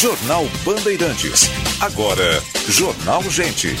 [0.00, 1.48] Jornal Bandeirantes.
[1.80, 3.76] Agora, Jornal Gente.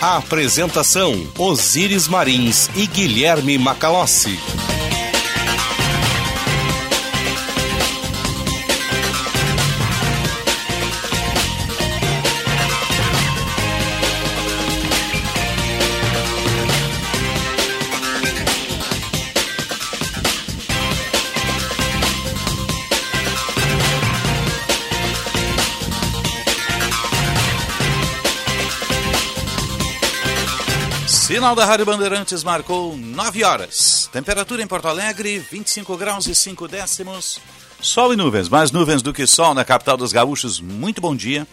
[0.00, 4.38] A apresentação: Osíris Marins e Guilherme Macalossi.
[31.42, 34.08] Sinal da Rádio Bandeirantes marcou 9 horas.
[34.12, 37.40] Temperatura em Porto Alegre, 25 graus e 5 décimos.
[37.80, 40.60] Sol e nuvens, mais nuvens do que sol na capital dos gaúchos.
[40.60, 41.44] Muito bom dia.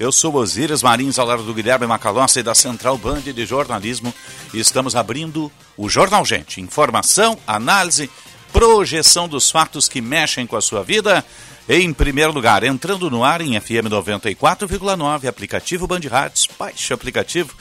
[0.00, 4.14] Eu sou Osíris Marins, ao lado do Guilherme Macalossi da Central Band de Jornalismo.
[4.54, 6.62] E estamos abrindo o Jornal Gente.
[6.62, 8.10] Informação, análise,
[8.50, 11.22] projeção dos fatos que mexem com a sua vida.
[11.68, 16.48] Em primeiro lugar, entrando no ar em FM 94,9, aplicativo Band Rádios.
[16.58, 17.54] Baixe aplicativo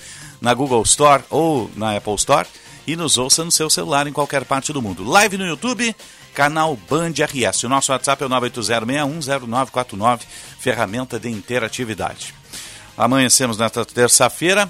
[0.43, 2.45] na Google Store ou na Apple Store
[2.85, 5.01] e nos ouça no seu celular em qualquer parte do mundo.
[5.05, 5.95] Live no YouTube,
[6.33, 7.63] canal Band RS.
[7.63, 10.19] O nosso WhatsApp é o 980610949,
[10.59, 12.35] ferramenta de interatividade.
[12.97, 14.69] Amanhecemos nesta terça-feira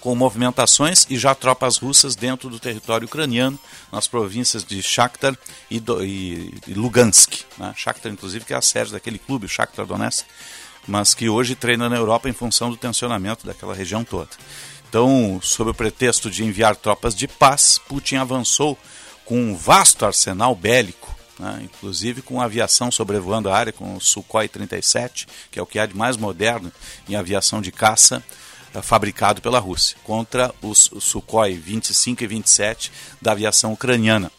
[0.00, 3.58] com movimentações e já tropas russas dentro do território ucraniano,
[3.92, 5.36] nas províncias de Shakhtar
[5.70, 7.44] e, do, e, e Lugansk.
[7.56, 7.72] Né?
[7.76, 10.24] Shakhtar, inclusive, que é a sede daquele clube, Shakhtar Donetsk,
[10.86, 14.30] mas que hoje treina na Europa em função do tensionamento daquela região toda.
[14.88, 18.78] Então, sob o pretexto de enviar tropas de paz, Putin avançou
[19.24, 21.60] com um vasto arsenal bélico, né?
[21.64, 25.86] inclusive com aviação sobrevoando a área com o Sukhoi 37, que é o que há
[25.86, 26.72] de mais moderno
[27.08, 28.22] em aviação de caça
[28.74, 34.30] uh, fabricado pela Rússia, contra os Sukhoi 25 e 27 da aviação ucraniana.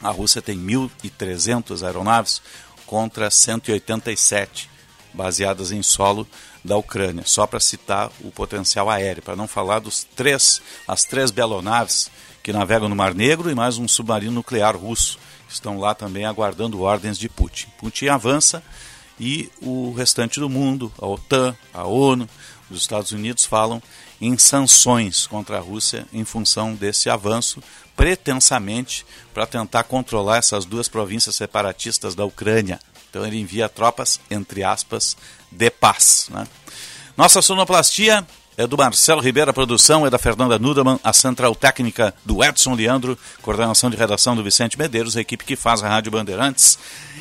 [0.00, 2.40] A Rússia tem 1.300 aeronaves
[2.86, 4.70] contra 187
[5.12, 6.26] baseadas em solo
[6.64, 11.30] da Ucrânia, só para citar o potencial aéreo, para não falar dos três, as três
[11.30, 12.10] belonaves
[12.42, 16.24] que navegam no Mar Negro e mais um submarino nuclear russo, que estão lá também
[16.24, 17.66] aguardando ordens de Putin.
[17.78, 18.62] Putin avança
[19.18, 22.28] e o restante do mundo, a OTAN, a ONU,
[22.70, 23.82] os Estados Unidos falam
[24.20, 27.62] em sanções contra a Rússia em função desse avanço,
[27.96, 29.04] pretensamente
[29.34, 32.78] para tentar controlar essas duas províncias separatistas da Ucrânia.
[33.10, 35.16] Então ele envia tropas, entre aspas,
[35.50, 36.28] de paz.
[36.30, 36.46] Né?
[37.16, 38.24] Nossa sonoplastia
[38.56, 42.74] é do Marcelo Ribeiro, a produção é da Fernanda Nudeman, a central técnica do Edson
[42.74, 46.78] Leandro, coordenação de redação do Vicente Medeiros, a equipe que faz a Rádio Bandeirantes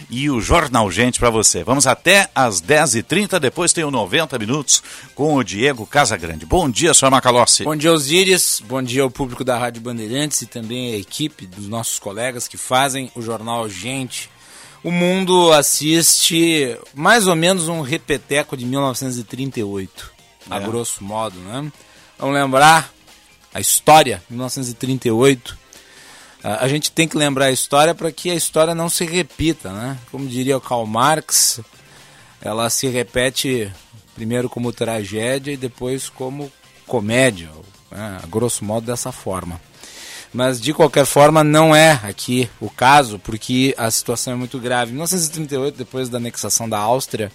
[0.09, 1.63] e o Jornal Gente para você.
[1.63, 4.83] Vamos até às 10h30, depois tem o 90 Minutos
[5.15, 6.45] com o Diego Casagrande.
[6.45, 7.63] Bom dia, senhor Macalossi.
[7.63, 8.61] Bom dia, Osíris.
[8.67, 12.57] Bom dia ao público da Rádio Bandeirantes e também a equipe dos nossos colegas que
[12.57, 14.29] fazem o Jornal Gente
[14.83, 20.11] o mundo assiste mais ou menos um repeteco de 1938,
[20.49, 20.55] é.
[20.55, 21.71] a grosso modo, né?
[22.17, 22.91] Vamos lembrar
[23.53, 25.57] a história, 1938.
[26.41, 29.97] A gente tem que lembrar a história para que a história não se repita, né?
[30.09, 31.59] Como diria o Karl Marx,
[32.41, 33.71] ela se repete
[34.15, 36.51] primeiro como tragédia e depois como
[36.85, 37.49] comédia,
[37.91, 38.19] né?
[38.23, 39.59] a grosso modo dessa forma.
[40.33, 44.91] Mas de qualquer forma não é aqui o caso, porque a situação é muito grave.
[44.91, 47.31] Em 1938, depois da anexação da Áustria,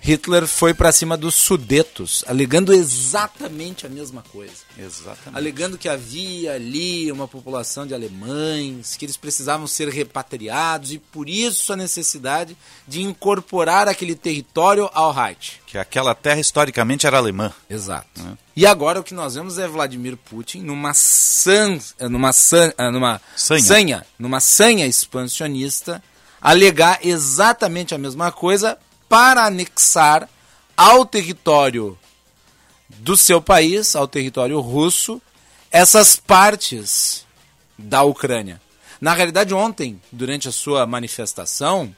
[0.00, 4.54] Hitler foi para cima dos Sudetos, alegando exatamente a mesma coisa.
[4.78, 5.36] Exatamente.
[5.36, 11.28] Alegando que havia ali uma população de alemães, que eles precisavam ser repatriados e por
[11.28, 15.60] isso a necessidade de incorporar aquele território ao Reich.
[15.66, 17.52] Que aquela terra historicamente era alemã.
[17.68, 18.22] Exato.
[18.22, 18.38] Né?
[18.56, 21.78] E agora o que nós vemos é Vladimir Putin numa san,
[22.10, 23.62] numa san, numa sanha.
[23.62, 26.02] sanha, numa sanha expansionista,
[26.40, 30.28] alegar exatamente a mesma coisa para anexar
[30.76, 31.98] ao território
[32.88, 35.20] do seu país, ao território russo,
[35.70, 37.26] essas partes
[37.76, 38.60] da Ucrânia.
[39.00, 41.94] Na realidade, ontem, durante a sua manifestação,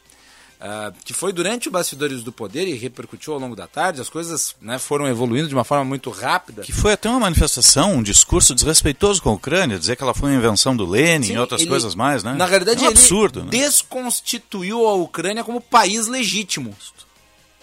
[0.60, 4.11] uh, que foi durante o Bastidores do Poder e repercutiu ao longo da tarde, as
[4.11, 6.62] coisas né, foram evoluindo de uma forma muito rápida.
[6.62, 10.31] Que foi até uma manifestação, um discurso desrespeitoso com a Ucrânia, dizer que ela foi
[10.31, 12.34] uma invenção do Lenin Sim, e outras ele, coisas mais, né?
[12.34, 13.50] Na realidade, é um ele absurdo, né?
[13.50, 16.76] desconstituiu a Ucrânia como país legítimo.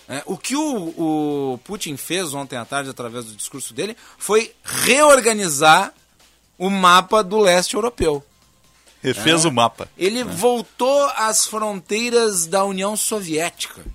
[0.10, 4.54] É, o que o, o, Putin fez ontem à tarde, através do discurso dele, foi
[4.64, 5.94] reorganizar
[6.58, 8.24] o mapa do leste europeu.
[9.04, 9.90] Ele é, fez o mapa.
[9.98, 10.24] Ele é.
[10.24, 13.86] voltou às fronteiras da União Soviética.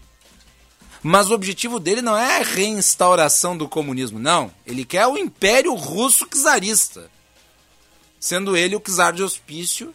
[1.03, 4.53] Mas o objetivo dele não é a reinstauração do comunismo, não.
[4.67, 7.11] Ele quer o Império Russo czarista.
[8.20, 9.93] Sendo ele o czar de hospício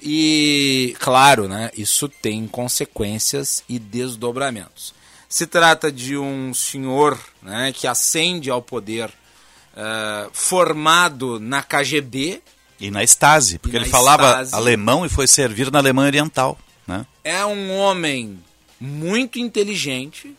[0.00, 4.94] E, claro, né, isso tem consequências e desdobramentos.
[5.34, 12.40] Se trata de um senhor né, que ascende ao poder uh, formado na KGB.
[12.78, 14.54] E na Stasi, porque ele falava Stasi.
[14.54, 16.56] alemão e foi servir na Alemanha Oriental.
[16.86, 17.04] Né?
[17.24, 18.38] É um homem
[18.78, 20.36] muito inteligente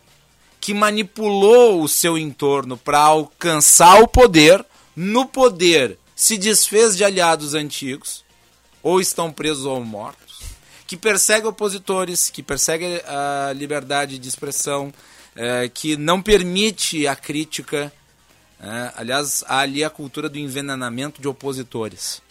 [0.62, 4.66] que manipulou o seu entorno para alcançar o poder.
[4.96, 8.24] No poder, se desfez de aliados antigos,
[8.82, 10.25] ou estão presos ou mortos,
[10.88, 14.94] que persegue opositores, que persegue a liberdade de expressão,
[15.36, 17.92] é, que não permite a crítica.
[18.60, 22.22] É, aliás, há ali a cultura do envenenamento de opositores.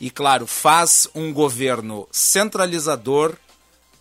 [0.00, 3.36] E, claro, faz um governo centralizador,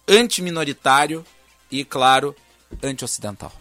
[0.07, 1.25] antiminoritário
[1.69, 2.35] e, claro,
[2.81, 3.51] anti-ocidental.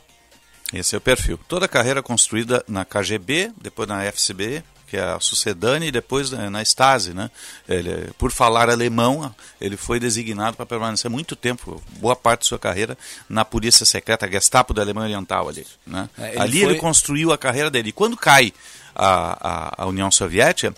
[0.72, 1.38] Esse é o perfil.
[1.48, 6.30] Toda a carreira construída na KGB, depois na FCB, que é a Sucedane, e depois
[6.30, 7.12] na Stasi.
[7.12, 7.30] Né?
[7.68, 12.58] Ele, por falar alemão, ele foi designado para permanecer muito tempo, boa parte de sua
[12.58, 12.96] carreira,
[13.28, 15.48] na polícia secreta, Gestapo da Alemanha Oriental.
[15.48, 16.08] Ali, né?
[16.18, 16.70] é, ele ali foi...
[16.70, 17.90] ele construiu a carreira dele.
[17.90, 18.52] E quando cai
[18.94, 20.74] a, a, a União Soviética,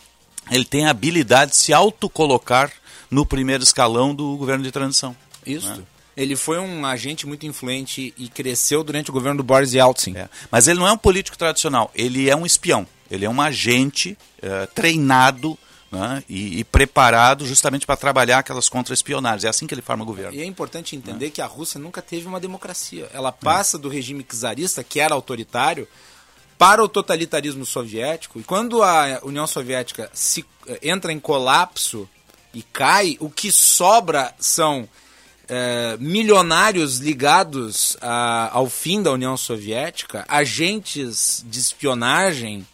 [0.51, 2.73] ele tem a habilidade de se autocolocar
[3.11, 5.17] no primeiro escalão do governo de transição.
[5.47, 5.69] Isso.
[5.69, 5.83] Né?
[6.21, 10.17] Ele foi um agente muito influente e cresceu durante o governo do Boris Yeltsin.
[10.17, 10.29] É.
[10.51, 12.87] Mas ele não é um político tradicional, ele é um espião.
[13.11, 15.59] Ele é um agente uh, treinado
[15.91, 19.45] né, e, e, preparado justamente para trabalhar aquelas contra-espionagens.
[19.45, 20.37] É assim que ele forma o governo.
[20.37, 21.31] E é importante entender é.
[21.31, 23.09] que a Rússia nunca teve uma democracia.
[23.13, 25.89] Ela passa do regime czarista, que era autoritário,
[26.57, 28.39] para o totalitarismo soviético.
[28.39, 32.07] E quando a União Soviética se, eh, entra em colapso
[32.53, 34.87] e cai, o que sobra são
[35.51, 42.67] é, milionários ligados a, ao fim da União Soviética, agentes de espionagem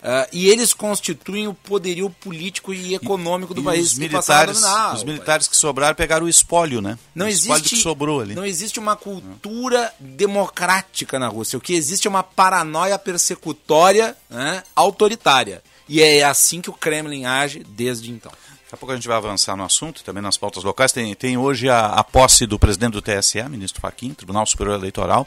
[0.00, 3.92] Uh, e eles constituem o poderio político e econômico do e país.
[3.92, 4.62] Os militares,
[4.94, 6.98] os militares que sobraram pegaram o espólio, né?
[7.14, 8.34] Não o existe, que sobrou ali.
[8.34, 11.58] Não existe uma cultura democrática na Rússia.
[11.58, 15.62] O que existe é uma paranoia persecutória né, autoritária.
[15.86, 18.32] E é assim que o Kremlin age desde então.
[18.70, 20.92] Daqui a pouco a gente vai avançar no assunto, também nas pautas locais.
[20.92, 25.26] Tem, tem hoje a, a posse do presidente do TSE, ministro Fachin, Tribunal Superior Eleitoral.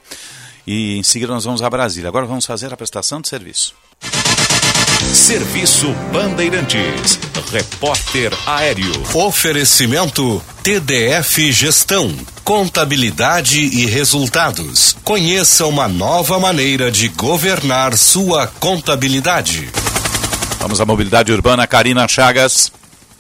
[0.66, 2.08] E em seguida nós vamos a Brasília.
[2.08, 3.76] Agora vamos fazer a prestação de serviço.
[5.14, 7.20] Serviço Bandeirantes.
[7.52, 8.94] Repórter Aéreo.
[9.14, 12.16] Oferecimento TDF Gestão.
[12.46, 14.96] Contabilidade e resultados.
[15.04, 19.70] Conheça uma nova maneira de governar sua contabilidade.
[20.60, 22.72] Vamos à mobilidade urbana, Karina Chagas.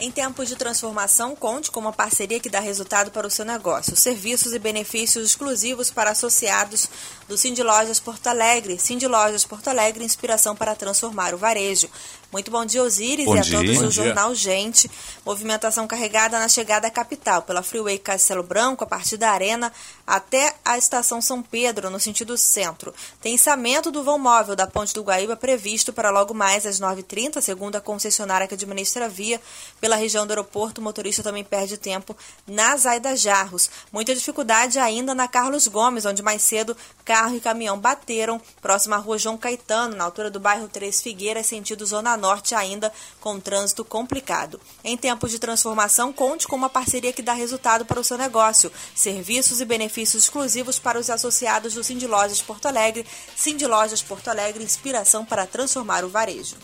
[0.04, 3.96] Em tempos de transformação, conte com uma parceria que dá resultado para o seu negócio.
[3.96, 6.90] Serviços e benefícios exclusivos para associados
[7.28, 8.80] do Cindy Lojas Porto Alegre.
[8.80, 11.90] Cindy Lojas Porto Alegre, inspiração para transformar o varejo.
[12.34, 13.58] Muito bom dia, Osiris, bom e a dia.
[13.60, 13.92] todos do.
[13.92, 14.90] Jornal Gente.
[15.24, 19.72] Movimentação carregada na chegada à capital, pela Freeway Castelo Branco, a partir da Arena
[20.06, 22.92] até a Estação São Pedro, no sentido centro.
[23.22, 27.40] Tem içamento do vão móvel da Ponte do Guaíba previsto para logo mais às 9h30,
[27.40, 29.40] segundo a concessionária que administra a via.
[29.80, 32.18] Pela região do aeroporto, o motorista também perde tempo
[32.48, 33.70] na Zaida Jarros.
[33.92, 36.76] Muita dificuldade ainda na Carlos Gomes, onde mais cedo
[37.24, 41.46] carro e caminhão bateram, próximo à rua João Caetano, na altura do bairro Três Figueiras,
[41.46, 42.92] sentido Zona Norte, ainda
[43.22, 44.60] com trânsito complicado.
[44.84, 48.70] Em tempos de transformação, conte com uma parceria que dá resultado para o seu negócio.
[48.94, 53.06] Serviços e benefícios exclusivos para os associados do Cindy Lojas Porto Alegre.
[53.38, 56.58] Cindy Lojas Porto Alegre, inspiração para transformar o varejo.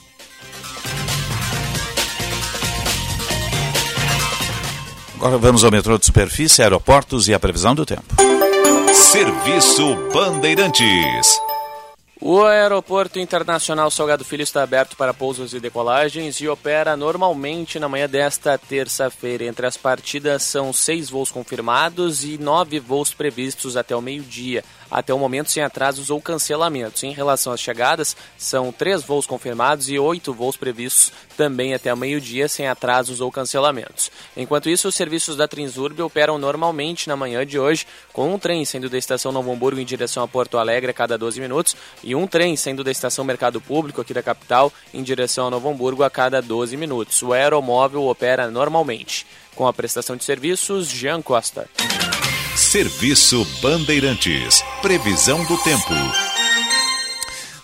[5.16, 8.29] Agora vamos ao metrô de superfície, aeroportos e a previsão do tempo.
[9.12, 11.42] Serviço Bandeirantes.
[12.22, 17.90] O Aeroporto Internacional Salgado Filho está aberto para pousos e decolagens e opera normalmente na
[17.90, 19.46] manhã desta terça-feira.
[19.46, 25.14] Entre as partidas são seis voos confirmados e nove voos previstos até o meio-dia até
[25.14, 27.04] o momento sem atrasos ou cancelamentos.
[27.04, 32.48] Em relação às chegadas, são três voos confirmados e oito voos previstos também até meio-dia
[32.48, 34.12] sem atrasos ou cancelamentos.
[34.36, 38.66] Enquanto isso, os serviços da Transurb operam normalmente na manhã de hoje, com um trem
[38.66, 42.16] saindo da estação Novo Hamburgo em direção a Porto Alegre a cada 12 minutos e
[42.16, 46.04] um trem saindo da estação Mercado Público aqui da capital em direção a Novo Hamburgo
[46.04, 47.22] a cada 12 minutos.
[47.22, 49.26] O aeromóvel opera normalmente.
[49.56, 51.68] Com a prestação de serviços, Jean Costa.
[52.60, 54.62] Serviço Bandeirantes.
[54.82, 56.29] Previsão do tempo.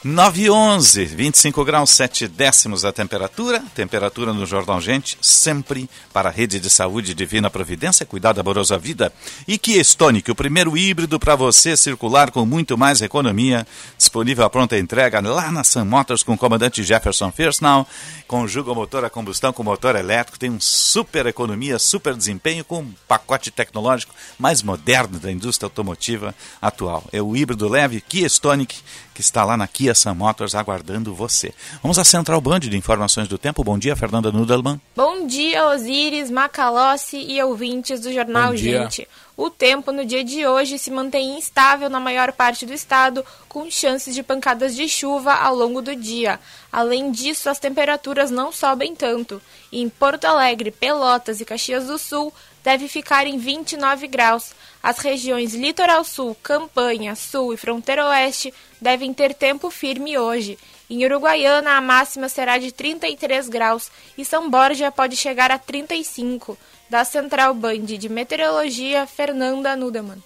[0.07, 3.63] 9 e 11, 25 graus 7 décimos a temperatura.
[3.73, 8.77] Temperatura no Jornal Gente, sempre para a rede de saúde Divina Providência, cuidado amoroso à
[8.77, 9.11] vida.
[9.47, 13.65] E Kia Stonic, o primeiro híbrido para você circular com muito mais economia.
[13.97, 17.87] Disponível à pronta entrega lá na Sun Motors com o comandante Jefferson First Now.
[18.27, 20.37] Conjuga o motor a combustão com motor elétrico.
[20.37, 26.35] Tem um super economia, super desempenho com um pacote tecnológico mais moderno da indústria automotiva
[26.61, 27.03] atual.
[27.11, 28.75] É o híbrido leve Kia Stonic
[29.15, 31.53] que está lá na Kia Sun Motors aguardando você.
[31.81, 33.63] Vamos à Central Band de Informações do Tempo.
[33.63, 34.79] Bom dia, Fernanda Nudelman.
[34.93, 39.07] Bom dia, Osíris, Macalossi e ouvintes do Jornal Gente.
[39.37, 43.71] O tempo no dia de hoje se mantém instável na maior parte do estado, com
[43.71, 46.37] chances de pancadas de chuva ao longo do dia.
[46.71, 49.41] Além disso, as temperaturas não sobem tanto.
[49.71, 54.53] Em Porto Alegre, Pelotas e Caxias do Sul, deve ficar em 29 graus.
[54.85, 60.59] As regiões Litoral Sul, Campanha, Sul e Fronteira Oeste devem ter tempo firme hoje.
[60.87, 66.55] Em Uruguaiana, a máxima será de 33 graus e São Borja pode chegar a 35.
[66.87, 70.19] Da Central Band de Meteorologia, Fernanda Nudeman.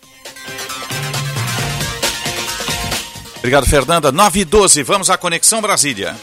[3.38, 4.12] Obrigado, Fernanda.
[4.12, 6.18] 9 e 12, vamos à Conexão Brasília.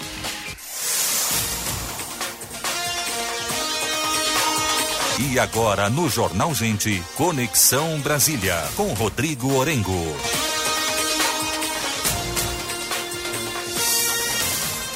[5.19, 10.46] E agora no Jornal Gente, Conexão Brasília, com Rodrigo Orengo.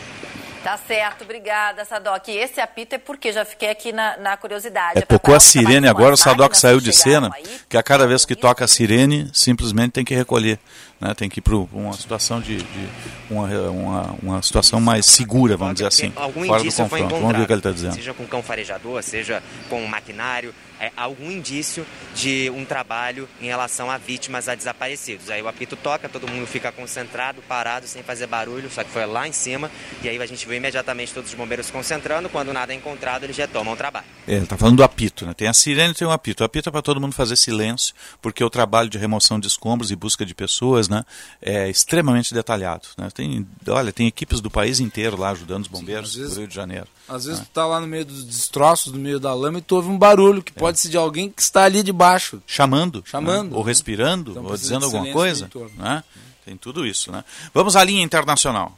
[0.64, 2.28] Tá certo, obrigada, Sadoc.
[2.28, 4.98] E esse apito é porque já fiquei aqui na, na curiosidade.
[4.98, 8.26] É, tocou a sirene agora, o Sadoc saiu de cena, aí, que a cada vez
[8.26, 10.58] que toca a sirene, simplesmente tem que recolher.
[11.00, 11.14] Né?
[11.14, 12.90] Tem que ir para uma situação de, de
[13.30, 17.16] uma, uma, uma, situação mais segura, vamos dizer assim, algum fora do confronto.
[17.16, 17.94] Vamos ver o que ele está dizendo.
[17.94, 21.86] Seja com cão farejador, seja com maquinário, é, algum indício
[22.16, 25.30] de um trabalho em relação a vítimas, a desaparecidos.
[25.30, 29.06] Aí o apito toca, todo mundo fica concentrado, parado, sem fazer barulho, só que foi
[29.06, 29.72] lá em cima,
[30.04, 33.38] e aí a gente vê imediatamente todos os bombeiros concentrando, quando nada é encontrado, eles
[33.38, 34.06] retomam o trabalho.
[34.28, 35.34] É, ele está falando do apito, né?
[35.34, 36.44] Tem a sirene e tem o apito.
[36.44, 39.92] O apito é para todo mundo fazer silêncio, porque o trabalho de remoção de escombros
[39.92, 41.04] e busca de pessoas né,
[41.42, 42.88] é extremamente detalhado.
[42.98, 43.10] Né?
[43.14, 46.48] Tem, olha, tem equipes do país inteiro lá ajudando os bombeiros Sim, vezes, do Rio
[46.48, 46.88] de Janeiro.
[47.08, 47.46] Às vezes né?
[47.46, 49.98] tu tá lá no meio dos destroços, no meio da lama, e tu ouve um
[49.98, 50.60] barulho que é.
[50.60, 52.42] pode ser de alguém que está ali debaixo.
[52.46, 53.04] Chamando.
[53.06, 53.52] Chamando.
[53.52, 53.58] Né?
[53.58, 55.50] Ou respirando, então, ou dizendo alguma coisa.
[55.76, 56.04] Né?
[56.46, 57.12] Tem tudo isso.
[57.12, 57.24] Né?
[57.54, 58.78] Vamos à linha internacional.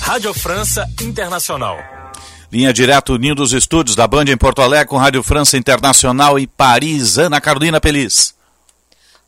[0.00, 2.03] Rádio França Internacional.
[2.54, 6.46] Linha direto unindo os estúdios da Band em Porto Alegre com Rádio França Internacional e
[6.46, 7.18] Paris.
[7.18, 8.32] Ana Carolina Pelis.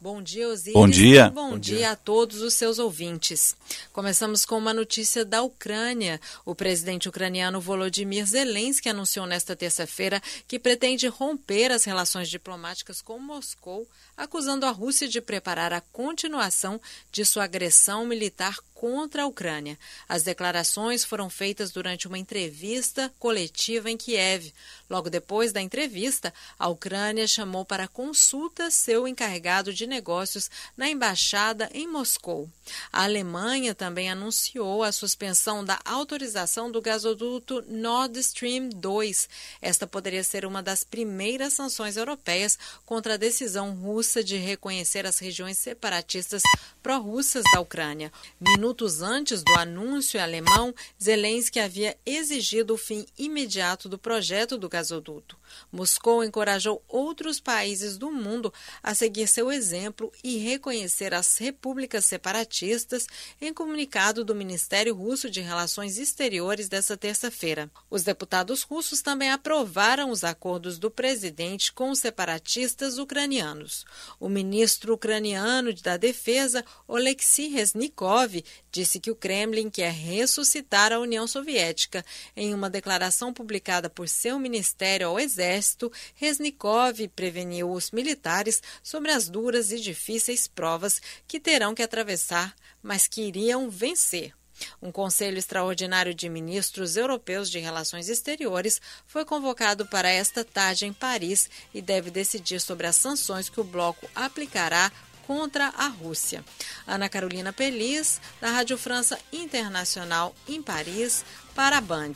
[0.00, 0.72] Bom dia, Osiris.
[0.72, 1.30] Bom dia.
[1.30, 1.78] Bom, Bom dia.
[1.78, 3.56] dia a todos os seus ouvintes.
[3.92, 6.20] Começamos com uma notícia da Ucrânia.
[6.44, 13.18] O presidente ucraniano Volodymyr Zelensky anunciou nesta terça-feira que pretende romper as relações diplomáticas com
[13.18, 16.80] Moscou, acusando a Rússia de preparar a continuação
[17.10, 19.78] de sua agressão militar contra a Ucrânia.
[20.08, 24.52] As declarações foram feitas durante uma entrevista coletiva em Kiev.
[24.88, 31.70] Logo depois da entrevista, a Ucrânia chamou para consulta seu encarregado de negócios na embaixada
[31.72, 32.48] em Moscou.
[32.92, 39.28] A Alemanha também anunciou a suspensão da autorização do gasoduto Nord Stream 2.
[39.62, 45.18] Esta poderia ser uma das primeiras sanções europeias contra a decisão russa de reconhecer as
[45.18, 46.42] regiões separatistas
[46.82, 48.12] pró-russas da Ucrânia.
[48.38, 48.65] Minutos
[49.02, 55.36] antes do anúncio alemão, Zelensky havia exigido o fim imediato do projeto do gasoduto.
[55.70, 63.06] Moscou encorajou outros países do mundo a seguir seu exemplo e reconhecer as repúblicas separatistas
[63.40, 67.70] em comunicado do Ministério Russo de Relações Exteriores desta terça-feira.
[67.90, 73.84] Os deputados russos também aprovaram os acordos do presidente com os separatistas ucranianos.
[74.18, 78.42] O ministro ucraniano da Defesa, Oleksiy Reznikov,
[78.76, 82.04] disse que o Kremlin quer ressuscitar a União Soviética.
[82.36, 89.30] Em uma declaração publicada por seu ministério ao Exército, Reznikov preveniu os militares sobre as
[89.30, 94.34] duras e difíceis provas que terão que atravessar, mas que iriam vencer.
[94.80, 100.92] Um conselho extraordinário de ministros europeus de relações exteriores foi convocado para esta tarde em
[100.92, 104.92] Paris e deve decidir sobre as sanções que o bloco aplicará
[105.26, 106.44] contra a Rússia.
[106.86, 112.12] Ana Carolina Pelis, da Rádio França Internacional em Paris, para a Band.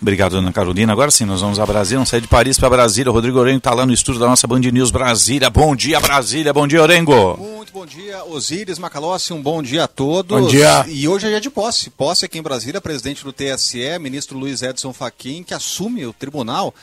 [0.00, 0.92] Obrigado, Ana Carolina.
[0.92, 3.10] Agora sim, nós vamos a Brasília, vamos sair de Paris para Brasília.
[3.10, 5.48] O Rodrigo Orengo está lá no estúdio da nossa Band News Brasília.
[5.48, 6.52] Bom dia, Brasília.
[6.52, 7.36] Bom dia, Orengo.
[7.36, 9.32] Muito bom dia, Osíris Macalossi.
[9.32, 10.40] Um bom dia a todos.
[10.40, 10.84] Bom dia.
[10.88, 11.90] E hoje é dia de posse.
[11.90, 16.74] Posse aqui em Brasília, presidente do TSE, ministro Luiz Edson Fachin, que assume o tribunal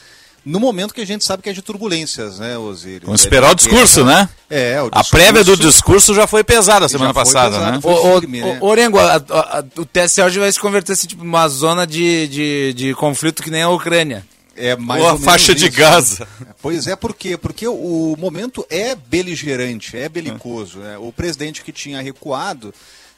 [0.43, 3.03] no momento que a gente sabe que é de turbulências, né, Osiris?
[3.03, 4.27] Vamos esperar o discurso, né?
[4.49, 7.79] É, o discurso, A prévia do discurso já foi pesada semana passada, pesado, né?
[7.83, 8.57] O, firme, o, né?
[8.61, 12.27] Orengo, a, a, a, o TSE hoje vai se converter assim, tipo, uma zona de,
[12.27, 14.25] de, de conflito que nem a Ucrânia.
[14.55, 16.27] É mais ou a faixa de Gaza.
[16.61, 17.37] Pois é, por quê?
[17.37, 20.79] Porque o momento é beligerante, é belicoso.
[20.79, 20.97] Né?
[20.97, 22.73] O presidente que tinha recuado,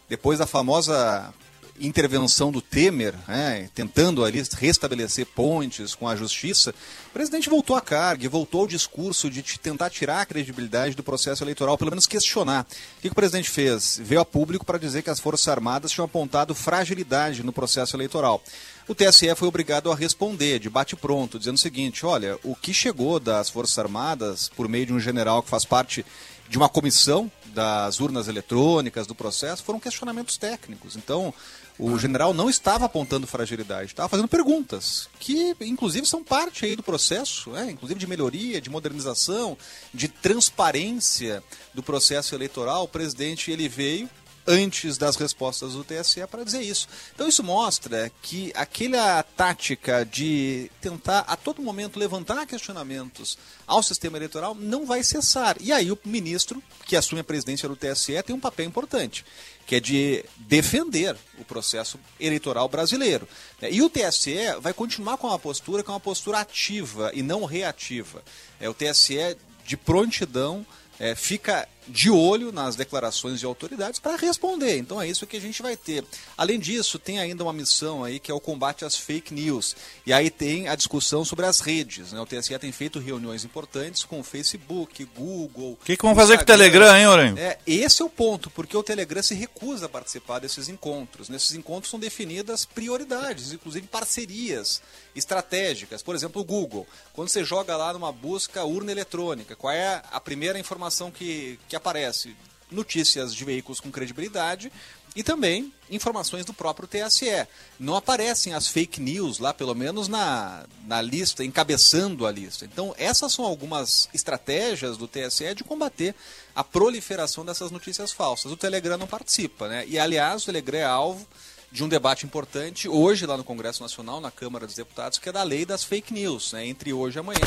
[0.07, 1.33] depois da famosa
[1.79, 6.73] intervenção do Temer, né, tentando ali restabelecer pontes com a justiça,
[7.07, 11.03] o presidente voltou à carga e voltou ao discurso de tentar tirar a credibilidade do
[11.03, 12.65] processo eleitoral, pelo menos questionar.
[12.97, 13.99] O que, o presidente fez?
[14.01, 18.41] Veio a público para dizer que as Forças Armadas tinham apontado fragilidade no processo eleitoral.
[18.87, 23.19] O TSE foi obrigado a responder, de bate-pronto, dizendo o seguinte: olha, o que chegou
[23.19, 26.05] das Forças Armadas, por meio de um general que faz parte
[26.49, 30.95] de uma comissão das urnas eletrônicas, do processo, foram questionamentos técnicos.
[30.95, 31.33] Então,
[31.77, 36.83] o general não estava apontando fragilidade, estava fazendo perguntas, que inclusive são parte aí do
[36.83, 39.57] processo, é, inclusive de melhoria, de modernização,
[39.93, 42.83] de transparência do processo eleitoral.
[42.83, 44.09] O presidente ele veio
[44.45, 46.87] antes das respostas do TSE para dizer isso.
[47.13, 54.17] Então isso mostra que aquela tática de tentar a todo momento levantar questionamentos ao sistema
[54.17, 55.55] eleitoral não vai cessar.
[55.61, 59.25] E aí o ministro que assume a presidência do TSE tem um papel importante
[59.65, 63.27] que é de defender o processo eleitoral brasileiro.
[63.61, 67.45] E o TSE vai continuar com uma postura que é uma postura ativa e não
[67.45, 68.23] reativa.
[68.59, 70.65] É o TSE de prontidão
[70.99, 74.77] é, fica de olho nas declarações de autoridades para responder.
[74.77, 76.03] Então é isso que a gente vai ter.
[76.37, 79.75] Além disso, tem ainda uma missão aí que é o combate às fake news.
[80.05, 82.11] E aí tem a discussão sobre as redes.
[82.11, 82.19] Né?
[82.19, 85.73] O TSE tem feito reuniões importantes com o Facebook, Google.
[85.73, 87.35] O que, que vão fazer com o Telegram, hein, Oren?
[87.37, 91.29] É, esse é o ponto, porque o Telegram se recusa a participar desses encontros.
[91.29, 94.81] Nesses encontros são definidas prioridades, inclusive parcerias
[95.15, 96.01] estratégicas.
[96.01, 96.87] Por exemplo, o Google.
[97.13, 101.77] Quando você joga lá numa busca urna eletrônica, qual é a primeira informação que, que
[101.77, 102.35] aparece?
[102.69, 104.71] Notícias de veículos com credibilidade
[105.15, 107.47] e também informações do próprio TSE.
[107.79, 112.65] Não aparecem as fake news lá, pelo menos na, na lista, encabeçando a lista.
[112.65, 116.15] Então, essas são algumas estratégias do TSE de combater
[116.55, 118.51] a proliferação dessas notícias falsas.
[118.51, 119.85] O Telegram não participa, né?
[119.87, 121.27] E, aliás, o Telegram é alvo
[121.73, 125.31] de um debate importante hoje lá no Congresso Nacional, na Câmara dos Deputados, que é
[125.31, 126.53] da lei das fake news.
[126.53, 126.67] Né?
[126.67, 127.41] Entre hoje e amanhã,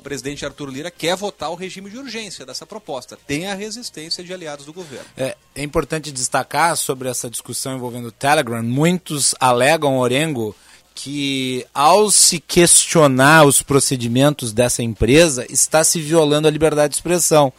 [0.00, 3.16] o presidente Arthur Lira quer votar o regime de urgência dessa proposta.
[3.24, 5.06] Tem a resistência de aliados do governo.
[5.16, 8.60] É, é importante destacar sobre essa discussão envolvendo o Telegram.
[8.64, 10.56] Muitos alegam, Orengo,
[10.92, 17.52] que ao se questionar os procedimentos dessa empresa, está se violando a liberdade de expressão.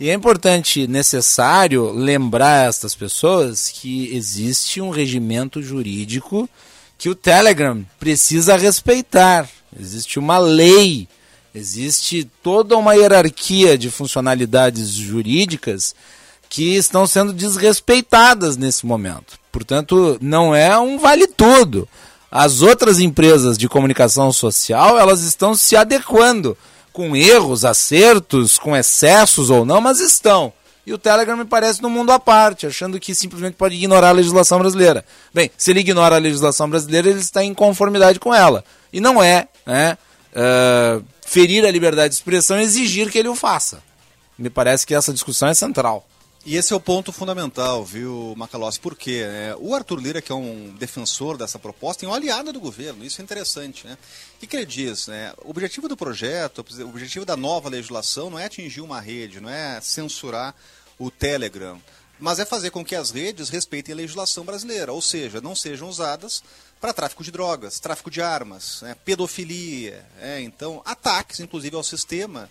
[0.00, 6.48] E é importante, necessário, lembrar estas pessoas que existe um regimento jurídico
[6.96, 9.46] que o Telegram precisa respeitar.
[9.78, 11.06] Existe uma lei,
[11.54, 15.94] existe toda uma hierarquia de funcionalidades jurídicas
[16.48, 19.38] que estão sendo desrespeitadas nesse momento.
[19.52, 21.86] Portanto, não é um vale tudo.
[22.30, 26.56] As outras empresas de comunicação social, elas estão se adequando
[26.92, 30.52] com erros, acertos, com excessos ou não, mas estão.
[30.86, 34.12] E o Telegram me parece no mundo à parte, achando que simplesmente pode ignorar a
[34.12, 35.04] legislação brasileira.
[35.32, 38.64] Bem, se ele ignora a legislação brasileira, ele está em conformidade com ela.
[38.92, 39.96] E não é né,
[40.32, 43.82] uh, ferir a liberdade de expressão e exigir que ele o faça.
[44.38, 46.06] Me parece que essa discussão é central.
[46.44, 48.80] E esse é o ponto fundamental, viu, Macalossi?
[48.80, 49.24] Por quê?
[49.26, 53.04] É, o Arthur Lira, que é um defensor dessa proposta, é um aliado do governo,
[53.04, 53.86] isso é interessante.
[53.86, 53.98] Né?
[54.36, 55.06] O que, que ele diz?
[55.06, 55.34] Né?
[55.44, 59.50] O objetivo do projeto, o objetivo da nova legislação não é atingir uma rede, não
[59.50, 60.54] é censurar
[60.98, 61.78] o Telegram,
[62.18, 65.90] mas é fazer com que as redes respeitem a legislação brasileira, ou seja, não sejam
[65.90, 66.42] usadas
[66.80, 68.96] para tráfico de drogas, tráfico de armas, né?
[69.04, 72.48] pedofilia, é, então ataques, inclusive, ao sistema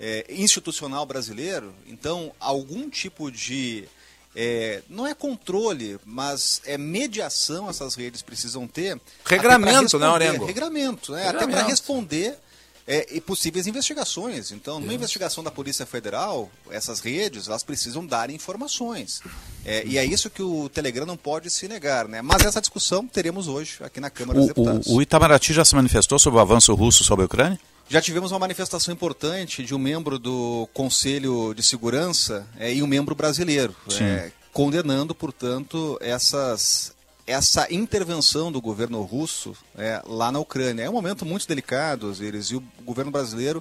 [0.00, 3.86] é, institucional brasileiro, então algum tipo de
[4.34, 8.98] é, não é controle, mas é mediação essas redes precisam ter.
[9.24, 10.46] Regramento, né, Orengo?
[10.46, 11.24] Regramento, né?
[11.24, 11.44] Regramento.
[11.44, 12.38] Até para responder
[12.86, 14.50] é, e possíveis investigações.
[14.52, 19.20] Então, numa investigação da Polícia Federal, essas redes elas precisam dar informações.
[19.64, 22.08] É, e é isso que o Telegram não pode se negar.
[22.08, 22.22] Né?
[22.22, 24.86] Mas essa discussão teremos hoje aqui na Câmara o, dos Deputados.
[24.86, 27.60] O, o Itamaraty já se manifestou sobre o avanço russo sobre a Ucrânia?
[27.90, 32.86] Já tivemos uma manifestação importante de um membro do Conselho de Segurança é, e um
[32.86, 36.94] membro brasileiro, é, condenando, portanto, essas,
[37.26, 40.84] essa intervenção do governo russo é, lá na Ucrânia.
[40.84, 43.60] É um momento muito delicado, Osiris, e o governo brasileiro,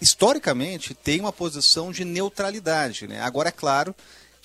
[0.00, 3.08] historicamente, tem uma posição de neutralidade.
[3.08, 3.20] Né?
[3.20, 3.92] Agora, é claro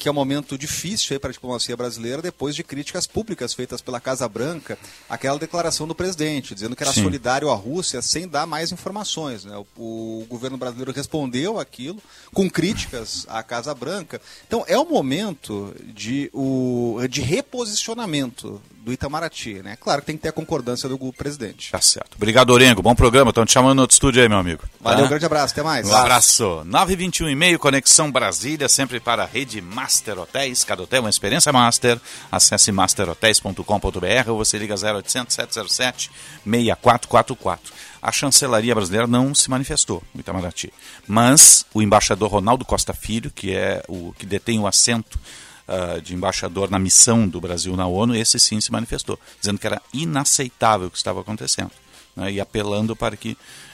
[0.03, 4.01] que é um momento difícil para a diplomacia brasileira depois de críticas públicas feitas pela
[4.01, 4.77] Casa Branca,
[5.09, 7.03] aquela declaração do presidente, dizendo que era Sim.
[7.03, 9.45] solidário à Rússia sem dar mais informações.
[9.45, 9.55] Né?
[9.77, 14.21] O, o, governo brasileiro respondeu aquilo com críticas à Casa Branca.
[14.45, 19.77] Então é um momento de, o, de reposicionamento do Itamaraty, né?
[19.79, 21.71] Claro que tem que ter a concordância do presidente.
[21.71, 22.15] Tá certo.
[22.15, 22.81] Obrigado, Orengo.
[22.81, 23.29] Bom programa.
[23.29, 24.63] Estão te chamando no outro estúdio aí, meu amigo.
[24.81, 25.05] Valeu, tá?
[25.05, 25.53] um grande abraço.
[25.53, 25.87] Até mais.
[25.87, 26.63] Um abraço.
[26.65, 30.65] 921 e meio, Conexão Brasília, sempre para a rede Master Hotéis.
[30.65, 31.97] Cada hotel é uma experiência master.
[32.29, 36.11] Acesse masterhotels.com.br ou você liga 0800 707
[36.43, 37.73] 6444.
[38.01, 40.73] A chancelaria brasileira não se manifestou no Itamaraty.
[41.07, 45.17] Mas o embaixador Ronaldo Costa Filho, que é o que detém o assento
[45.67, 49.67] uh, de embaixador na missão do Brasil na ONU, esse sim se manifestou, dizendo que
[49.67, 51.71] era inaceitável o que estava acontecendo
[52.15, 53.31] né, e apelando para que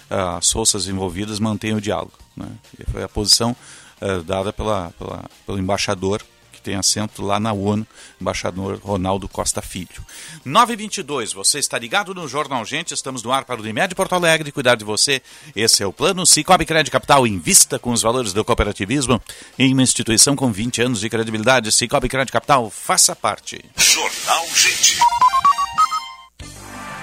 [0.09, 2.13] uh, as forças envolvidas mantenham o diálogo.
[2.35, 2.47] Né,
[2.91, 3.55] foi a posição
[4.01, 6.23] uh, dada pela, pela, pelo embaixador
[6.59, 7.87] que tem assento lá na ONU,
[8.21, 10.05] embaixador Ronaldo Costa Filho.
[10.45, 14.51] 922, você está ligado no Jornal Gente, estamos no ar para o Unimed Porto Alegre,
[14.51, 15.21] cuidar de você,
[15.55, 19.21] esse é o plano Cicobi Crédito Capital, invista com os valores do cooperativismo
[19.57, 23.63] em uma instituição com 20 anos de credibilidade, Cicobi Crédito Capital, faça parte.
[23.77, 24.99] Jornal Gente.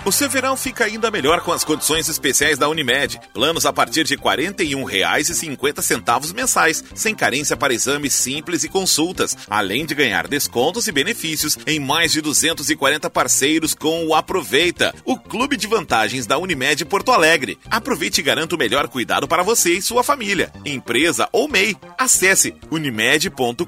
[0.07, 3.21] O seu verão fica ainda melhor com as condições especiais da Unimed.
[3.35, 9.85] Planos a partir de R$ 41,50 mensais, sem carência para exames simples e consultas, além
[9.85, 15.57] de ganhar descontos e benefícios em mais de 240 parceiros com o Aproveita, o clube
[15.57, 17.59] de vantagens da Unimed Porto Alegre.
[17.69, 21.77] Aproveite e garanta o melhor cuidado para você e sua família, empresa ou MEI.
[21.99, 23.66] Acesse unimed.com.br.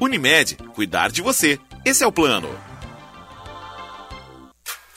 [0.00, 1.56] Unimed, cuidar de você.
[1.84, 2.73] Esse é o plano.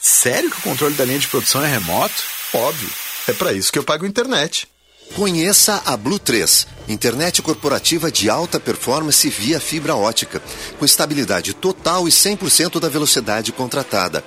[0.00, 2.14] Sério que o controle da linha de produção é remoto?
[2.54, 2.88] Óbvio.
[3.26, 4.68] É para isso que eu pago internet.
[5.14, 10.40] Conheça a Blue 3, internet corporativa de alta performance via fibra ótica,
[10.78, 14.22] com estabilidade total e 100% da velocidade contratada.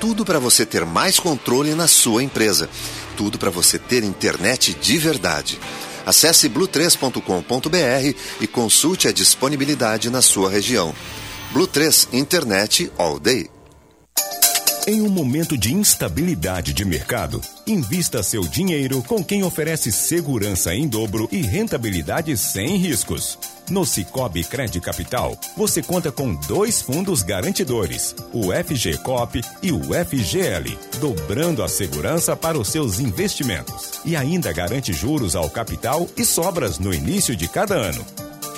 [0.00, 2.68] Tudo para você ter mais controle na sua empresa.
[3.16, 5.58] Tudo para você ter internet de verdade.
[6.06, 10.94] Acesse blue3.com.br e consulte a disponibilidade na sua região.
[11.52, 13.50] Blue 3 Internet All Day.
[14.88, 20.88] Em um momento de instabilidade de mercado, invista seu dinheiro com quem oferece segurança em
[20.88, 23.38] dobro e rentabilidade sem riscos.
[23.68, 30.78] No Cicobi Cred Capital, você conta com dois fundos garantidores, o FGCOP e o FGL,
[30.98, 34.00] dobrando a segurança para os seus investimentos.
[34.06, 38.06] E ainda garante juros ao capital e sobras no início de cada ano.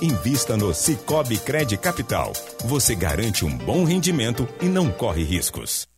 [0.01, 2.33] Invista no Cicobi Cred Capital.
[2.67, 5.90] Você garante um bom rendimento e não corre riscos.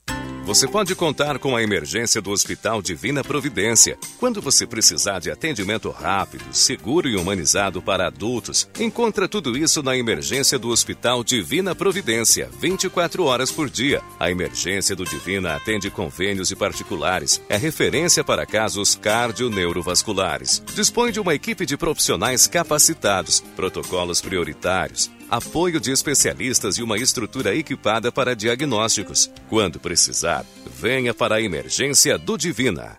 [0.45, 3.97] Você pode contar com a emergência do Hospital Divina Providência.
[4.19, 9.97] Quando você precisar de atendimento rápido, seguro e humanizado para adultos, encontra tudo isso na
[9.97, 14.03] emergência do Hospital Divina Providência, 24 horas por dia.
[14.19, 17.41] A emergência do Divina atende convênios e particulares.
[17.49, 20.62] É referência para casos cardio-neurovasculares.
[20.75, 27.57] Dispõe de uma equipe de profissionais capacitados, protocolos prioritários apoio de especialistas e uma estrutura
[27.57, 29.31] equipada para diagnósticos.
[29.49, 30.45] Quando precisar,
[30.79, 32.99] venha para a emergência do Divina.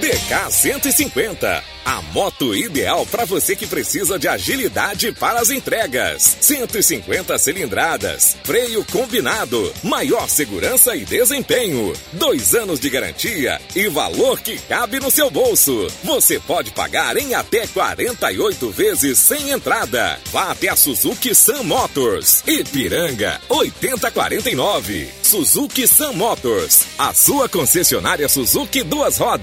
[0.01, 6.37] DK 150 A moto ideal para você que precisa de agilidade para as entregas.
[6.41, 11.93] 150 cilindradas, freio combinado, maior segurança e desempenho.
[12.13, 15.87] Dois anos de garantia e valor que cabe no seu bolso.
[16.03, 20.19] Você pode pagar em até 48 vezes sem entrada.
[20.33, 22.43] Vá até a Suzuki Sun Motors.
[22.49, 25.09] Ipiranga 8049.
[25.23, 26.83] Suzuki Sun Motors.
[26.99, 29.36] A sua concessionária Suzuki duas rodas.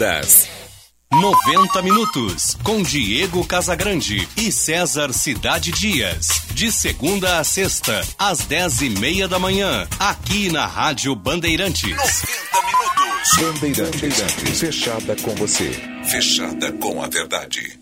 [1.12, 6.28] 90 minutos com Diego Casagrande e César Cidade Dias.
[6.52, 11.92] De segunda a sexta, às 10 e meia da manhã, aqui na Rádio Bandeirantes.
[11.92, 13.38] 90 minutos.
[13.38, 14.02] Bandeirantes.
[14.02, 14.60] Bandeirantes.
[14.60, 15.70] Fechada com você.
[16.10, 17.80] Fechada com a verdade.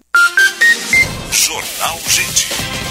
[1.31, 2.90] Jornal Gente.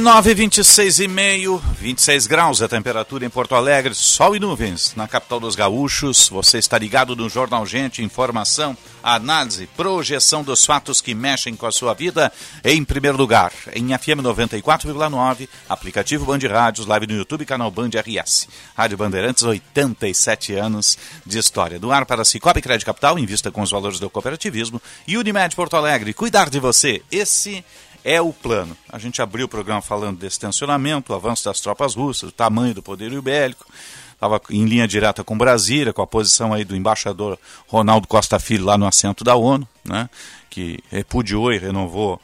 [0.00, 5.06] 9, 26 e meio, 26 graus a temperatura em Porto Alegre, sol e nuvens na
[5.06, 6.26] capital dos gaúchos.
[6.30, 11.72] Você está ligado no Jornal Gente, informação, análise, projeção dos fatos que mexem com a
[11.72, 12.32] sua vida.
[12.64, 18.48] Em primeiro lugar, em FM 94,9, aplicativo Band Rádios, live no YouTube, canal Band RS.
[18.74, 21.78] Rádio Bandeirantes, 87 anos de história.
[21.78, 24.80] Do ar para Cicobi Crédito Capital, invista com os valores do cooperativismo.
[25.06, 27.02] E Unimed Porto Alegre, cuidar de você.
[27.12, 27.89] Esse é
[28.20, 28.76] o plano.
[28.88, 32.74] A gente abriu o programa falando desse tensionamento, o avanço das tropas russas, o tamanho
[32.74, 33.66] do poderio bélico.
[34.12, 38.66] Estava em linha direta com Brasília, com a posição aí do embaixador Ronaldo Costa Filho
[38.66, 40.10] lá no assento da ONU, né,
[40.50, 42.20] que repudiou e renovou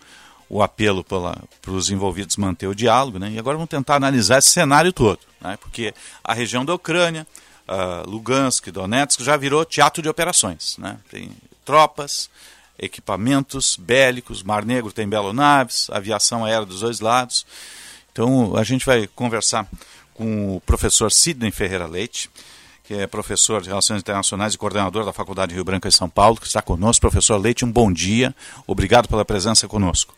[0.46, 3.18] o apelo para os envolvidos manter o diálogo.
[3.18, 7.26] Né, e agora vamos tentar analisar esse cenário todo, né, porque a região da Ucrânia,
[7.66, 10.76] uh, Lugansk, Donetsk, já virou teatro de operações.
[10.76, 11.30] Né, tem
[11.64, 12.28] tropas,
[12.78, 17.46] equipamentos bélicos, Mar Negro tem belonaves, aviação aérea dos dois lados.
[18.12, 19.66] Então a gente vai conversar
[20.14, 22.30] com o professor Sidney Ferreira Leite,
[22.84, 26.36] que é professor de Relações Internacionais e coordenador da Faculdade Rio Branco em São Paulo,
[26.36, 27.00] que está conosco.
[27.00, 28.34] Professor Leite, um bom dia.
[28.66, 30.14] Obrigado pela presença conosco.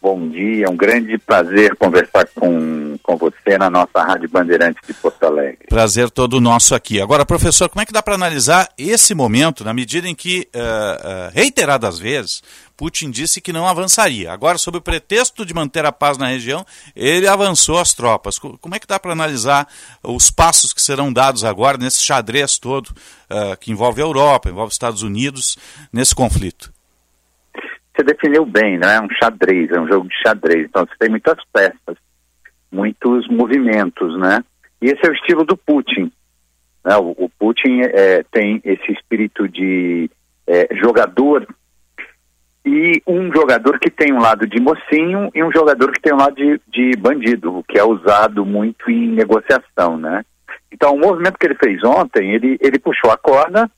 [0.00, 5.24] Bom dia, um grande prazer conversar com, com você na nossa Rádio Bandeirantes de Porto
[5.24, 5.66] Alegre.
[5.68, 7.00] Prazer todo nosso aqui.
[7.00, 10.58] Agora, professor, como é que dá para analisar esse momento, na medida em que, uh,
[10.58, 12.42] uh, reiteradas vezes,
[12.76, 14.32] Putin disse que não avançaria.
[14.32, 18.38] Agora, sob o pretexto de manter a paz na região, ele avançou as tropas.
[18.38, 19.66] Como é que dá para analisar
[20.02, 24.68] os passos que serão dados agora nesse xadrez todo uh, que envolve a Europa, envolve
[24.68, 25.56] os Estados Unidos,
[25.90, 26.75] nesse conflito?
[27.96, 28.96] Você definiu bem, né?
[28.96, 30.66] É um xadrez, é um jogo de xadrez.
[30.66, 31.96] Então você tem muitas peças,
[32.70, 34.44] muitos movimentos, né?
[34.82, 36.12] E esse é o estilo do Putin.
[36.84, 36.96] Né?
[36.96, 40.10] O, o Putin é, tem esse espírito de
[40.46, 41.46] é, jogador
[42.64, 46.18] e um jogador que tem um lado de mocinho e um jogador que tem um
[46.18, 50.24] lado de, de bandido, o que é usado muito em negociação, né?
[50.70, 53.70] Então o movimento que ele fez ontem, ele, ele puxou a corda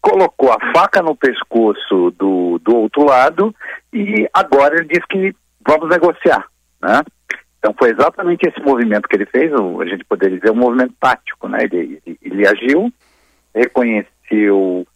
[0.00, 3.54] colocou a faca no pescoço do, do outro lado
[3.92, 5.34] e agora ele diz que
[5.66, 6.46] vamos negociar,
[6.80, 7.02] né?
[7.58, 11.46] Então foi exatamente esse movimento que ele fez, a gente poderia dizer um movimento tático,
[11.46, 11.58] né?
[11.64, 12.90] Ele, ele, ele agiu,
[13.54, 14.86] reconheceu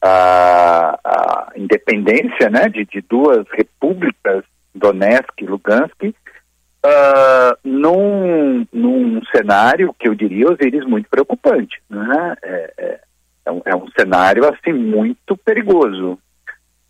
[0.00, 2.68] a, a, independência, né?
[2.68, 10.86] De, de duas repúblicas, Donetsk e Lugansk, uh, num, num cenário que eu diria, Osiris,
[10.86, 12.36] muito preocupante, né?
[12.42, 13.00] É, é,
[13.44, 16.18] é um, é um cenário assim muito perigoso.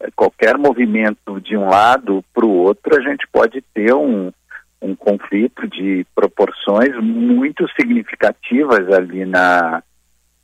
[0.01, 4.33] É, qualquer movimento de um lado para o outro, a gente pode ter um,
[4.81, 9.83] um conflito de proporções muito significativas ali na,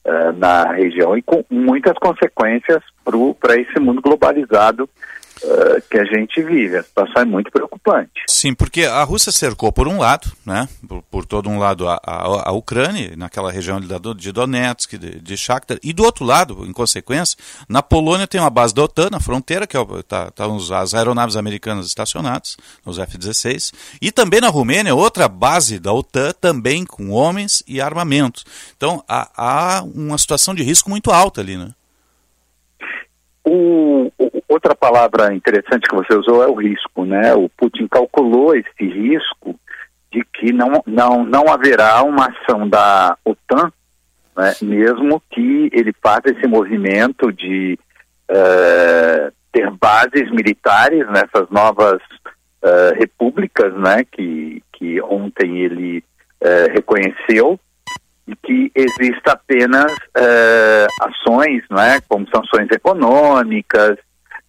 [0.06, 2.82] uh, na região e com muitas consequências
[3.40, 4.88] para esse mundo globalizado
[5.42, 6.76] uh, que a gente vive.
[6.76, 8.22] A situação é muito preocupante.
[8.28, 12.00] Sim, porque a Rússia cercou por um lado, né, por, por todo um lado a,
[12.04, 16.72] a, a, Ucrânia, naquela região de Donetsk, de, de Shakhtar, e do outro lado, em
[16.72, 20.80] consequência, na Polônia tem uma base da OTAN na fronteira, que está é tá, tá
[20.80, 26.84] as aeronaves americanas estacionadas, os F-16, e também na Romênia, outra base da OTAN, também
[26.84, 28.44] com homens e armamentos.
[28.76, 31.72] Então há, há uma situação de risco muito alta ali, né?
[33.44, 33.87] O,
[34.48, 37.34] outra palavra interessante que você usou é o risco, né?
[37.34, 39.54] O Putin calculou esse risco
[40.10, 43.70] de que não, não, não haverá uma ação da OTAN,
[44.36, 44.54] né?
[44.62, 47.78] mesmo que ele faça esse movimento de
[48.30, 52.00] uh, ter bases militares nessas novas
[52.62, 54.04] uh, repúblicas, né?
[54.10, 56.02] Que, que ontem ele
[56.42, 57.60] uh, reconheceu
[58.26, 59.90] e que exista apenas
[61.00, 63.96] ações, né, como sanções econômicas,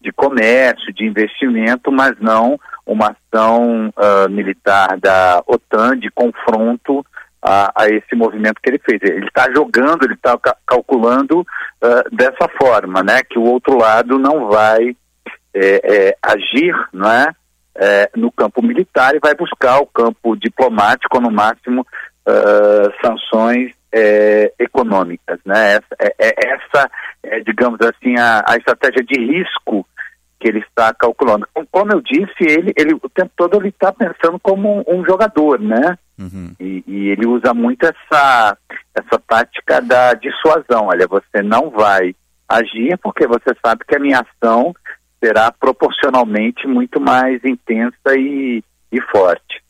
[0.02, 7.06] de comércio, de investimento, mas não uma ação uh, militar da OTAN de confronto
[7.42, 9.00] a, a, esse movimento que ele fez.
[9.02, 13.22] Ele está jogando, ele está ca calculando uh, dessa forma, né?
[13.24, 14.96] Que o outro lado não vai
[15.54, 17.34] é, é, agir, não é?
[17.76, 18.10] é?
[18.16, 21.86] no campo militar e vai buscar o campo diplomático, no máximo
[22.28, 25.74] uh, sanções é, econômicas, né?
[25.74, 26.92] Essa, é, é, essa
[27.24, 29.86] é, digamos assim, a, a estratégia de risco
[30.40, 31.48] que ele está calculando.
[31.70, 35.60] Como eu disse, ele, ele o tempo todo ele está pensando como um, um jogador,
[35.60, 35.98] né?
[36.18, 36.54] Uhum.
[36.60, 38.58] E, e, ele usa muito essa,
[38.96, 40.88] essa tática da dissuasão.
[40.88, 42.16] Olha, você não vai
[42.48, 44.74] agir porque você sabe que a minha ação
[45.22, 49.62] será proporcionalmente muito mais intensa e, e forte.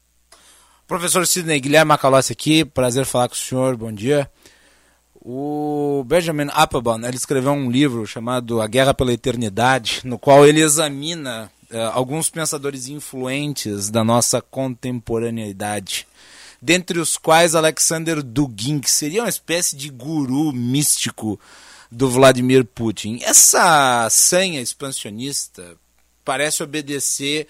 [0.90, 4.28] Professor Sidney Guilherme Macalossi aqui, prazer falar com o senhor, bom dia.
[5.22, 10.62] O Benjamin Applebaum ele escreveu um livro chamado A Guerra pela Eternidade, no qual ele
[10.62, 16.08] examina uh, alguns pensadores influentes da nossa contemporaneidade,
[16.60, 21.40] dentre os quais Alexander Dugin, que seria uma espécie de guru místico
[21.92, 23.20] do Vladimir Putin.
[23.22, 25.78] Essa senha expansionista
[26.26, 27.48] parece obedecer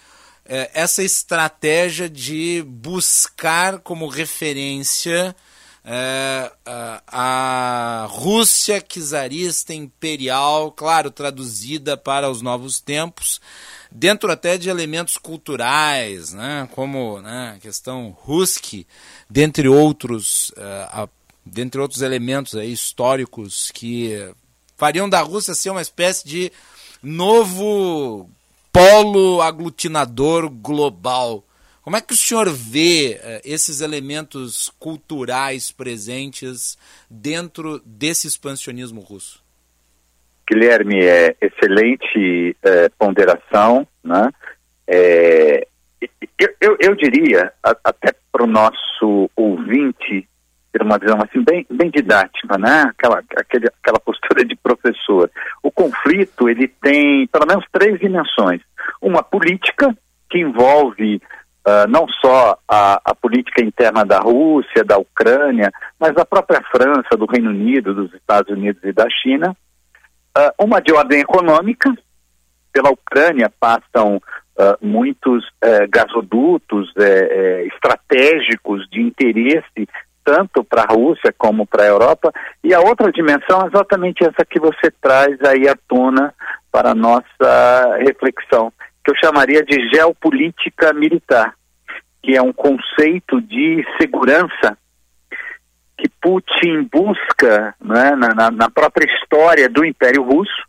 [0.73, 5.35] essa estratégia de buscar como referência
[5.83, 13.41] é, a Rússia czarista imperial, claro, traduzida para os novos tempos,
[13.91, 18.85] dentro até de elementos culturais, né, como né, a questão Ruski,
[19.29, 21.09] dentre outros, uh, a,
[21.45, 24.31] dentre outros elementos aí, históricos que
[24.77, 26.51] fariam da Rússia ser uma espécie de
[27.01, 28.29] novo
[28.79, 31.43] polo aglutinador global
[31.89, 36.77] como é que o senhor vê uh, esses elementos culturais presentes
[37.09, 39.43] dentro desse expansionismo russo?
[40.47, 44.29] Guilherme, é excelente é, ponderação, né?
[44.87, 45.67] É,
[46.37, 50.28] eu, eu, eu, diria, até para o nosso ouvinte,
[50.71, 52.83] ter uma visão assim bem, bem didática, né?
[52.89, 55.29] Aquela, aquele, aquela postura de professor.
[55.63, 58.61] O conflito ele tem pelo menos três dimensões:
[59.01, 59.95] uma política
[60.29, 61.21] que envolve
[61.67, 67.17] uh, não só a, a, política interna da Rússia, da Ucrânia, mas da própria França,
[67.17, 69.55] do Reino Unido, dos Estados Unidos e da China.
[70.37, 71.91] Uh, uma de ordem econômica,
[72.71, 79.87] pela Ucrânia passam uh, muitos uh, gasodutos uh, estratégicos de interesse
[80.23, 82.31] tanto para a Rússia como para a Europa.
[82.63, 86.33] E a outra dimensão é exatamente essa que você traz aí à tona
[86.71, 88.71] para a nossa reflexão,
[89.03, 91.53] que eu chamaria de geopolítica militar
[92.21, 94.77] que é um conceito de segurança
[95.97, 100.63] que Putin busca né, na, na, própria história do Império Russo.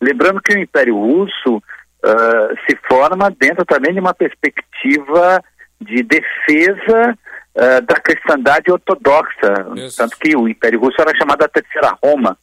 [0.00, 5.42] Lembrando que o Império Russo uh, se forma dentro também de uma perspectiva
[5.84, 7.18] de defesa
[7.54, 9.52] uh, da cristandade ortodoxa.
[9.76, 9.96] Isso.
[9.96, 12.36] Tanto que o Império Russo era chamado a Terceira Roma.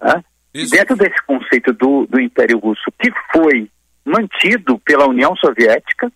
[0.00, 0.24] Né?
[0.70, 3.70] Dentro desse conceito do, do Império Russo, que foi
[4.04, 6.10] mantido pela União Soviética,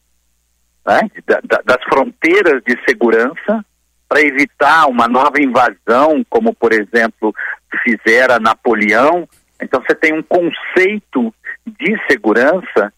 [0.87, 3.65] né, da, das fronteiras de segurança
[4.09, 7.35] para evitar uma nova invasão, como por exemplo
[7.83, 9.29] fizera Napoleão.
[9.61, 11.33] Então você tem um conceito
[11.67, 12.93] de segurança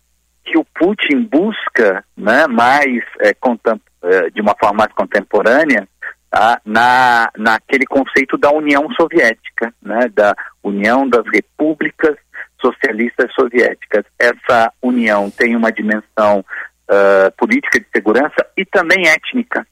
[0.47, 5.87] que o Putin busca, né, mais é, é, de uma forma mais contemporânea,
[6.31, 12.17] tá, na naquele conceito da União Soviética, né, da União das Repúblicas
[12.61, 14.05] Socialistas Soviéticas.
[14.19, 19.67] Essa união tem uma dimensão uh, política de segurança e também étnica,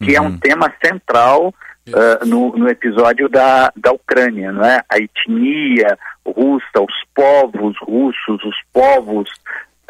[0.00, 0.16] que uhum.
[0.16, 0.38] é um uhum.
[0.38, 1.54] tema central
[1.88, 4.82] uh, no, no, episódio da, da Ucrânia, não é?
[4.88, 9.28] A etnia russa, os povos russos, os povos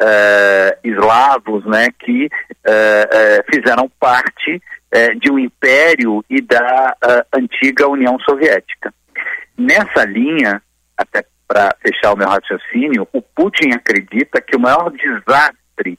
[0.01, 2.29] uh, eslavos, né, que
[3.53, 4.61] fizeram parte
[5.19, 6.95] de um império e da
[7.33, 8.93] antiga União Soviética.
[9.57, 10.61] Nessa linha,
[10.97, 15.97] até para fechar o meu raciocínio, o Putin acredita que o maior desastre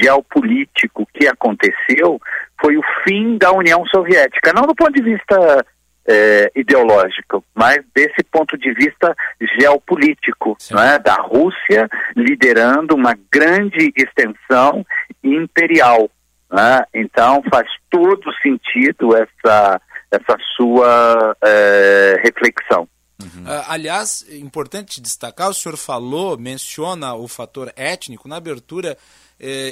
[0.00, 2.20] geopolítico que aconteceu
[2.60, 5.66] foi o fim da União Soviética, não do ponto de vista
[6.06, 9.16] é, ideológico, mas desse ponto de vista
[9.58, 10.98] geopolítico, é?
[10.98, 14.84] da Rússia liderando uma grande extensão
[15.22, 16.10] imperial.
[16.52, 16.86] É?
[16.94, 22.88] Então faz todo sentido essa, essa sua é, reflexão.
[23.22, 23.44] Uhum.
[23.44, 28.98] Uh, aliás, importante destacar, o senhor falou, menciona o fator étnico na abertura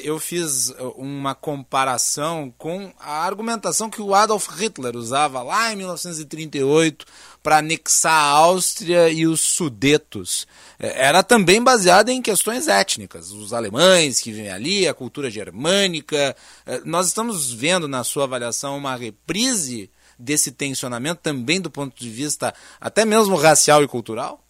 [0.05, 5.77] eu fiz eh, uma comparação com a argumentação que o Adolf Hitler usava lá em
[5.77, 7.07] 1938
[7.43, 10.47] para anexar a Áustria e os Sudetos.
[10.79, 16.37] Eh, era também baseada em questões étnicas, os alemães que vivem ali, a cultura germânica.
[16.85, 22.55] Nós estamos vendo na sua avaliação uma reprise desse tensionamento também do ponto de vista
[22.81, 24.42] até mesmo racial e cultural?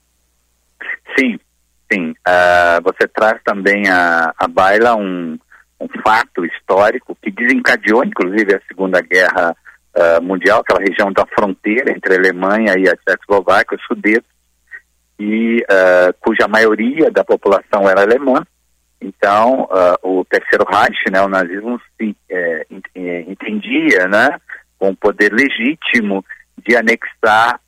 [1.92, 2.10] Sim, sim.
[2.26, 5.38] Uh, você traz também a, a baila um,
[5.80, 9.54] um fato histórico que desencadeou, inclusive, a Segunda Guerra
[9.94, 14.30] uh, Mundial, aquela região da fronteira entre a Alemanha e a Tchecoslováquia, os sudetos,
[15.18, 18.42] e uh, cuja maioria da população era alemã.
[19.04, 19.68] Então,
[20.00, 22.64] o Terceiro Reich, né, o nazismo, se, é,
[23.26, 24.38] entendia, né,
[24.78, 26.24] com o poder legítimo
[26.64, 27.58] de anexar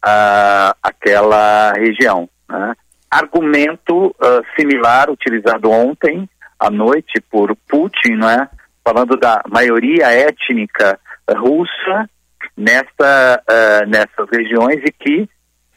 [0.81, 2.29] aquela região.
[2.49, 2.75] Né?
[3.17, 4.15] Argumento
[4.57, 8.49] similar utilizado ontem à noite por Putin, né,
[8.85, 10.99] falando da maioria étnica
[11.31, 12.09] russa
[12.57, 15.29] nessa, uh, nessas regiões e que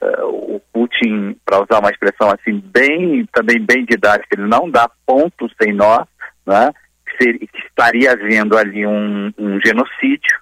[0.02, 4.90] uh, o Putin, para usar uma expressão assim bem, também bem didática, ele não dá
[5.06, 6.06] ponto sem nó,
[6.46, 6.72] né,
[7.18, 10.38] que, que estaria havendo ali um, um, genocídio,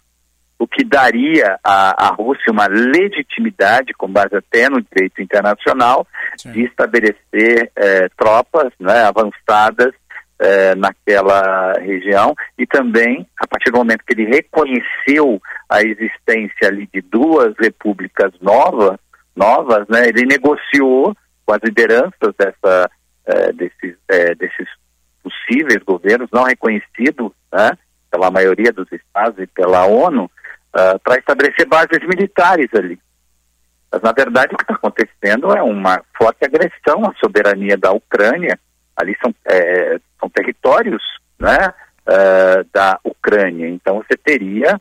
[0.65, 6.07] o que daria à, à Rússia uma legitimidade, com base até no direito internacional,
[6.37, 6.53] Sim.
[6.53, 9.93] de estabelecer eh, tropas né, avançadas
[10.39, 15.39] eh, naquela região e também a partir do momento que ele reconheceu
[15.69, 18.97] a existência ali de duas repúblicas novas,
[19.35, 22.89] novas, né, ele negociou com as lideranças dessa,
[23.27, 24.67] eh, desses, eh, desses
[25.21, 27.69] possíveis governos não reconhecidos né,
[28.09, 30.27] pela maioria dos estados e pela ONU
[30.75, 32.99] uh, para estabelecer bases militares ali.
[33.91, 38.59] Mas, na verdade, o que está acontecendo é uma forte agressão à soberania da Ucrânia.
[38.97, 41.01] Ali são é, são territórios
[41.39, 41.73] né,
[42.07, 43.67] uh, da Ucrânia.
[43.67, 44.75] Então você teria,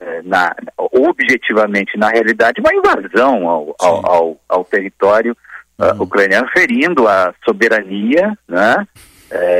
[0.00, 5.36] uh, na, objetivamente, na realidade, uma invasão ao, ao, ao, ao território
[5.78, 8.86] uh, ucraniano, ferindo a soberania né,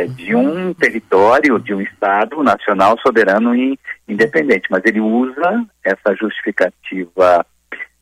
[0.08, 4.68] de um território, de um Estado nacional soberano e independente.
[4.70, 7.44] Mas ele usa essa justificativa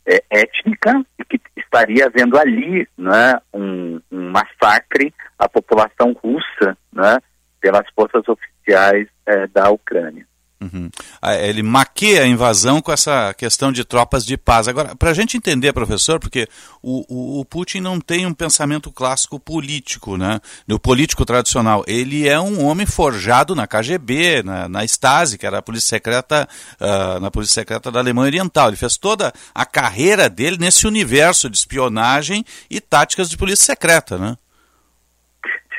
[0.07, 7.19] é, étnica e que estaria havendo ali né, um, um, massacre à população russa né,
[7.61, 10.27] pelas forças oficiais é, da Ucrânia.
[10.63, 10.89] Uhum.
[11.21, 14.69] Ah, ele maqueia a invasão com essa questão de tropas de paz.
[14.69, 16.47] Agora, para a gente entender, professor, porque
[16.81, 20.41] o, o, o, Putin não tem um pensamento clássico político, né?
[20.71, 21.83] O político tradicional.
[21.89, 26.49] Ele é um homem forjado na KGB, na, na Stasi, que era a polícia secreta,
[26.81, 28.69] uh, na polícia secreta da Alemanha Oriental.
[28.69, 34.17] Ele fez toda a carreira dele nesse universo de espionagem e táticas de polícia secreta,
[34.17, 34.37] né?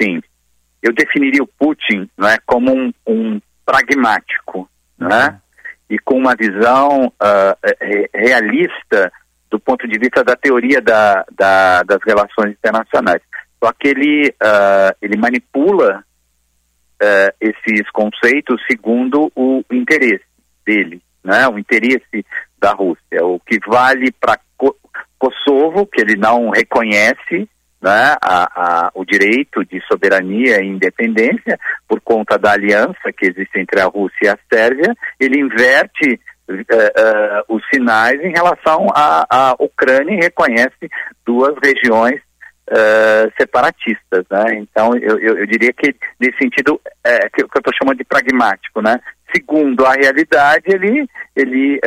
[0.01, 0.21] Sim.
[0.81, 4.69] Eu definiria o Putin não é, como um, um pragmático
[5.09, 5.39] né?
[5.89, 9.11] e com uma visão uh, realista
[9.51, 13.21] do ponto de vista da teoria da, da, das relações internacionais.
[13.63, 20.25] Só que ele, uh, ele manipula uh, esses conceitos segundo o interesse
[20.65, 21.47] dele, né?
[21.47, 22.25] o interesse
[22.59, 23.23] da Rússia.
[23.23, 24.39] O que vale para
[25.19, 27.47] Kosovo, que ele não reconhece,
[27.83, 33.59] né, a, a, o direito de soberania e independência por conta da aliança que existe
[33.59, 36.17] entre a Rússia e a Sérvia, ele inverte
[36.47, 40.89] uh, uh, os sinais em relação à, Ucrânia e reconhece
[41.25, 42.21] duas regiões
[42.69, 44.23] uh, separatistas.
[44.31, 44.45] Né?
[44.59, 48.81] Então, eu, eu, eu, diria que, nesse sentido, é, que, eu estou chamando de pragmático,
[48.81, 48.97] né?
[49.35, 51.81] segundo a realidade, ele, ele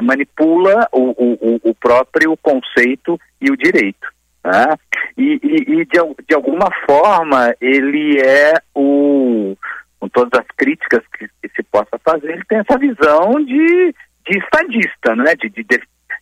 [0.00, 4.13] manipula o, o, o próprio conceito e o direito.
[4.44, 4.76] Né?
[5.16, 9.56] E, e, e de, de, alguma forma ele é o,
[9.98, 13.94] com todas as críticas que, que, se possa fazer, ele tem essa visão de,
[14.26, 15.34] de estadista, né?
[15.34, 15.64] de, de,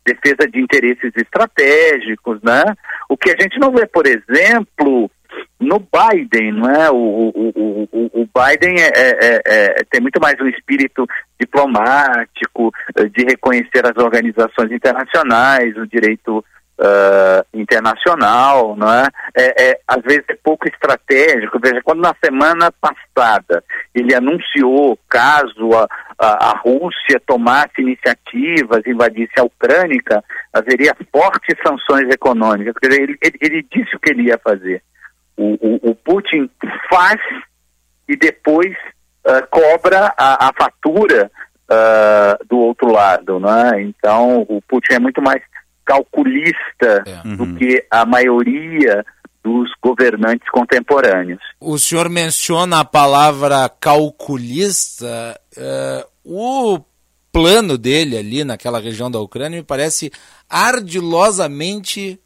[0.05, 2.63] defesa de interesses estratégicos, né?
[3.09, 5.11] O que a gente não vê, por exemplo,
[5.61, 6.91] no Biden, não é?
[6.91, 11.07] O, o, o, o Biden é, é, é, tem muito mais um espírito
[11.41, 12.73] diplomático,
[13.15, 16.45] de reconhecer as organizações internacionais, o direito
[16.79, 19.07] uh, internacional, não é?
[19.37, 19.81] É, é?
[19.87, 21.59] Às vezes é pouco estratégico.
[21.63, 23.63] Veja, quando na semana passada
[23.95, 25.87] ele anunciou caso a,
[26.19, 30.03] a, a Rússia tomasse iniciativas, invadisse a Ucrânia,
[30.53, 32.75] haveria fortes sanções econômicas.
[32.81, 34.83] Quer dizer, ele, ele, ele disse o que ele ia fazer.
[35.37, 36.51] O, o, o Putin
[36.91, 37.21] faz
[38.09, 38.73] e depois
[39.27, 41.31] uh, cobra a, a fatura
[41.71, 43.81] uh, do outro lado, né?
[43.81, 45.43] Então o Putin é muito mais
[45.85, 47.27] calculista é.
[47.27, 47.37] uhum.
[47.37, 49.05] do que a maioria
[49.43, 51.41] dos governantes contemporâneos.
[51.61, 55.39] O senhor menciona a palavra calculista.
[55.57, 56.81] Uh, o
[57.33, 60.13] plano dele ali naquela região da Ucrânia me parece
[60.49, 62.21] ardilosamente,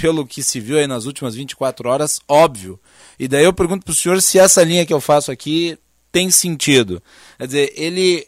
[0.00, 2.78] pelo que se viu aí nas últimas 24 horas, óbvio.
[3.18, 5.78] E daí eu pergunto para o senhor se essa linha que eu faço aqui
[6.12, 7.02] tem sentido.
[7.38, 8.26] Quer dizer, ele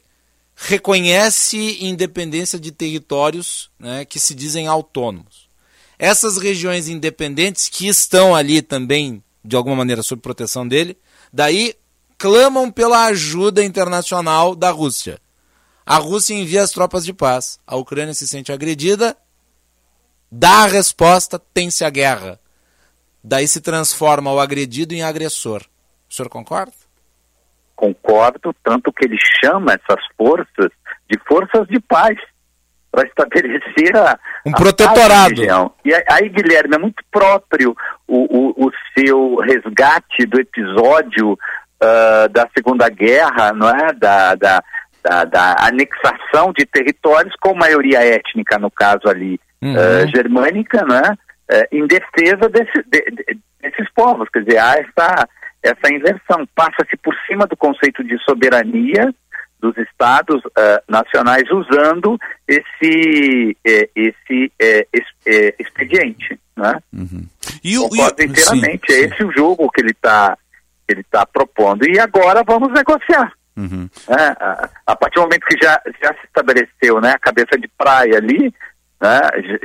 [0.64, 5.48] reconhece independência de territórios né, que se dizem autônomos.
[5.98, 10.96] Essas regiões independentes que estão ali também, de alguma maneira, sob proteção dele,
[11.32, 11.74] daí
[12.16, 15.18] clamam pela ajuda internacional da Rússia.
[15.84, 17.58] A Rússia envia as tropas de paz.
[17.66, 19.16] A Ucrânia se sente agredida,
[20.30, 22.40] dá a resposta, tem-se a guerra.
[23.22, 25.62] Daí se transforma o agredido em agressor.
[26.08, 26.81] O senhor concorda?
[27.82, 30.70] Concordo, tanto que ele chama essas forças
[31.10, 32.16] de forças de paz
[32.92, 34.16] para estabelecer a,
[34.46, 35.42] um protetorado.
[35.84, 37.74] E aí, Guilherme, é muito próprio
[38.06, 43.92] o, o, o seu resgate do episódio uh, da Segunda Guerra, não é?
[43.94, 44.62] Da, da,
[45.02, 49.74] da, da, anexação de territórios com maioria étnica, no caso ali, uhum.
[49.74, 51.12] uh, germânica, não é?
[51.50, 54.28] Uh, em defesa desse, de, de, desses povos.
[54.32, 55.28] Quer dizer, há essa,
[55.62, 56.46] essa inversão.
[56.54, 59.12] Passa-se por cima do conceito de soberania
[59.60, 64.88] dos estados uh, nacionais usando esse, eh, esse eh,
[65.24, 66.38] eh, expediente.
[66.56, 66.82] Né?
[66.92, 67.28] Uhum.
[67.62, 68.92] E o, Concordo inteiramente.
[68.92, 70.36] Sim, é esse o jogo que ele está
[70.88, 71.88] ele tá propondo.
[71.88, 73.32] E agora vamos negociar.
[73.56, 73.88] Uhum.
[74.08, 77.68] É, a, a, partir do momento que já, já se estabeleceu né, a cabeça de
[77.68, 78.52] praia ali,
[79.02, 79.20] né,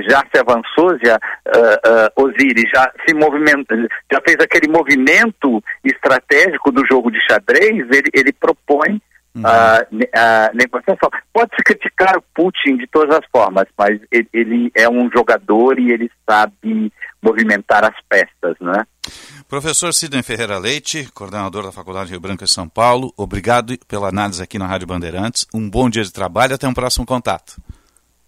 [0.10, 3.76] já se avançou, já uh, uh, Osiris já se movimenta,
[4.12, 9.00] já fez aquele movimento estratégico do jogo de xadrez, ele, ele propõe
[9.36, 9.44] uhum.
[9.46, 9.86] a,
[10.16, 11.10] a negociação.
[11.32, 15.92] Pode-se criticar o Putin de todas as formas, mas ele, ele, é um jogador e
[15.92, 18.84] ele sabe movimentar as peças, né?
[19.48, 24.42] Professor Sidney Ferreira Leite, coordenador da Faculdade Rio Branco de São Paulo, obrigado pela análise
[24.42, 25.46] aqui na Rádio Bandeirantes.
[25.54, 27.56] Um bom dia de trabalho, até um próximo contato.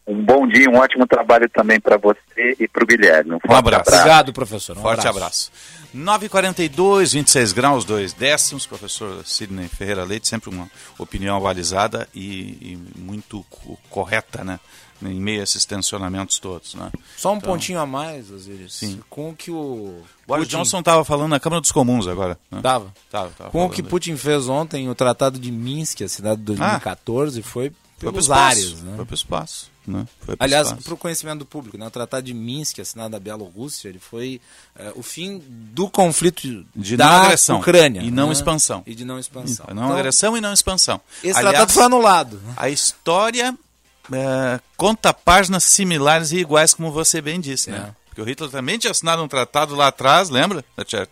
[0.10, 3.34] Um bom dia, um ótimo trabalho também para você e para o Guilherme.
[3.34, 3.82] Um, um abraço.
[3.82, 3.98] abraço.
[3.98, 4.76] Obrigado, professor.
[4.76, 5.52] Um Forte abraço.
[5.94, 6.28] abraço.
[6.28, 8.66] 9h42, 26 graus, 2 décimos.
[8.66, 12.26] Professor Sidney Ferreira Leite, sempre uma opinião avalizada e,
[12.60, 13.46] e muito
[13.92, 14.60] correta, né?
[15.00, 16.92] Em meio a esses tensionamentos todos, né?
[17.16, 18.74] Só um então, pontinho a mais, Osiris.
[18.74, 19.00] Sim.
[19.12, 20.02] Com o que o.
[20.28, 20.58] Boris Putin...
[20.58, 22.36] Johnson estava falando na Câmara dos Comuns agora.
[22.50, 22.60] Né?
[22.64, 22.92] Tava.
[23.12, 26.46] tava, tava Com o que Putin fez ontem, o Tratado de Minsk, a cidade de
[26.48, 28.82] 2014, ah, foi pelos foi ares.
[28.82, 28.94] Né?
[28.96, 29.72] Foi para o espaço.
[29.90, 30.06] Né?
[30.40, 31.88] Aliás, para o conhecimento do público, né?
[31.88, 34.40] o Tratado de Minsk, assinado da Bielorrússia, ele foi
[34.78, 38.02] uh, o fim do conflito de da agressão Ucrânia.
[38.02, 38.34] E não né?
[38.34, 38.84] expansão.
[38.86, 39.66] E de não expansão.
[39.74, 41.02] Não então, agressão e não expansão.
[41.24, 42.42] Esse Aliás, tratado foi anulado.
[42.56, 47.70] A história uh, conta páginas similares e iguais, como você bem disse.
[47.70, 47.78] Né?
[47.78, 47.82] É.
[47.82, 47.96] Né?
[48.20, 50.64] Porque o Hitler também tinha assinado um tratado lá atrás, lembra?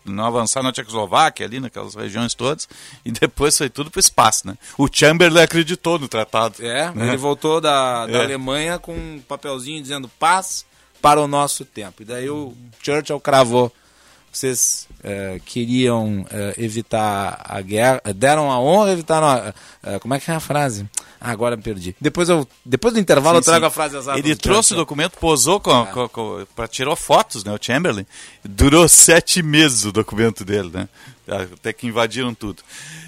[0.04, 2.68] Não avançar na Tchecoslováquia, ali naquelas regiões todas,
[3.06, 4.58] e depois foi tudo para o espaço, né?
[4.78, 6.56] O Chamberlain acreditou no tratado.
[6.60, 7.08] É, né?
[7.08, 8.24] ele voltou da, da é.
[8.24, 10.66] Alemanha com um papelzinho dizendo paz
[11.02, 12.02] para o nosso tempo.
[12.02, 13.72] E daí o Churchill cravou.
[14.32, 20.30] Vocês é, queriam é, evitar a guerra, deram a honra, evitaram a, como é que
[20.30, 20.88] é a frase?
[21.20, 21.96] Ah, agora me perdi.
[22.00, 23.68] Depois, eu, depois do intervalo sim, eu trago sim.
[23.68, 24.20] a frase exata.
[24.20, 25.86] Ele trouxe o documento, posou, com, é.
[25.88, 28.06] com, com, pra, tirou fotos, né, o Chamberlain.
[28.44, 30.88] Durou sete meses o documento dele, né?
[31.28, 32.64] Até que invadiram tudo.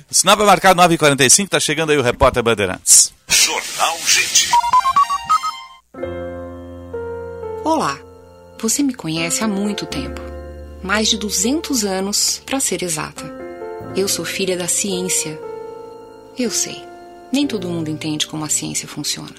[0.09, 3.13] O sinal vai marcar 9h45, tá chegando aí o repórter Bandeirantes.
[3.27, 4.49] Jornal Gente.
[7.63, 7.97] Olá,
[8.59, 10.38] você me conhece há muito tempo.
[10.81, 13.25] Mais de 200 anos, para ser exata.
[13.97, 15.37] Eu sou filha da ciência.
[16.37, 16.81] Eu sei.
[17.33, 19.35] Nem todo mundo entende como a ciência funciona.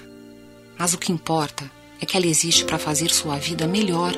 [0.77, 1.69] Mas o que importa
[1.99, 4.13] é que ela existe para fazer sua vida melhor.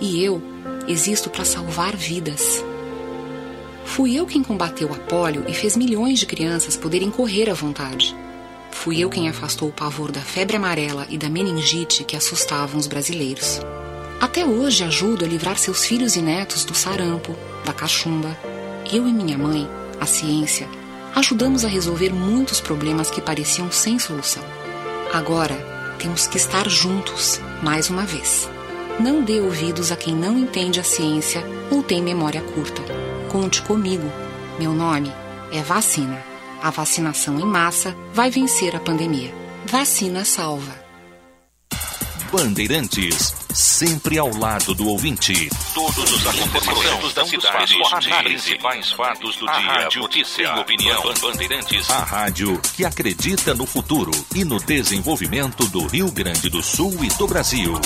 [0.00, 0.42] E eu
[0.86, 2.62] existo para salvar vidas.
[3.86, 8.14] Fui eu quem combateu a polio e fez milhões de crianças poderem correr à vontade.
[8.70, 12.86] Fui eu quem afastou o pavor da febre amarela e da meningite que assustavam os
[12.86, 13.60] brasileiros.
[14.20, 18.36] Até hoje ajudo a livrar seus filhos e netos do sarampo, da cachumba.
[18.92, 19.68] Eu e minha mãe,
[20.00, 20.68] a ciência,
[21.14, 24.42] ajudamos a resolver muitos problemas que pareciam sem solução.
[25.12, 25.54] Agora,
[26.00, 28.48] temos que estar juntos, mais uma vez.
[28.98, 32.82] Não dê ouvidos a quem não entende a ciência ou tem memória curta.
[33.30, 34.10] Conte comigo.
[34.58, 35.12] Meu nome
[35.52, 36.24] é Vacina.
[36.60, 39.32] A vacinação em massa vai vencer a pandemia.
[39.64, 40.87] Vacina salva.
[42.30, 45.48] Bandeirantes, sempre ao lado do ouvinte.
[45.72, 51.02] Todos os acontecimentos da cidade, os principais fatos do dia, rádio notícia, opinião.
[51.22, 57.02] Bandeirantes, a rádio que acredita no futuro e no desenvolvimento do Rio Grande do Sul
[57.02, 57.80] e do Brasil.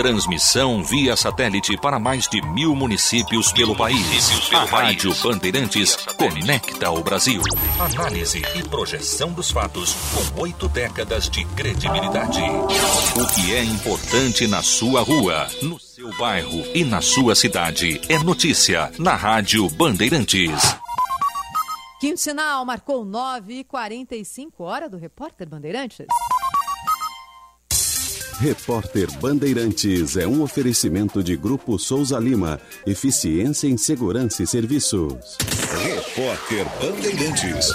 [0.00, 4.50] Transmissão via satélite para mais de mil municípios pelo país.
[4.50, 7.42] A Rádio Bandeirantes conecta o Brasil.
[7.78, 12.40] Análise e projeção dos fatos com oito décadas de credibilidade.
[12.40, 18.18] O que é importante na sua rua, no seu bairro e na sua cidade é
[18.20, 20.78] notícia na Rádio Bandeirantes.
[22.00, 26.06] Quinto sinal marcou 9h45, hora do repórter Bandeirantes.
[28.40, 32.58] Repórter Bandeirantes é um oferecimento de Grupo Souza Lima.
[32.86, 35.36] Eficiência em Segurança e Serviços.
[35.82, 37.68] Repórter Bandeirantes.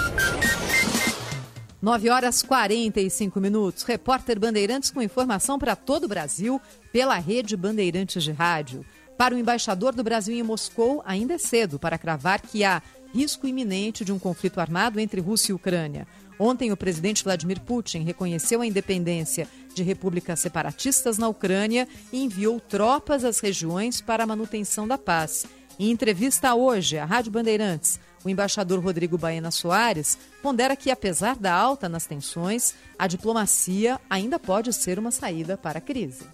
[1.79, 3.83] 9 horas 45 minutos.
[3.83, 6.59] Repórter Bandeirantes com informação para todo o Brasil
[6.91, 8.83] pela rede Bandeirantes de Rádio.
[9.15, 12.81] Para o embaixador do Brasil em Moscou, ainda é cedo para cravar que há
[13.13, 16.07] risco iminente de um conflito armado entre Rússia e Ucrânia.
[16.37, 22.59] Ontem, o presidente Vladimir Putin reconheceu a independência de repúblicas separatistas na Ucrânia e enviou
[22.59, 25.45] tropas às regiões para a manutenção da paz.
[25.77, 31.53] Em entrevista hoje à Rádio Bandeirantes, o embaixador Rodrigo Baena Soares pondera que, apesar da
[31.53, 36.25] alta nas tensões, a diplomacia ainda pode ser uma saída para a crise.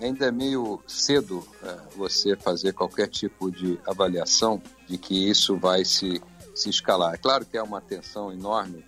[0.00, 5.84] Ainda é meio cedo é, você fazer qualquer tipo de avaliação de que isso vai
[5.84, 6.20] se,
[6.54, 7.14] se escalar.
[7.14, 8.84] É claro que é uma tensão enorme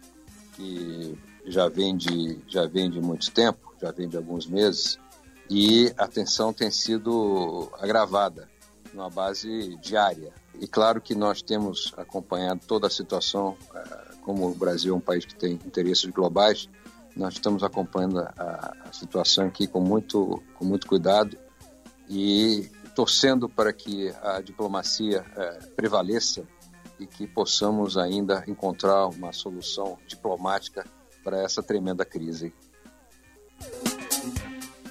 [0.54, 4.98] que já vem de, já vem de muito tempo, já vem de alguns meses,
[5.50, 8.48] e a tensão tem sido agravada
[8.92, 10.32] numa base diária.
[10.60, 15.00] E claro que nós temos acompanhado toda a situação, eh, como o Brasil é um
[15.00, 16.68] país que tem interesses globais,
[17.16, 21.36] nós estamos acompanhando a, a situação aqui com muito, com muito cuidado
[22.08, 26.44] e torcendo para que a diplomacia é, prevaleça
[26.98, 30.84] e que possamos ainda encontrar uma solução diplomática
[31.22, 32.52] para essa tremenda crise.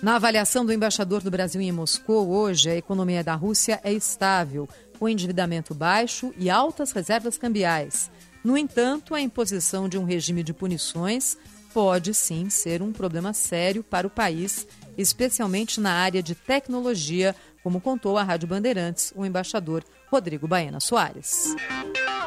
[0.02, 4.70] Na avaliação do embaixador do Brasil em Moscou, hoje a economia da Rússia é estável,
[5.00, 8.12] com endividamento baixo e altas reservas cambiais.
[8.44, 11.38] No entanto, a imposição de um regime de punições
[11.74, 17.82] pode sim ser um problema sério para o país, especialmente na área de tecnologia, como
[17.82, 21.56] contou à Rádio Bandeirantes o embaixador Rodrigo Baena Soares.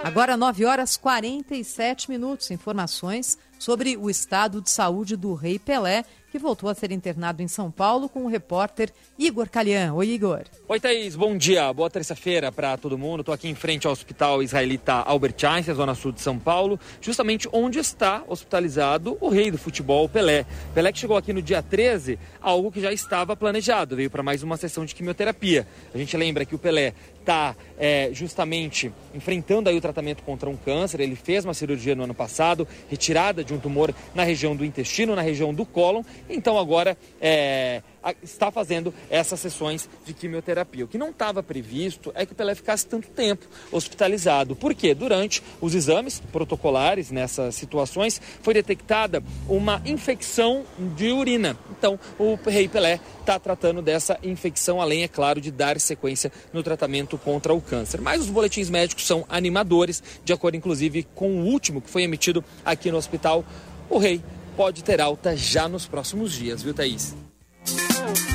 [0.02, 2.50] Agora 9 horas 47 minutos.
[2.50, 7.48] Informações sobre o estado de saúde do Rei Pelé que voltou a ser internado em
[7.48, 9.92] São Paulo com o repórter Igor Calian.
[9.94, 10.44] Oi, Igor.
[10.68, 11.16] Oi, Thaís.
[11.16, 11.72] Bom dia.
[11.72, 13.20] Boa terça-feira para todo mundo.
[13.20, 17.48] Estou aqui em frente ao Hospital Israelita Albert Einstein, zona sul de São Paulo, justamente
[17.52, 20.46] onde está hospitalizado o rei do futebol, Pelé.
[20.72, 23.96] Pelé que chegou aqui no dia 13, algo que já estava planejado.
[23.96, 25.66] Veio para mais uma sessão de quimioterapia.
[25.92, 30.56] A gente lembra que o Pelé está é, justamente enfrentando aí o tratamento contra um
[30.56, 31.00] câncer.
[31.00, 35.14] Ele fez uma cirurgia no ano passado, retirada de um tumor na região do intestino,
[35.14, 36.02] na região do cólon.
[36.28, 37.82] Então agora é,
[38.22, 40.84] está fazendo essas sessões de quimioterapia.
[40.84, 44.56] O que não estava previsto é que o Pelé ficasse tanto tempo hospitalizado.
[44.56, 44.94] Por quê?
[44.94, 50.64] Durante os exames protocolares nessas situações foi detectada uma infecção
[50.96, 51.56] de urina.
[51.70, 56.62] Então o rei Pelé está tratando dessa infecção, além, é claro, de dar sequência no
[56.62, 58.00] tratamento contra o câncer.
[58.00, 62.44] Mas os boletins médicos são animadores, de acordo inclusive com o último que foi emitido
[62.64, 63.44] aqui no hospital.
[63.88, 64.22] O rei
[64.56, 67.14] pode ter alta já nos próximos dias, viu, Thaís?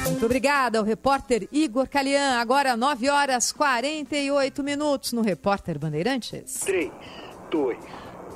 [0.05, 2.39] Muito obrigada ao repórter Igor Calian.
[2.39, 6.61] Agora 9 horas 48 minutos no Repórter Bandeirantes.
[6.61, 6.91] 3,
[7.51, 7.77] 2,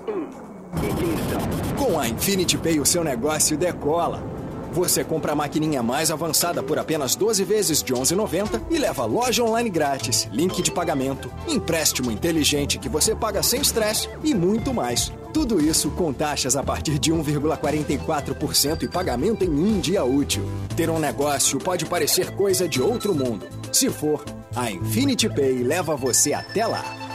[0.07, 0.49] 1.
[0.77, 1.41] Ignição.
[1.77, 4.23] Com a Infinity Pay, o seu negócio decola.
[4.71, 9.43] Você compra a maquininha mais avançada por apenas 12 vezes de 11,90 e leva loja
[9.43, 15.11] online grátis, link de pagamento, empréstimo inteligente que você paga sem estresse e muito mais.
[15.33, 20.43] Tudo isso com taxas a partir de 1,44% e pagamento em um dia útil.
[20.75, 23.47] Ter um negócio pode parecer coisa de outro mundo.
[23.71, 24.25] Se for,
[24.55, 27.08] a Infinity Pay leva você até lá.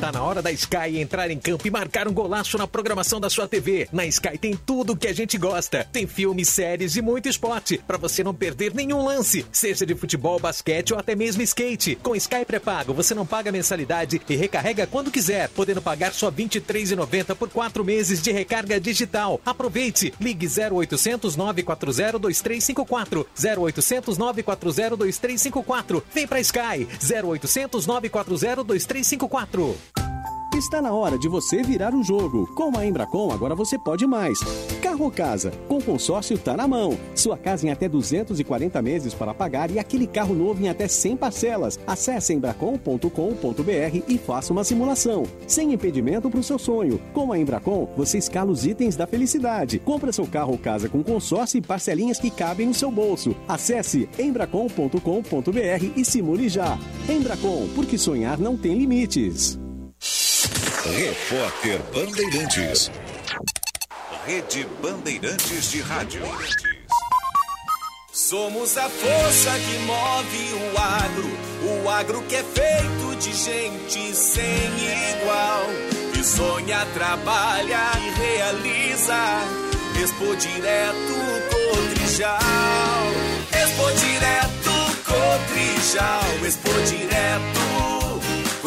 [0.00, 3.30] Tá na hora da Sky entrar em campo e marcar um golaço na programação da
[3.30, 3.88] sua TV.
[3.90, 5.88] Na Sky tem tudo o que a gente gosta.
[5.90, 10.38] Tem filmes, séries e muito esporte, para você não perder nenhum lance, seja de futebol,
[10.38, 11.96] basquete ou até mesmo skate.
[12.02, 16.44] Com Sky pré-pago, você não paga mensalidade e recarrega quando quiser, podendo pagar só R$
[16.44, 19.40] 23,90 por quatro meses de recarga digital.
[19.46, 20.12] Aproveite!
[20.20, 26.04] Ligue 0800 940 2354 0800 940 2354.
[26.12, 29.85] Vem pra Sky 0800 940 2354.
[30.56, 32.46] Está na hora de você virar o jogo.
[32.54, 34.40] Com a Embracon, agora você pode mais.
[34.80, 35.52] Carro ou casa?
[35.68, 36.96] Com consórcio tá na mão.
[37.14, 41.18] Sua casa em até 240 meses para pagar e aquele carro novo em até 100
[41.18, 41.78] parcelas.
[41.86, 45.24] Acesse embracon.com.br e faça uma simulação.
[45.46, 46.98] Sem impedimento para o seu sonho.
[47.12, 49.78] Com a Embracon, você escala os itens da felicidade.
[49.80, 53.36] Compra seu carro ou casa com consórcio e parcelinhas que cabem no seu bolso.
[53.46, 56.78] Acesse embracon.com.br e simule já.
[57.06, 59.58] Embracon, porque sonhar não tem limites.
[60.94, 62.90] Repórter Bandeirantes.
[64.26, 66.22] Rede Bandeirantes de Rádio.
[68.12, 74.70] Somos a força que move o agro, o agro que é feito de gente sem
[75.12, 75.66] igual
[76.26, 79.14] sonha, trabalha e realiza.
[80.02, 81.14] Expo Direto
[81.50, 82.38] Cotrijal.
[83.52, 84.74] Expo Direto
[85.04, 86.44] Cotrijal.
[86.44, 87.95] Expo Direto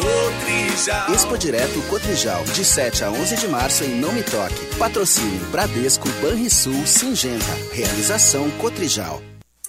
[0.00, 1.12] Cotrijal.
[1.12, 4.76] Expo Direto Cotrijal, de 7 a 11 de março em Não Me Toque.
[4.76, 7.44] Patrocínio Bradesco, Banrisul, Singenta.
[7.72, 9.20] Realização Cotrijal.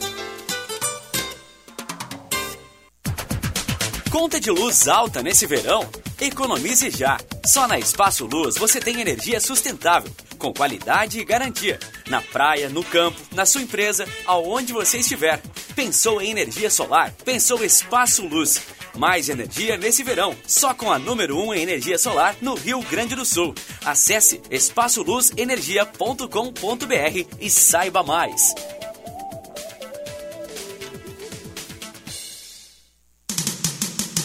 [4.12, 5.88] Conta de luz alta nesse verão?
[6.20, 7.18] Economize já.
[7.46, 11.78] Só na Espaço Luz você tem energia sustentável, com qualidade e garantia.
[12.10, 15.40] Na praia, no campo, na sua empresa, aonde você estiver.
[15.74, 17.10] Pensou em energia solar?
[17.24, 18.60] Pensou Espaço Luz.
[18.94, 22.82] Mais energia nesse verão, só com a número 1 um em energia solar no Rio
[22.82, 23.54] Grande do Sul.
[23.82, 28.54] Acesse espaçoluzenergia.com.br e saiba mais.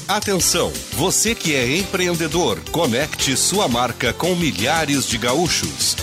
[0.08, 5.98] Atenção, você que é empreendedor, conecte sua marca com milhares de gaúchos.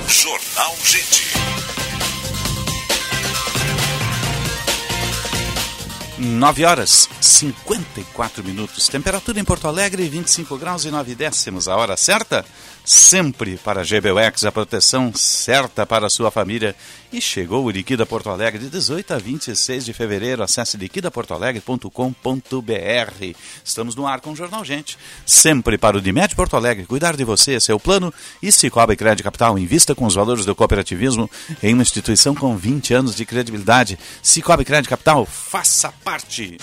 [0.07, 1.27] Jornal Gente.
[6.19, 8.87] 9 horas 54 minutos.
[8.87, 11.67] Temperatura em Porto Alegre, 25 graus e 9 décimos.
[11.67, 12.43] A hora certa?
[12.87, 16.73] Sempre para a GBUX, a proteção certa para a sua família.
[17.11, 20.41] E chegou o Liquida Porto Alegre de 18 a 26 de fevereiro.
[20.41, 23.35] Acesse liquidaportoalegre.com.br.
[23.61, 24.97] Estamos no ar com o Jornal Gente.
[25.25, 26.85] Sempre para o Dimed Porto Alegre.
[26.85, 28.13] Cuidar de você, seu plano.
[28.41, 29.59] E Cicobi Crédito Capital.
[29.59, 31.29] Invista com os valores do cooperativismo
[31.61, 33.99] em uma instituição com 20 anos de credibilidade.
[34.23, 36.57] Cicobi Crédito Capital, faça parte.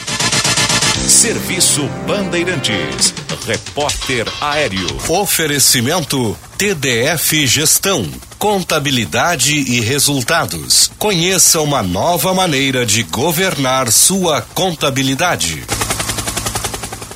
[0.94, 3.12] Serviço Bandeirantes.
[3.46, 4.86] Repórter Aéreo.
[5.08, 8.08] Oferecimento TDF Gestão.
[8.38, 10.90] Contabilidade e resultados.
[10.98, 15.62] Conheça uma nova maneira de governar sua contabilidade.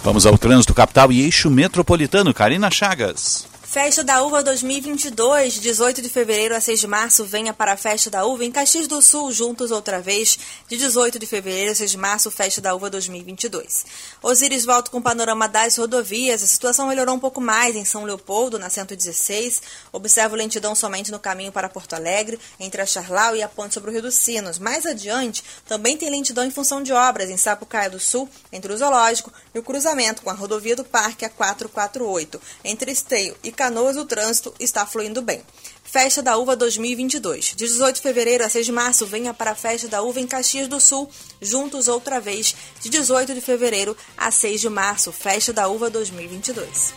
[0.04, 2.34] Vamos ao trânsito capital e eixo metropolitano.
[2.34, 3.47] Karina Chagas.
[3.70, 8.08] Festa da Uva 2022, 18 de fevereiro a 6 de março, venha para a Festa
[8.08, 11.90] da Uva em Caxias do Sul, juntos outra vez, de 18 de fevereiro a 6
[11.90, 13.84] de março, Festa da Uva 2022.
[14.22, 18.04] Osiris volta com o panorama das rodovias, a situação melhorou um pouco mais em São
[18.04, 19.60] Leopoldo, na 116,
[19.92, 23.90] observo lentidão somente no caminho para Porto Alegre, entre a Charlau e a ponte sobre
[23.90, 24.58] o Rio dos Sinos.
[24.58, 28.78] Mais adiante, também tem lentidão em função de obras em Sapucaia do Sul, entre o
[28.78, 33.96] Zoológico e o cruzamento com a rodovia do Parque a 448, entre Esteio e Canoas,
[33.96, 35.42] o trânsito está fluindo bem.
[35.82, 37.56] Festa da Uva 2022.
[37.56, 40.28] De 18 de fevereiro a 6 de março, venha para a Festa da Uva em
[40.28, 41.10] Caxias do Sul,
[41.42, 42.54] juntos outra vez.
[42.80, 46.94] De 18 de fevereiro a 6 de março, Festa da Uva 2022.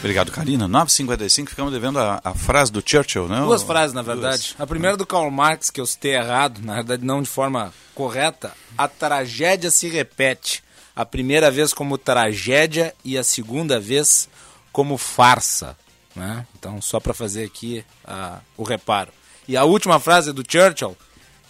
[0.00, 0.68] Obrigado, Karina.
[0.68, 3.46] 9h55, ficamos devendo a, a, frase do Churchill, não?
[3.46, 4.48] Duas frases, na verdade.
[4.48, 4.56] Duas.
[4.58, 8.52] A primeira do Karl Marx, que eu citei errado, na verdade não de forma correta.
[8.76, 10.63] A tragédia se repete
[10.94, 14.28] a primeira vez como tragédia e a segunda vez
[14.72, 15.76] como farsa.
[16.14, 16.46] Né?
[16.56, 19.12] Então, só para fazer aqui uh, o reparo.
[19.48, 20.96] E a última frase do Churchill,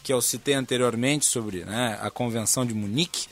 [0.03, 3.27] que eu citei anteriormente sobre né, a Convenção de Munique: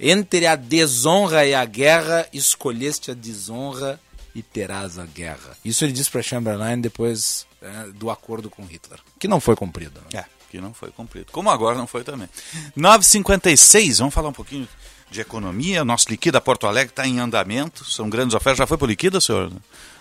[0.00, 4.00] Entre a desonra e a guerra, escolheste a desonra
[4.34, 5.56] e terás a guerra.
[5.64, 10.00] Isso ele disse para Chamberlain depois né, do acordo com Hitler, que não foi cumprido.
[10.00, 10.20] Né?
[10.20, 11.26] É, que não foi cumprido.
[11.30, 12.28] Como agora não foi também.
[12.76, 14.66] 9h56, vamos falar um pouquinho
[15.10, 15.84] de economia.
[15.84, 17.84] Nosso Liquida Porto Alegre está em andamento.
[17.84, 18.58] São grandes ofertas.
[18.58, 19.50] Já foi para o Liquida, senhor?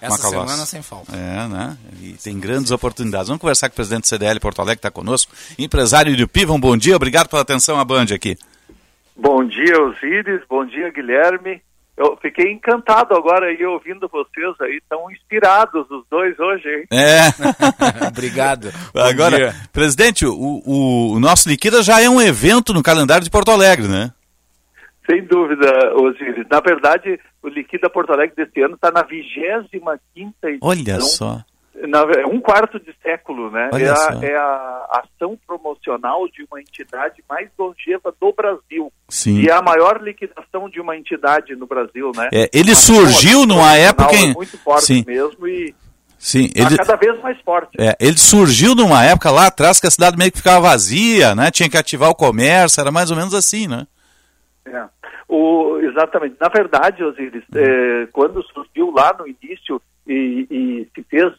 [0.01, 0.49] Essa Macalós?
[0.49, 1.16] semana sem falta.
[1.16, 1.78] É, né?
[2.01, 3.28] E tem grandes oportunidades.
[3.28, 5.32] Vamos conversar com o presidente do CDL Porto Alegre, que está conosco.
[5.58, 6.95] Empresário do PIVA, um bom dia.
[6.95, 8.38] Obrigado pela atenção à Band aqui.
[9.16, 10.41] Bom dia, Osíris.
[10.47, 11.62] Bom dia, Guilherme.
[11.97, 16.86] Eu fiquei encantado agora aí ouvindo vocês aí, tão inspirados os dois hoje, hein?
[16.91, 17.22] É.
[18.08, 18.72] Obrigado.
[18.93, 23.49] agora, presidente, o, o, o nosso Liquida já é um evento no calendário de Porto
[23.49, 24.12] Alegre, né?
[25.10, 26.45] Sem dúvida, Osiris.
[26.51, 30.58] Na verdade, o Liquida Porto Alegre deste ano está na 25 edição.
[30.62, 31.41] Olha só.
[31.88, 33.70] Na, um quarto de século, né?
[33.74, 38.91] É a, é a, ação promocional de uma entidade mais longeva do Brasil.
[39.08, 39.41] Sim.
[39.41, 42.30] E é a maior liquidação de uma entidade no Brasil, né?
[42.34, 44.14] É, ele surgiu numa época.
[44.16, 44.32] Em...
[44.32, 45.03] É muito forte Sim.
[45.08, 45.74] mesmo e.
[46.18, 47.80] Sim, tá ele, cada vez mais forte.
[47.80, 51.51] É, ele surgiu numa época lá atrás que a cidade meio que ficava vazia, né?
[51.51, 53.86] Tinha que ativar o comércio, era mais ou menos assim, né?
[54.66, 54.97] É.
[55.28, 56.38] O, exatamente.
[56.39, 57.61] Na verdade, Osiris, uhum.
[57.61, 61.34] é, quando surgiu lá no início e, e, se fez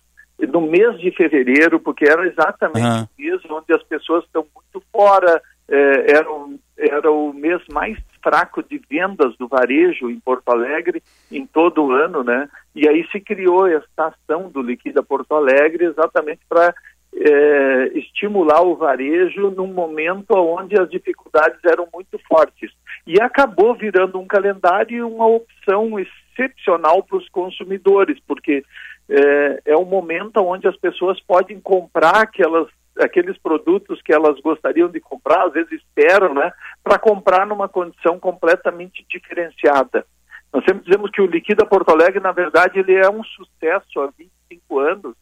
[0.52, 3.02] no mês de fevereiro, porque era exatamente uhum.
[3.02, 7.98] o mês onde as pessoas estão muito fora, é, era, um, era o mês mais
[8.22, 12.48] fraco de vendas do varejo em Porto Alegre em todo o ano, né?
[12.74, 16.74] E aí se criou esta ação do Liquida Porto Alegre exatamente para
[17.14, 22.70] é, estimular o varejo num momento onde as dificuldades eram muito fortes.
[23.08, 28.62] E acabou virando um calendário e uma opção excepcional para os consumidores, porque
[29.08, 34.90] é, é um momento onde as pessoas podem comprar aquelas, aqueles produtos que elas gostariam
[34.90, 36.52] de comprar, às vezes esperam, né,
[36.84, 40.04] para comprar numa condição completamente diferenciada.
[40.52, 44.12] Nós sempre dizemos que o Liquida Porto Alegre, na verdade, ele é um sucesso há
[44.18, 45.16] 25 anos,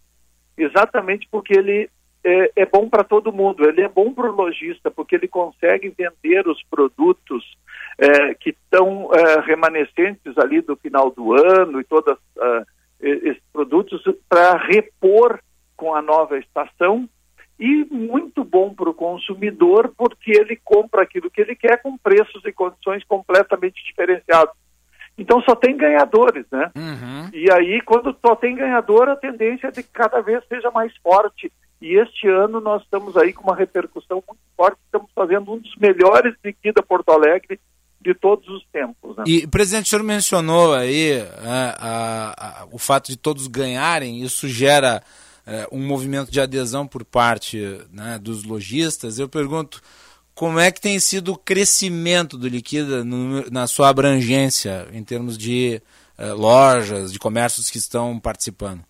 [0.59, 1.89] exatamente porque ele
[2.27, 3.65] é, é bom para todo mundo.
[3.65, 7.45] Ele é bom para o lojista, porque ele consegue vender os produtos
[7.99, 12.67] é, que estão é, remanescentes ali do final do ano e todos uh,
[13.01, 15.39] esses produtos para repor
[15.77, 17.09] com a nova estação
[17.59, 22.45] e muito bom para o consumidor porque ele compra aquilo que ele quer com preços
[22.45, 24.55] e condições completamente diferenciados.
[25.17, 26.71] Então só tem ganhadores, né?
[26.77, 27.31] Uhum.
[27.33, 30.95] E aí, quando só tem ganhador, a tendência é de que cada vez seja mais
[30.99, 31.51] forte.
[31.81, 35.77] E este ano nós estamos aí com uma repercussão muito forte, estamos fazendo um dos
[35.77, 37.61] melhores liquida Porto Alegre
[38.01, 39.17] de todos os tempos.
[39.17, 39.25] Né?
[39.27, 44.49] E, presidente, o senhor mencionou aí é, a, a, o fato de todos ganharem, isso
[44.49, 45.03] gera
[45.47, 49.19] é, um movimento de adesão por parte né, dos lojistas.
[49.19, 49.83] Eu pergunto,
[50.37, 55.39] como é que tem sido o crescimento do Liquida no, na sua abrangência em termos
[55.39, 55.81] de
[56.19, 58.85] eh, lojas, de comércios que estão participando?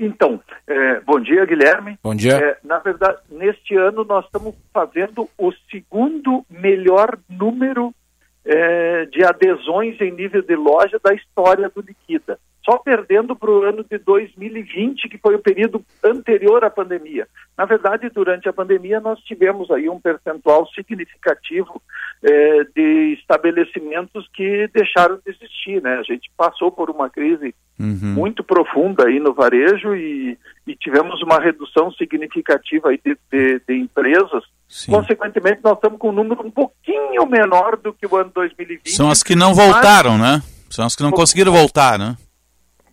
[0.00, 1.98] Então, é, bom dia, Guilherme.
[2.02, 2.32] Bom dia.
[2.32, 7.94] É, na verdade, neste ano nós estamos fazendo o segundo melhor número
[8.42, 13.62] é, de adesões em nível de loja da história do Liquida só perdendo para o
[13.62, 17.26] ano de 2020, que foi o período anterior à pandemia.
[17.56, 21.82] Na verdade, durante a pandemia, nós tivemos aí um percentual significativo
[22.22, 25.82] é, de estabelecimentos que deixaram de existir.
[25.82, 25.96] Né?
[25.98, 28.14] A gente passou por uma crise uhum.
[28.14, 33.74] muito profunda aí no varejo e, e, tivemos uma redução significativa aí de, de, de
[33.74, 34.44] empresas.
[34.68, 34.92] Sim.
[34.92, 38.90] Consequentemente, nós estamos com um número um pouquinho menor do que o ano 2020.
[38.90, 40.20] São as que não voltaram, mas...
[40.20, 40.42] né?
[40.68, 42.16] São as que não conseguiram voltar, né?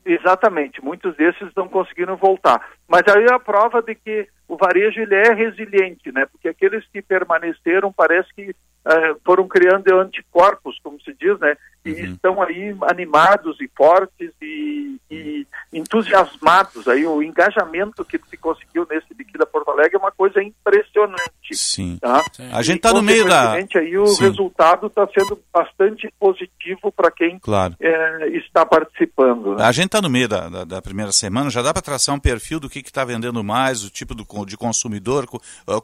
[0.09, 2.65] Exatamente, muitos desses não conseguiram voltar.
[2.87, 6.25] Mas aí é a prova de que o varejo ele é resiliente, né?
[6.25, 8.55] Porque aqueles que permaneceram parece que
[8.87, 11.55] uh, foram criando anticorpos, como se diz, né?
[11.85, 12.13] E uhum.
[12.13, 16.85] estão aí animados e fortes e, e, entusiasmados.
[16.87, 21.53] Aí o engajamento que se conseguiu nesse Liquida Porto Alegre é uma coisa impressionante.
[21.53, 21.97] Sim.
[22.01, 22.23] Tá?
[22.33, 22.49] Sim.
[22.51, 23.53] A gente está no meio da.
[23.53, 24.23] aí o Sim.
[24.23, 27.75] resultado está sendo bastante positivo para quem claro.
[27.79, 29.55] é, está participando.
[29.55, 29.63] Né?
[29.63, 32.19] A gente está no meio da, da, da, primeira semana, já dá para traçar um
[32.19, 35.25] perfil do que está vendendo mais, o tipo do, de consumidor,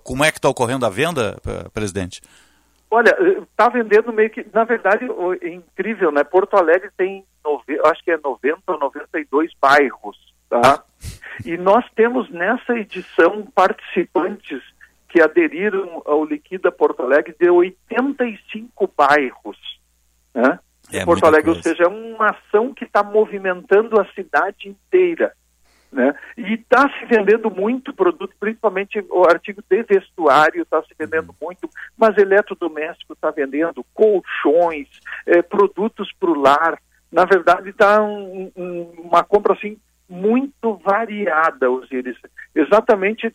[0.04, 1.38] como é que está ocorrendo a venda,
[1.74, 2.22] presidente?
[2.94, 5.08] Olha, está vendendo meio que, na verdade,
[5.42, 6.24] é incrível, né?
[6.24, 10.16] Porto Alegre tem, nove, acho que é 90 ou 92 bairros,
[10.48, 10.84] tá?
[11.44, 14.62] E nós temos nessa edição participantes
[15.10, 19.58] que aderiram ao Liquida Porto Alegre de 85 bairros,
[20.32, 20.60] né?
[20.92, 21.58] É Porto Alegre, coisa.
[21.58, 25.34] ou seja, é uma ação que está movimentando a cidade inteira.
[25.94, 26.16] Né?
[26.36, 31.36] E está se vendendo muito produto, principalmente o artigo de vestuário está se vendendo Uhum.
[31.40, 34.88] muito, mas eletrodoméstico está vendendo, colchões,
[35.28, 36.80] eh, produtos para o lar.
[37.12, 39.78] Na verdade, está um, um, uma compra assim
[40.10, 42.18] muito variada, Osiris.
[42.56, 43.34] Exatamente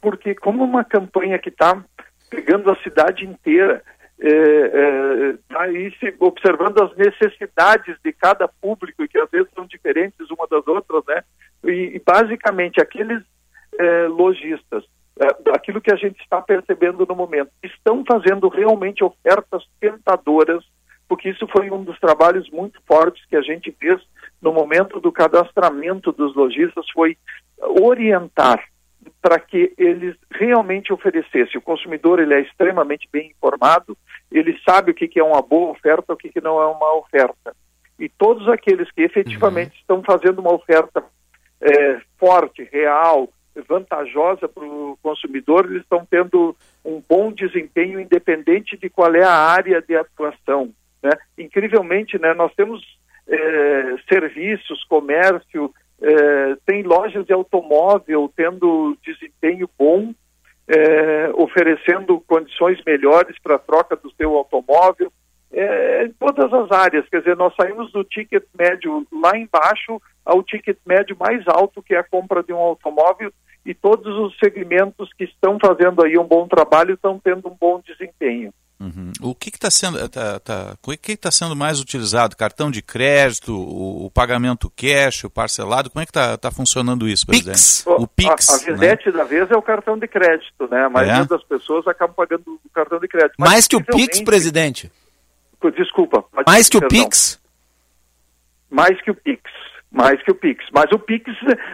[0.00, 1.80] porque como uma campanha que está
[2.28, 3.82] pegando a cidade inteira,
[4.20, 10.46] está aí se observando as necessidades de cada público, que às vezes são diferentes uma
[10.46, 11.22] das outras, né?
[11.64, 13.22] E, e basicamente aqueles
[13.78, 14.84] eh, lojistas,
[15.18, 20.64] eh, aquilo que a gente está percebendo no momento, estão fazendo realmente ofertas tentadoras,
[21.08, 24.00] porque isso foi um dos trabalhos muito fortes que a gente fez
[24.40, 27.16] no momento do cadastramento dos lojistas, foi
[27.58, 28.62] orientar
[29.20, 31.58] para que eles realmente oferecessem.
[31.58, 33.96] O consumidor ele é extremamente bem informado,
[34.30, 36.94] ele sabe o que, que é uma boa oferta, o que, que não é uma
[36.96, 37.54] oferta.
[37.98, 39.80] E todos aqueles que efetivamente uhum.
[39.80, 41.04] estão fazendo uma oferta
[41.60, 43.28] é, forte, real,
[43.68, 49.34] vantajosa para o consumidor, eles estão tendo um bom desempenho independente de qual é a
[49.34, 50.72] área de atuação.
[51.02, 51.10] Né?
[51.36, 52.82] Incrivelmente, né, nós temos
[53.28, 55.72] é, serviços, comércio,
[56.02, 60.12] é, tem lojas de automóvel tendo desempenho bom,
[60.66, 65.12] é, oferecendo condições melhores para a troca do seu automóvel,
[65.52, 67.08] é, em todas as áreas.
[67.08, 71.94] Quer dizer, nós saímos do ticket médio lá embaixo ao ticket médio mais alto, que
[71.94, 73.32] é a compra de um automóvel,
[73.66, 77.80] e todos os segmentos que estão fazendo aí um bom trabalho estão tendo um bom
[77.80, 78.54] desempenho.
[78.80, 79.12] Uhum.
[79.20, 82.34] O que está sendo, tá, tá, o que está sendo mais utilizado?
[82.34, 85.90] Cartão de crédito, o, o pagamento cash, o parcelado?
[85.90, 87.56] Como é que está tá funcionando isso, presidente?
[87.56, 87.84] Pix.
[87.86, 88.48] O Pix.
[88.48, 89.12] A, a videte né?
[89.12, 90.86] da vez é o cartão de crédito, né?
[90.86, 91.26] A maioria é?
[91.26, 93.34] das pessoas acabam pagando o cartão de crédito.
[93.38, 94.90] Mas mais que o Pix, presidente?
[95.76, 96.24] Desculpa.
[96.46, 97.38] Mais que o Pix?
[98.70, 99.42] Mais que o Pix
[99.90, 100.64] mais que o Pix.
[100.72, 101.24] Mas o Pix,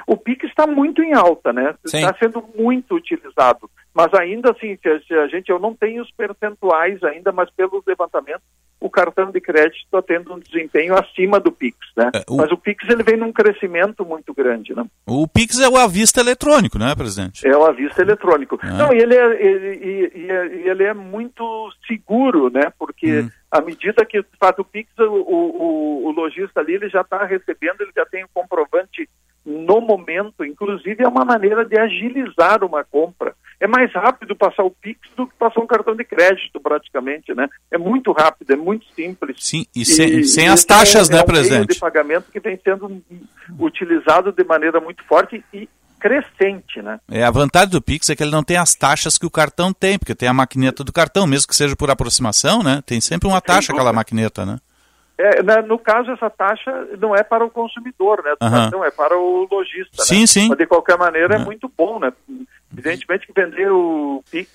[0.06, 1.74] o Pix está muito em alta, né?
[1.84, 3.70] Está sendo muito utilizado.
[3.94, 8.44] Mas ainda assim, se a gente, eu não tenho os percentuais ainda, mas pelos levantamentos,
[8.78, 12.10] o cartão de crédito está tendo um desempenho acima do Pix, né?
[12.14, 12.36] É, o...
[12.36, 14.84] Mas o Pix ele vem num crescimento muito grande, né?
[15.06, 17.46] O Pix é o avista eletrônico, né, presidente?
[17.46, 18.58] É o avista eletrônico.
[18.62, 18.70] É.
[18.72, 22.70] Não, e ele é, ele, ele, ele é muito seguro, né?
[22.78, 23.30] Porque hum.
[23.50, 27.80] à medida que faz o Pix, o, o, o lojista ali ele já está recebendo,
[27.80, 29.08] ele já tem o comprovante
[29.46, 33.32] no momento, inclusive é uma maneira de agilizar uma compra.
[33.60, 37.48] É mais rápido passar o Pix do que passar um cartão de crédito, praticamente, né?
[37.70, 39.36] É muito rápido, é muito simples.
[39.40, 41.74] Sim, e sem, e, sem as taxas, é, né, é um presidente?
[41.74, 43.00] de pagamento que vem sendo
[43.58, 45.68] utilizado de maneira muito forte e
[45.98, 47.00] crescente, né?
[47.08, 49.72] É, a vantagem do Pix é que ele não tem as taxas que o cartão
[49.72, 52.82] tem, porque tem a maquineta do cartão, mesmo que seja por aproximação, né?
[52.84, 54.58] Tem sempre uma taxa aquela maquineta, né?
[55.18, 58.34] É, né, no caso, essa taxa não é para o consumidor, né?
[58.42, 58.70] Uhum.
[58.70, 60.02] Não, é para o lojista.
[60.04, 60.26] Sim, né?
[60.26, 60.48] sim.
[60.48, 61.42] Mas, de qualquer maneira, uhum.
[61.42, 62.12] é muito bom, né?
[62.70, 64.50] Evidentemente que vender o Pix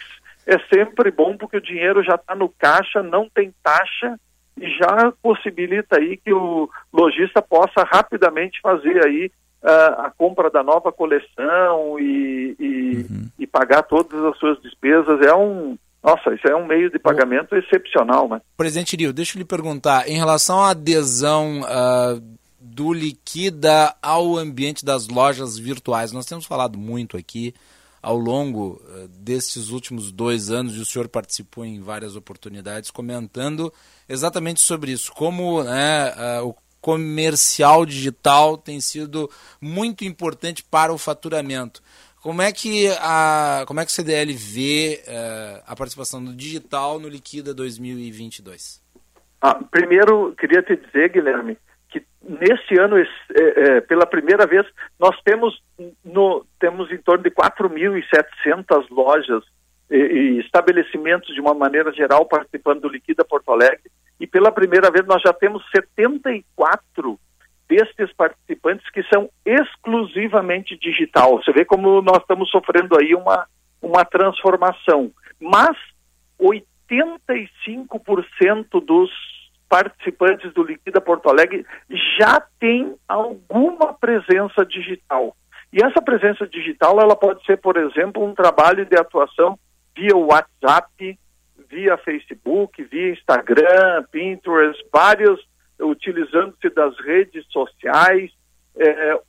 [0.46, 4.20] é sempre bom, porque o dinheiro já está no caixa, não tem taxa
[4.60, 9.32] e já possibilita aí que o lojista possa rapidamente fazer aí
[9.64, 13.30] uh, a compra da nova coleção e, e, uhum.
[13.40, 15.22] e pagar todas as suas despesas.
[15.22, 18.42] É um nossa, isso é um meio de pagamento excepcional, né?
[18.58, 22.22] Presidente Rio, deixa eu lhe perguntar, em relação à adesão uh,
[22.60, 27.54] do Liquida ao ambiente das lojas virtuais, nós temos falado muito aqui
[28.02, 33.72] ao longo uh, desses últimos dois anos, e o senhor participou em várias oportunidades comentando
[34.10, 39.30] exatamente sobre isso, como né, uh, o comercial digital tem sido
[39.62, 41.82] muito importante para o faturamento.
[42.22, 47.00] Como é que a como é que o CDL vê uh, a participação do digital
[47.00, 48.80] no Liquida 2022?
[49.42, 51.58] Ah, primeiro, queria te dizer, Guilherme,
[51.90, 54.68] que nesse ano, é, é, pela primeira vez,
[55.00, 55.60] nós temos,
[56.06, 59.44] no, temos em torno de 4.700 lojas
[59.90, 63.90] e, e, estabelecimentos, de uma maneira geral, participando do Liquida Porto Alegre.
[64.20, 67.20] E pela primeira vez, nós já temos 74
[67.72, 71.38] destes participantes que são exclusivamente digital.
[71.38, 73.48] Você vê como nós estamos sofrendo aí uma,
[73.82, 75.10] uma transformação.
[75.40, 75.78] Mas
[76.38, 79.10] 85% dos
[79.70, 81.66] participantes do Liquida Porto Alegre
[82.20, 85.34] já tem alguma presença digital.
[85.72, 89.58] E essa presença digital, ela pode ser, por exemplo, um trabalho de atuação
[89.96, 91.18] via WhatsApp,
[91.70, 95.40] via Facebook, via Instagram, Pinterest, vários
[95.82, 98.32] utilizando-se das redes sociais,
[98.76, 99.20] é,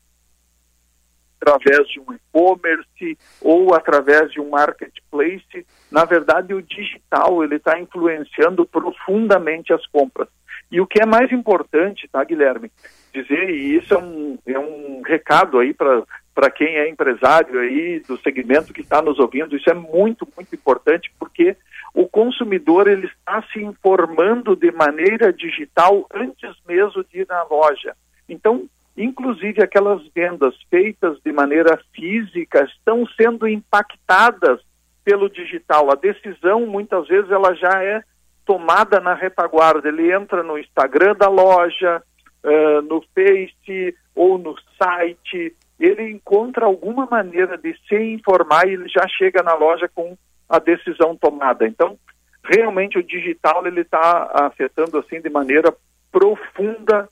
[1.41, 5.67] através de um e-commerce ou através de um marketplace.
[5.91, 10.29] Na verdade, o digital ele está influenciando profundamente as compras.
[10.71, 12.71] E o que é mais importante, tá, Guilherme,
[13.13, 18.19] dizer, e isso é um, é um recado aí para quem é empresário aí do
[18.19, 21.57] segmento que está nos ouvindo, isso é muito, muito importante, porque
[21.95, 27.95] o consumidor ele está se informando de maneira digital antes mesmo de ir na loja.
[28.29, 28.65] Então,
[28.97, 34.61] inclusive aquelas vendas feitas de maneira física estão sendo impactadas
[35.05, 35.91] pelo digital.
[35.91, 38.03] A decisão muitas vezes ela já é
[38.45, 39.89] tomada na retaguarda.
[39.89, 42.03] Ele entra no Instagram da loja,
[42.45, 48.89] uh, no Face ou no site, ele encontra alguma maneira de se informar e ele
[48.89, 50.17] já chega na loja com
[50.49, 51.67] a decisão tomada.
[51.67, 51.99] Então,
[52.45, 55.75] realmente o digital ele está afetando assim de maneira
[56.11, 57.09] profunda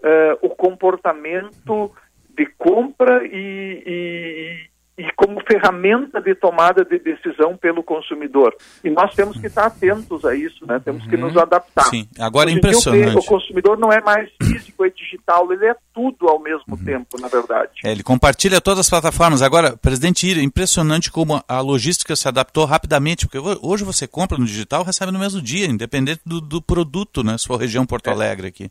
[0.00, 1.92] uh, o comportamento
[2.36, 4.69] de compra e, e,
[5.00, 8.54] e, como ferramenta de tomada de decisão pelo consumidor.
[8.84, 10.78] E nós temos que estar atentos a isso, né?
[10.84, 11.40] Temos que nos uhum.
[11.40, 11.84] adaptar.
[11.84, 13.16] Sim, agora é impressionante.
[13.16, 16.84] O, consumidor não é mais físico e digital, ele é tudo ao mesmo uhum.
[16.84, 17.72] tempo, na verdade.
[17.84, 19.40] É, ele compartilha todas as plataformas.
[19.40, 24.44] Agora, presidente Ira, impressionante como a logística se adaptou rapidamente, porque hoje você compra no
[24.44, 27.36] digital, recebe no mesmo dia, independente do, do produto, né?
[27.46, 28.12] For região Porto é.
[28.12, 28.70] Alegre aqui.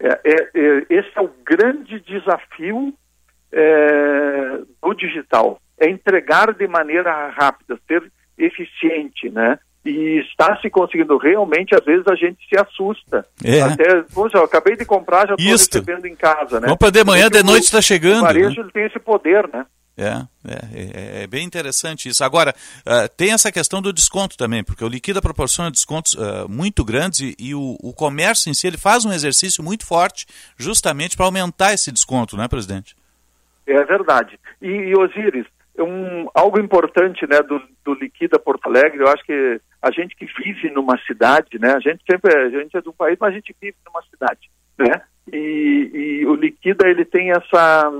[0.00, 2.94] É, é, é, esse é o grande desafio
[3.54, 8.02] é, do digital, é entregar de maneira rápida, ser
[8.36, 9.58] eficiente, né?
[9.84, 13.24] E está se conseguindo realmente, às vezes a gente se assusta.
[13.44, 13.60] É.
[13.60, 16.68] Até, poxa, eu acabei de comprar, já estou recebendo em casa, né?
[16.68, 18.18] Compra de manhã, de noite está chegando.
[18.18, 18.70] O varejo né?
[18.72, 19.66] tem esse poder, né?
[19.96, 22.24] É, é, é, é, bem interessante isso.
[22.24, 26.84] Agora, uh, tem essa questão do desconto também, porque o Liquida proporciona descontos uh, muito
[26.84, 30.26] grandes e, e o, o, comércio em si ele faz um exercício muito forte
[30.58, 32.96] justamente para aumentar esse desconto, não é, presidente?
[33.66, 34.38] É verdade.
[34.60, 35.46] E, e Osíris,
[35.78, 40.26] um, algo importante né, do, do Liquida Porto Alegre, eu acho que a gente que
[40.42, 43.34] vive numa cidade, né, a gente sempre é, a gente é do país, mas a
[43.34, 45.02] gente vive numa cidade, né?
[45.32, 47.90] E, e o Liquida ele tem essa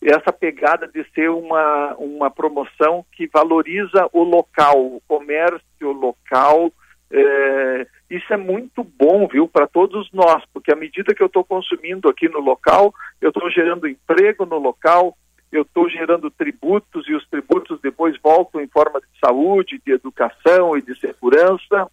[0.00, 6.72] essa pegada de ser uma, uma promoção que valoriza o local, o comércio local.
[7.10, 11.44] É, isso é muito bom, viu, para todos nós, porque à medida que eu estou
[11.44, 15.16] consumindo aqui no local, eu estou gerando emprego no local,
[15.50, 20.76] eu estou gerando tributos e os tributos depois voltam em forma de saúde, de educação
[20.76, 21.90] e de segurança.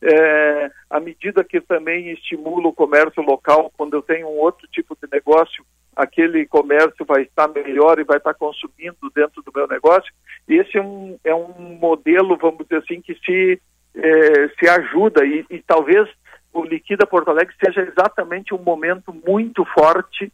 [0.00, 4.96] É, à medida que também estimulo o comércio local, quando eu tenho um outro tipo
[5.02, 5.64] de negócio,
[5.96, 10.12] aquele comércio vai estar melhor e vai estar consumindo dentro do meu negócio.
[10.46, 13.60] Esse é um, é um modelo, vamos dizer assim, que se,
[13.98, 16.08] é, se ajuda e, e talvez
[16.52, 20.32] o Liquida Porto Alegre seja exatamente um momento muito forte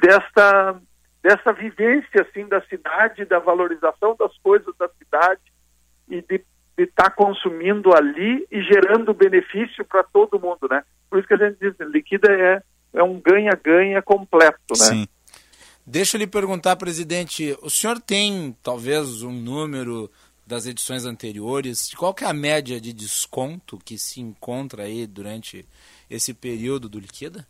[0.00, 0.80] desta,
[1.22, 5.40] dessa vivência assim da cidade, da valorização das coisas da cidade
[6.08, 6.44] e de
[6.78, 10.82] estar tá consumindo ali e gerando benefício para todo mundo, né?
[11.08, 14.84] Por isso que a gente diz, liquida é é um ganha-ganha completo, né?
[14.84, 15.08] Sim.
[15.86, 20.10] Deixa eu lhe perguntar, presidente, o senhor tem talvez um número
[20.50, 21.94] das edições anteriores?
[21.94, 25.64] Qual que é a média de desconto que se encontra aí durante
[26.10, 27.46] esse período do liquida?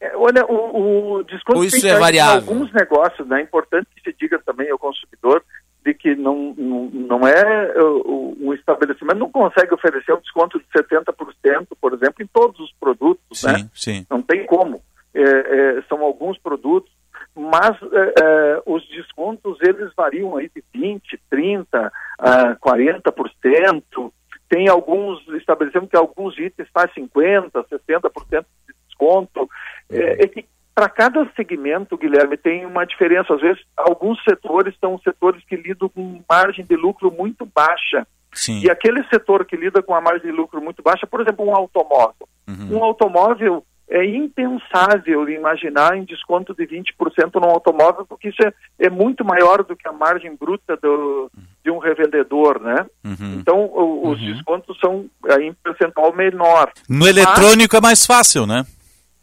[0.00, 2.50] É, olha, o, o desconto Ou isso é variável?
[2.50, 3.40] alguns negócios, né?
[3.40, 5.44] É importante que se diga também ao consumidor
[5.84, 10.66] de que não, não, não é o, o estabelecimento não consegue oferecer um desconto de
[10.66, 13.70] 70%, por exemplo, em todos os produtos, sim, né?
[13.74, 14.06] Sim.
[14.08, 14.80] Não tem como.
[15.14, 16.90] É, é, são alguns produtos,
[17.36, 24.12] mas é, é os descontos eles variam aí de 20, 30, a 40%.
[24.48, 29.48] Tem alguns estabelecemos que alguns itens faz 50, 60% de desconto.
[29.90, 30.46] É, é que
[30.78, 33.34] para cada segmento, Guilherme, tem uma diferença.
[33.34, 38.06] Às vezes, alguns setores são setores que lidam com margem de lucro muito baixa.
[38.32, 38.60] Sim.
[38.60, 41.52] E aquele setor que lida com a margem de lucro muito baixa, por exemplo, um
[41.54, 42.28] automóvel.
[42.48, 42.78] Uhum.
[42.78, 48.52] Um automóvel, é impensável imaginar em desconto de 20% no automóvel, porque isso é,
[48.86, 51.30] é, muito maior do que a margem bruta do,
[51.64, 52.86] de um revendedor, né?
[53.04, 53.38] Uhum.
[53.40, 54.32] Então, o, os uhum.
[54.32, 55.06] descontos são
[55.40, 56.70] em percentual menor.
[56.88, 58.66] No Mas, eletrônico é mais fácil, né?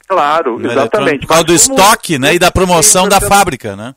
[0.07, 1.21] Claro, no exatamente.
[1.21, 2.33] Por causa do estoque, né?
[2.35, 3.95] E da promoção da fábrica, né?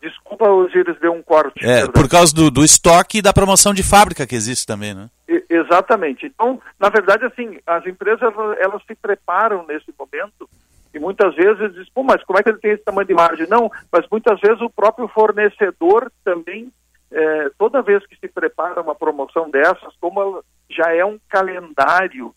[0.00, 1.66] Desculpa, Osiris, deu um corte.
[1.66, 5.10] É, por causa do, do estoque e da promoção de fábrica que existe também, né?
[5.28, 6.26] E, exatamente.
[6.26, 10.48] Então, na verdade, assim, as empresas, elas se preparam nesse momento
[10.94, 13.46] e muitas vezes dizem, pô, mas como é que ele tem esse tamanho de margem?
[13.48, 16.72] Não, mas muitas vezes o próprio fornecedor também,
[17.10, 22.34] é, toda vez que se prepara uma promoção dessas, como já é um calendário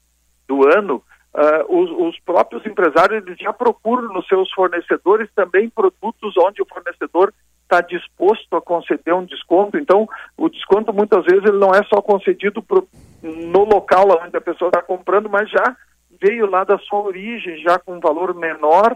[0.47, 6.35] do ano, Uh, os, os, próprios empresários eles já procuram nos seus fornecedores também produtos
[6.37, 7.33] onde o fornecedor
[7.71, 9.77] está disposto a conceder um desconto.
[9.77, 10.07] Então,
[10.37, 12.85] o desconto muitas vezes ele não é só concedido pro,
[13.23, 15.75] no local onde a pessoa está comprando, mas já
[16.21, 18.95] veio lá da sua origem, já com um valor menor,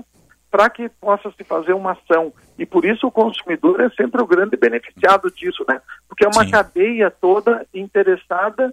[0.52, 2.34] para que possa se fazer uma ação.
[2.57, 5.81] E por isso o consumidor é sempre o grande beneficiado disso, né?
[6.07, 6.52] Porque é uma Sim.
[6.52, 8.72] cadeia toda interessada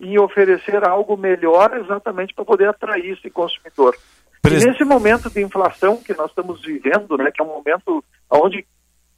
[0.00, 3.96] em oferecer algo melhor exatamente para poder atrair esse consumidor.
[4.42, 4.64] Pres...
[4.64, 8.66] Nesse momento de inflação que nós estamos vivendo, né, que é um momento onde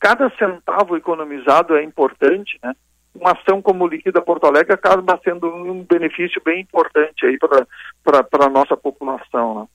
[0.00, 2.74] cada centavo economizado é importante, né?
[3.14, 8.50] Uma ação como Liquida Porto Alegre acaba sendo um benefício bem importante aí para a
[8.50, 9.60] nossa população.
[9.60, 9.66] Né?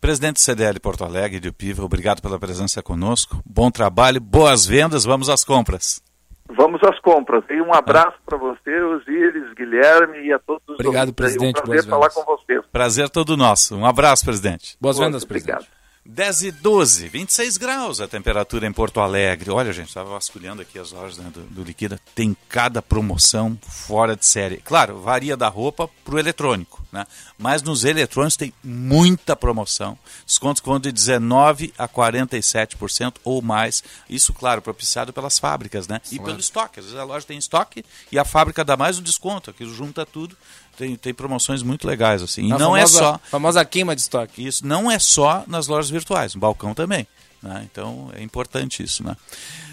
[0.00, 3.36] Presidente CDL Porto Alegre, de Piva, obrigado pela presença conosco.
[3.44, 6.02] Bom trabalho, boas vendas, vamos às compras.
[6.48, 7.44] Vamos às compras.
[7.50, 11.60] E um abraço para você, Osíris, Guilherme e a todos os Obrigado, presidente.
[11.60, 12.64] Um prazer falar com vocês.
[12.72, 13.76] Prazer todo nosso.
[13.76, 14.76] Um abraço, presidente.
[14.80, 15.56] Boas vendas, presidente.
[15.56, 15.75] Obrigado.
[16.08, 19.50] 10 e 12, 26 graus a temperatura em Porto Alegre.
[19.50, 22.00] Olha, gente, estava vasculhando aqui as lojas né, do, do Liquida.
[22.14, 24.58] Tem cada promoção fora de série.
[24.58, 27.06] Claro, varia da roupa para o eletrônico, né?
[27.36, 29.98] Mas nos eletrônicos tem muita promoção.
[30.24, 33.82] Descontos que vão de 19% a 47% ou mais.
[34.08, 36.00] Isso, claro, propiciado pelas fábricas, né?
[36.06, 36.24] E claro.
[36.24, 36.78] pelo estoque.
[36.80, 39.50] Às vezes a loja tem estoque e a fábrica dá mais um desconto.
[39.50, 40.36] Aquilo junta tudo
[40.76, 42.48] tem, tem promoções muito legais, assim.
[42.48, 43.20] E a não é famosa, é só.
[43.30, 44.46] famosa queima de estoque.
[44.46, 47.06] Isso não é só nas lojas virtuais, no balcão também.
[47.42, 47.66] Né?
[47.70, 49.16] Então é importante isso, né?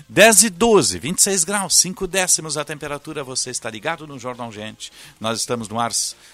[0.09, 3.23] 10 e 12, 26 graus, 5 décimos a temperatura.
[3.23, 4.91] Você está ligado no Jornal Gente.
[5.19, 5.91] Nós estamos no ar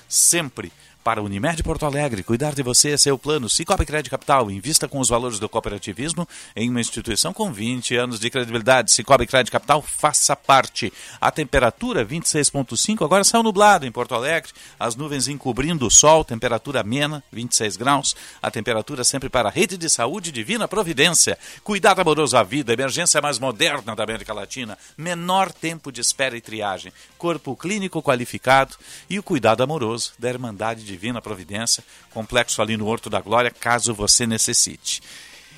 [0.07, 0.71] sempre
[1.03, 3.49] para Unimed Porto Alegre, cuidar de você é seu plano.
[3.49, 8.19] Cicobi Crédito Capital, invista com os valores do cooperativismo em uma instituição com 20 anos
[8.19, 8.91] de credibilidade.
[8.91, 10.91] Cicobi Crédito Capital, faça parte.
[11.19, 16.81] A temperatura 26.5, agora céu nublado em Porto Alegre, as nuvens encobrindo o sol, temperatura
[16.81, 18.15] amena, 26 graus.
[18.41, 21.37] A temperatura sempre para a rede de saúde Divina Providência.
[21.63, 26.41] Cuidado amoroso à vida, emergência mais moderna da América Latina, menor tempo de espera e
[26.41, 28.75] triagem, corpo clínico qualificado
[29.09, 33.93] e o cuidado amoroso da Irmandade Divina Providência, complexo ali no Horto da Glória, caso
[33.93, 35.01] você necessite.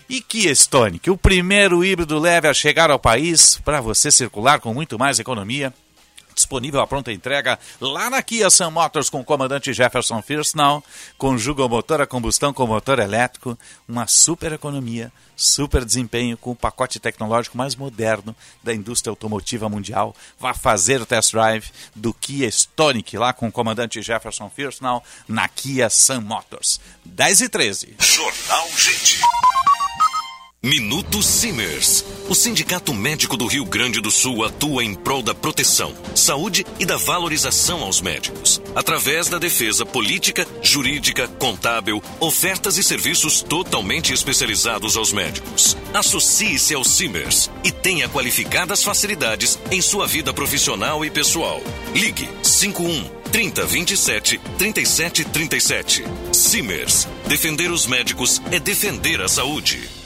[0.10, 4.74] E Kia Stonic, o primeiro híbrido leve a chegar ao país para você circular com
[4.74, 5.74] muito mais economia.
[6.34, 10.84] Disponível à pronta entrega lá na Kia Sun Motors com o comandante Jefferson Firstnall.
[11.18, 13.58] Conjuga o motor a combustão com o motor elétrico.
[13.88, 20.16] Uma super economia super desempenho com o pacote tecnológico mais moderno da indústria automotiva mundial.
[20.40, 25.48] Vá fazer o test drive do Kia Stonic lá com o comandante Jefferson Firstnall na
[25.49, 26.80] Kia Sun Motors.
[27.03, 27.95] 10 e 13.
[27.99, 29.20] Jornal Gente.
[30.63, 32.05] Minuto Simers.
[32.29, 36.85] O Sindicato Médico do Rio Grande do Sul atua em prol da proteção, saúde e
[36.85, 44.95] da valorização aos médicos, através da defesa política, jurídica, contábil, ofertas e serviços totalmente especializados
[44.95, 45.75] aos médicos.
[45.95, 51.59] Associe-se ao Simers e tenha qualificadas facilidades em sua vida profissional e pessoal.
[51.91, 56.03] Ligue 51 3027 3737.
[56.31, 57.07] Simers.
[57.25, 60.01] Defender os médicos é defender a saúde.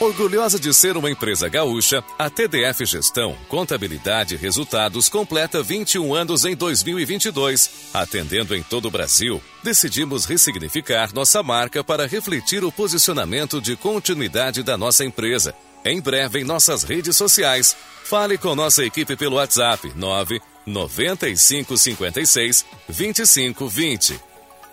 [0.00, 6.46] Orgulhosa de ser uma empresa gaúcha, a TDF Gestão, Contabilidade e Resultados completa 21 anos
[6.46, 7.90] em 2022.
[7.92, 14.62] Atendendo em todo o Brasil, decidimos ressignificar nossa marca para refletir o posicionamento de continuidade
[14.62, 15.54] da nossa empresa.
[15.84, 17.76] Em breve em nossas redes sociais.
[18.02, 24.18] Fale com nossa equipe pelo WhatsApp 9 9556 2520.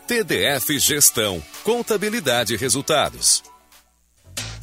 [0.07, 3.43] TDF Gestão, Contabilidade e Resultados.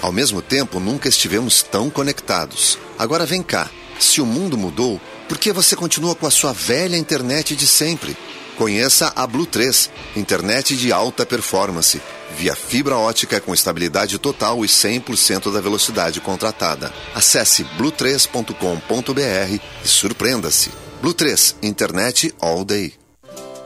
[0.00, 2.78] Ao mesmo tempo, nunca estivemos tão conectados.
[2.96, 3.68] Agora vem cá.
[3.98, 8.16] Se o mundo mudou, por que você continua com a sua velha internet de sempre?
[8.56, 12.00] Conheça a Blue 3, internet de alta performance,
[12.38, 16.94] via fibra ótica com estabilidade total e 100% da velocidade contratada.
[17.12, 20.70] Acesse blue3.com.br e surpreenda-se.
[21.02, 23.03] Blue 3, internet all day.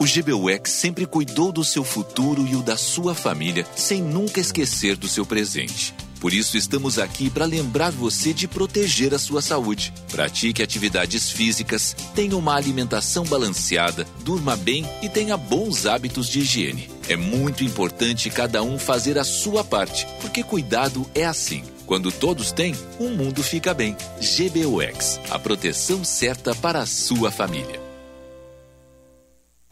[0.00, 4.96] O GBUX sempre cuidou do seu futuro e o da sua família, sem nunca esquecer
[4.96, 5.92] do seu presente.
[6.20, 9.92] Por isso, estamos aqui para lembrar você de proteger a sua saúde.
[10.10, 16.88] Pratique atividades físicas, tenha uma alimentação balanceada, durma bem e tenha bons hábitos de higiene.
[17.08, 21.64] É muito importante cada um fazer a sua parte, porque cuidado é assim.
[21.86, 23.96] Quando todos têm, o mundo fica bem.
[24.20, 27.87] GBUX a proteção certa para a sua família.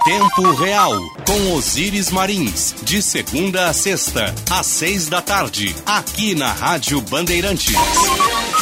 [0.06, 0.92] Tempo Real,
[1.26, 7.74] com Osíris Marins, de segunda a sexta, às seis da tarde, aqui na Rádio Bandeirantes.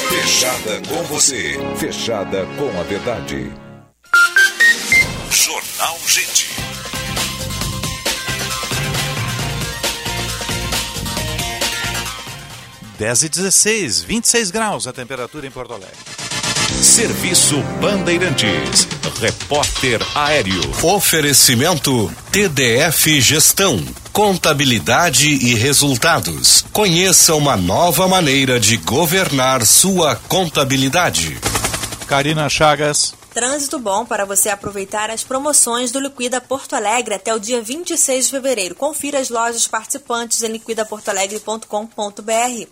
[0.08, 3.52] Fechada com você, fechada com a verdade.
[5.30, 6.48] Jornal Gente.
[12.98, 15.94] Dez e 16, 26 graus a temperatura em Porto Alegre.
[16.94, 18.86] Serviço Bandeirantes.
[19.20, 20.62] Repórter Aéreo.
[20.80, 23.84] Oferecimento TDF Gestão.
[24.12, 26.64] Contabilidade e resultados.
[26.72, 31.36] Conheça uma nova maneira de governar sua contabilidade.
[32.06, 33.12] Karina Chagas.
[33.34, 38.26] Trânsito bom para você aproveitar as promoções do Liquida Porto Alegre até o dia 26
[38.26, 38.76] de fevereiro.
[38.76, 42.68] Confira as lojas participantes em liquidaportoalegre.com.br.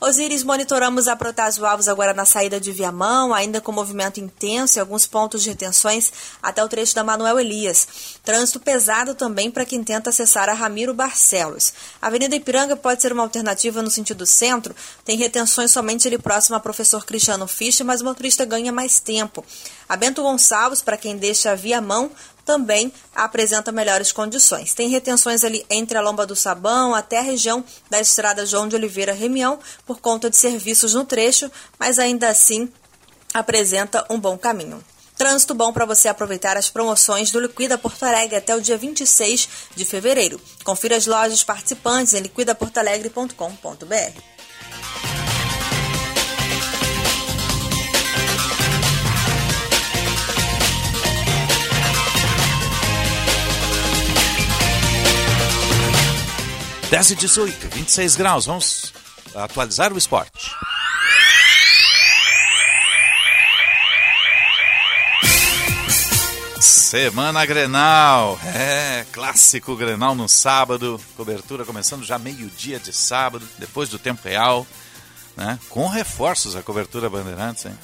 [0.00, 5.06] Osiris, monitoramos a Protásio agora na saída de Viamão, ainda com movimento intenso e alguns
[5.06, 6.12] pontos de retenções
[6.42, 8.13] até o trecho da Manuel Elias.
[8.24, 11.74] Trânsito pesado também para quem tenta acessar a Ramiro Barcelos.
[12.00, 14.74] A Avenida Ipiranga pode ser uma alternativa no sentido centro,
[15.04, 19.44] tem retenções somente ali próximo a professor Cristiano Fischer, mas o motorista ganha mais tempo.
[19.86, 22.10] A Bento Gonçalves, para quem deixa via mão,
[22.46, 24.72] também apresenta melhores condições.
[24.72, 28.74] Tem retenções ali entre a Lomba do Sabão até a região da estrada João de
[28.74, 32.70] Oliveira Remião, por conta de serviços no trecho, mas ainda assim
[33.34, 34.82] apresenta um bom caminho.
[35.16, 39.48] Trânsito bom para você aproveitar as promoções do Liquida Porto Alegre até o dia 26
[39.74, 40.40] de fevereiro.
[40.64, 44.20] Confira as lojas participantes em liquidaportoalegre.com.br.
[56.90, 58.46] Dez e 18, 26 graus.
[58.46, 58.92] Vamos
[59.34, 60.50] atualizar o esporte.
[66.64, 73.98] Semana Grenal, é, clássico Grenal no sábado, cobertura começando já meio-dia de sábado, depois do
[73.98, 74.66] tempo real,
[75.36, 75.58] né?
[75.68, 77.78] Com reforços a cobertura Bandeirantes, hein?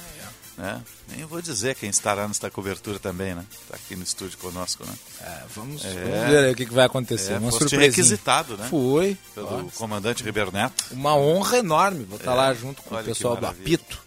[0.57, 0.81] né?
[1.15, 3.45] Nem vou dizer quem estará nesta cobertura também, né?
[3.51, 4.93] Está aqui no estúdio conosco, né?
[5.21, 7.33] É, vamos, é, vamos, ver aí o que, vai acontecer.
[7.33, 7.85] É, Uma surpresa.
[7.85, 8.65] requisitado, né?
[8.67, 9.15] Foi.
[9.35, 10.85] Pelo comandante Ribeiro Neto.
[10.89, 12.03] Uma honra enorme.
[12.05, 13.45] Vou estar É, lá junto com o pessoal do.
[13.45, 13.99] Apito.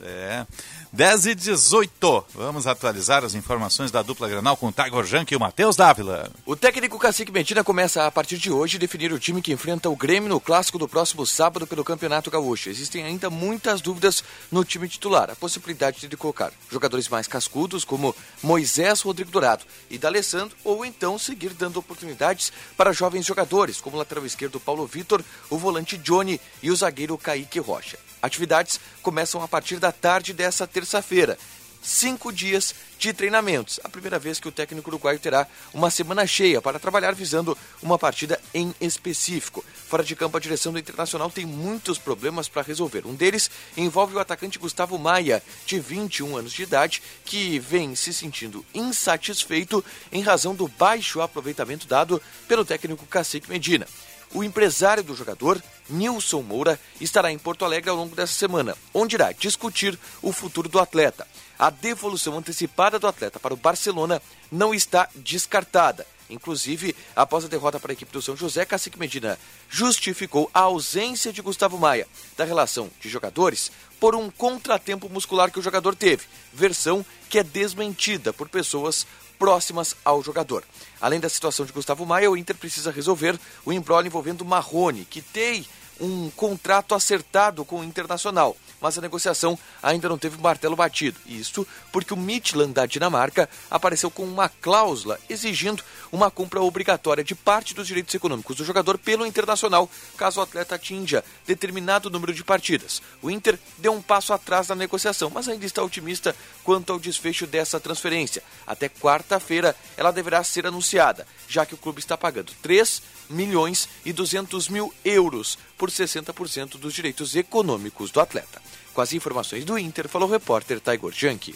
[0.00, 0.46] É.
[0.94, 2.24] 10 e 18.
[2.34, 6.30] Vamos atualizar as informações da dupla Granal com o Tiger Junk e o Matheus Dávila.
[6.46, 9.96] O técnico Cacique Medina começa a partir de hoje definir o time que enfrenta o
[9.96, 12.70] Grêmio no clássico do próximo sábado pelo Campeonato Gaúcho.
[12.70, 14.22] Existem ainda muitas dúvidas
[14.52, 15.30] no time titular.
[15.30, 21.18] A possibilidade de colocar jogadores mais cascudos como Moisés Rodrigo Dourado e D'Alessandro ou então
[21.18, 26.40] seguir dando oportunidades para jovens jogadores como o lateral esquerdo Paulo Vitor, o volante Johnny
[26.62, 27.98] e o zagueiro Kaique Rocha.
[28.24, 31.36] Atividades começam a partir da tarde dessa terça-feira.
[31.82, 33.78] cinco dias de treinamentos.
[33.84, 37.98] A primeira vez que o técnico uruguaio terá uma semana cheia para trabalhar visando uma
[37.98, 39.62] partida em específico.
[39.86, 43.06] Fora de campo, a direção do Internacional tem muitos problemas para resolver.
[43.06, 48.14] Um deles envolve o atacante Gustavo Maia, de 21 anos de idade, que vem se
[48.14, 53.86] sentindo insatisfeito em razão do baixo aproveitamento dado pelo técnico Cacique Medina.
[54.34, 59.14] O empresário do jogador, Nilson Moura, estará em Porto Alegre ao longo dessa semana, onde
[59.14, 61.24] irá discutir o futuro do atleta.
[61.56, 64.20] A devolução antecipada do atleta para o Barcelona
[64.50, 66.04] não está descartada.
[66.28, 69.38] Inclusive, após a derrota para a equipe do São José, Cacique Medina
[69.70, 73.70] justificou a ausência de Gustavo Maia da relação de jogadores
[74.00, 79.06] por um contratempo muscular que o jogador teve, versão que é desmentida por pessoas
[79.38, 80.64] próximas ao jogador.
[81.00, 85.20] Além da situação de Gustavo Maia, o Inter precisa resolver o embrólio envolvendo Marrone, que
[85.20, 85.66] tem
[86.00, 91.18] um contrato acertado com o Internacional mas a negociação ainda não teve martelo batido.
[91.24, 97.34] Isso porque o Midland da Dinamarca apareceu com uma cláusula exigindo uma compra obrigatória de
[97.34, 99.88] parte dos direitos econômicos do jogador pelo Internacional,
[100.18, 103.00] caso o atleta atinja determinado número de partidas.
[103.22, 107.46] O Inter deu um passo atrás na negociação, mas ainda está otimista quanto ao desfecho
[107.46, 108.42] dessa transferência.
[108.66, 114.12] Até quarta-feira ela deverá ser anunciada, já que o clube está pagando 3 milhões e
[114.12, 118.62] 200 mil euros por 60% dos direitos econômicos do atleta.
[118.92, 121.54] Com as informações do Inter, falou o repórter Taigor Janke.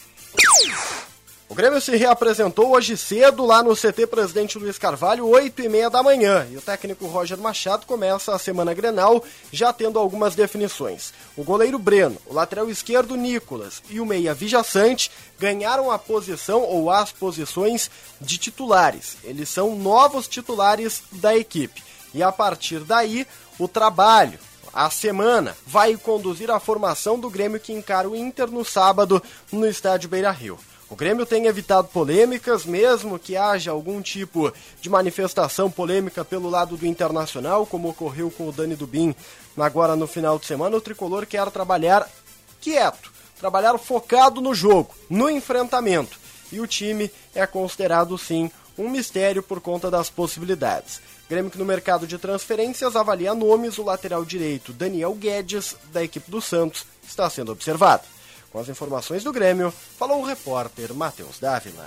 [1.50, 5.88] O Grêmio se reapresentou hoje cedo lá no CT Presidente Luiz Carvalho, 8 e meia
[5.88, 6.46] da manhã.
[6.50, 11.10] E o técnico Roger Machado começa a semana Grenal já tendo algumas definições.
[11.38, 16.90] O goleiro Breno, o lateral esquerdo Nicolas e o meia Vijaçante ganharam a posição ou
[16.90, 19.16] as posições de titulares.
[19.24, 21.82] Eles são novos titulares da equipe.
[22.12, 23.26] E a partir daí,
[23.58, 24.38] o trabalho,
[24.70, 29.66] a semana vai conduzir a formação do Grêmio que encara o Inter no sábado no
[29.66, 30.58] estádio Beira Rio.
[30.90, 34.50] O Grêmio tem evitado polêmicas, mesmo que haja algum tipo
[34.80, 39.14] de manifestação polêmica pelo lado do Internacional, como ocorreu com o Dani Dubin
[39.58, 40.76] agora no final de semana.
[40.76, 42.08] O tricolor quer trabalhar
[42.58, 46.18] quieto, trabalhar focado no jogo, no enfrentamento.
[46.50, 51.02] E o time é considerado sim um mistério por conta das possibilidades.
[51.28, 56.30] Grêmio que no mercado de transferências avalia nomes, o lateral direito Daniel Guedes, da equipe
[56.30, 58.04] do Santos, está sendo observado.
[58.50, 61.86] Com as informações do Grêmio, falou o repórter Matheus Dávila.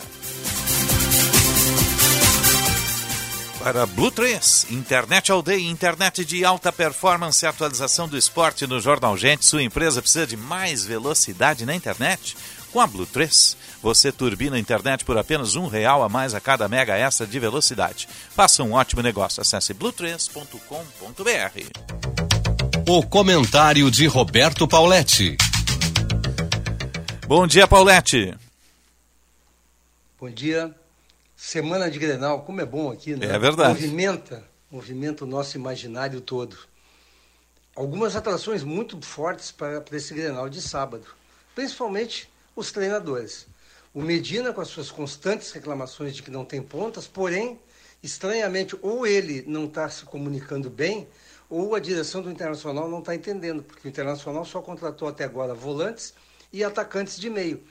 [3.63, 9.15] Para Blue 3, internet all day, internet de alta performance, atualização do esporte no Jornal
[9.15, 9.45] Gente.
[9.45, 12.35] Sua empresa precisa de mais velocidade na internet?
[12.71, 16.39] Com a Blue 3, você turbina a internet por apenas um real a mais a
[16.39, 18.07] cada mega extra de velocidade.
[18.33, 19.41] Faça um ótimo negócio.
[19.41, 20.49] Acesse blue3.com.br.
[22.89, 25.37] O comentário de Roberto Pauletti.
[27.33, 28.37] Bom dia, Paulette.
[30.19, 30.75] Bom dia.
[31.33, 33.25] Semana de Grenal, como é bom aqui, né?
[33.25, 33.69] É verdade.
[33.69, 36.57] Movimenta, movimenta o nosso imaginário todo.
[37.73, 41.07] Algumas atrações muito fortes para, para esse Grenal de sábado,
[41.55, 43.47] principalmente os treinadores.
[43.93, 47.57] O Medina, com as suas constantes reclamações de que não tem pontas, porém,
[48.03, 51.07] estranhamente, ou ele não está se comunicando bem,
[51.49, 55.53] ou a direção do Internacional não está entendendo, porque o Internacional só contratou até agora
[55.53, 56.13] volantes
[56.51, 57.63] e atacantes de meio.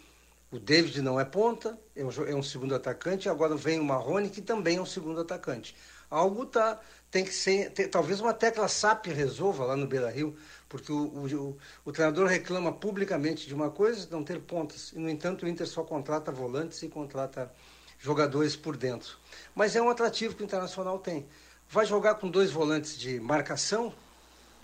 [0.50, 4.28] O David não é ponta, é um, é um segundo atacante, agora vem o Marrone,
[4.28, 5.76] que também é um segundo atacante.
[6.10, 10.36] Algo tá, tem que ser, ter, talvez uma tecla SAP resolva lá no Beira Rio,
[10.68, 15.08] porque o, o, o, treinador reclama publicamente de uma coisa, não ter pontas, e no
[15.08, 17.52] entanto o Inter só contrata volantes e contrata
[18.00, 19.16] jogadores por dentro.
[19.54, 21.28] Mas é um atrativo que o Internacional tem.
[21.68, 23.94] Vai jogar com dois volantes de marcação,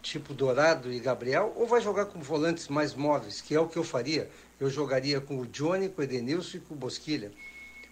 [0.06, 3.76] tipo Dourado e Gabriel, ou vai jogar com volantes mais móveis, que é o que
[3.76, 4.30] eu faria.
[4.58, 7.32] Eu jogaria com o Johnny, com o Edenilson e com o Bosquilha.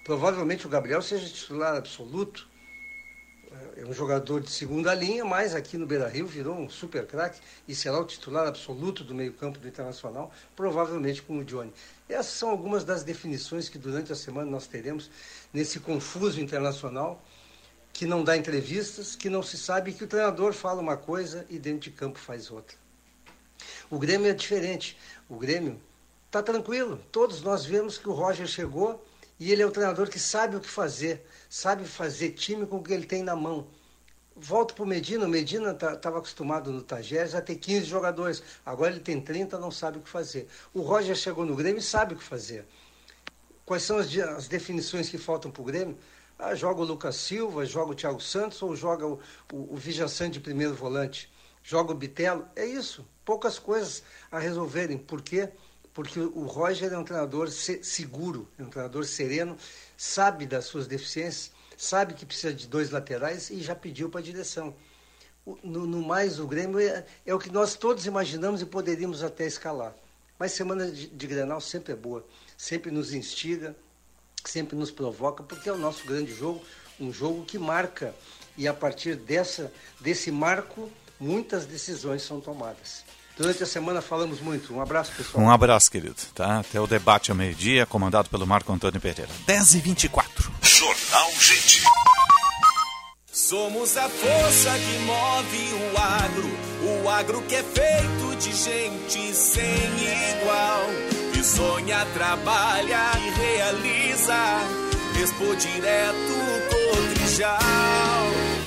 [0.05, 2.49] Provavelmente o Gabriel seja titular absoluto.
[3.77, 7.41] É um jogador de segunda linha, mas aqui no Beira Rio virou um super craque
[7.69, 11.73] e será o titular absoluto do meio-campo do Internacional, provavelmente com o Johnny.
[12.09, 15.11] Essas são algumas das definições que durante a semana nós teremos
[15.53, 17.23] nesse confuso internacional
[17.95, 21.61] que não dá entrevistas, que não se sabe que o treinador fala uma coisa e
[21.61, 22.77] dentro de campo faz outra.
[23.89, 24.99] O Grêmio é diferente.
[25.29, 25.81] O Grêmio
[26.27, 27.01] está tranquilo.
[27.13, 29.03] Todos nós vemos que o Roger chegou
[29.39, 32.83] e ele é o treinador que sabe o que fazer, sabe fazer time com o
[32.83, 33.69] que ele tem na mão.
[34.35, 35.27] Volto para o Medina.
[35.27, 38.43] O Medina estava tá, acostumado no Tagés a ter 15 jogadores.
[38.67, 40.49] Agora ele tem 30, não sabe o que fazer.
[40.75, 42.67] O Roger chegou no Grêmio e sabe o que fazer.
[43.65, 45.97] Quais são as, as definições que faltam para o Grêmio?
[46.39, 49.21] Ah, joga o Lucas Silva, joga o Thiago Santos ou joga o,
[49.53, 51.33] o, o de primeiro volante?
[51.63, 52.47] Joga o Bitelo?
[52.55, 53.07] É isso.
[53.25, 54.99] Poucas coisas a resolverem.
[54.99, 55.51] Por quê?
[55.95, 59.57] porque o Roger é um treinador seguro, é um treinador sereno,
[59.97, 64.23] sabe das suas deficiências, sabe que precisa de dois laterais e já pediu para a
[64.23, 64.75] direção.
[65.63, 69.47] No, no, mais, o Grêmio é, é, o que nós todos imaginamos e poderíamos até
[69.47, 69.95] escalar.
[70.37, 73.77] Mas semana de, de Grenal sempre é boa, sempre nos instiga,
[74.51, 76.63] sempre nos provoca, porque é o nosso grande jogo,
[77.01, 78.15] um jogo que marca.
[78.57, 83.05] E a partir dessa, desse marco, muitas decisões são tomadas.
[83.37, 84.73] Durante a semana falamos muito.
[84.73, 85.45] Um abraço, pessoal.
[85.45, 86.15] Um abraço, querido.
[86.35, 86.61] Tá?
[86.61, 89.31] Até o debate ao meio-dia, comandado pelo Marco Antônio Pereira.
[89.47, 91.83] 10 e 24 Jornal Gente.
[93.33, 97.03] Somos a força que move o agro.
[97.03, 99.65] O agro que é feito de gente sem
[100.41, 101.14] igual.
[101.45, 104.35] Sonha, trabalha e realiza.
[105.23, 106.35] Expo Direto
[106.71, 107.61] Cotrijal.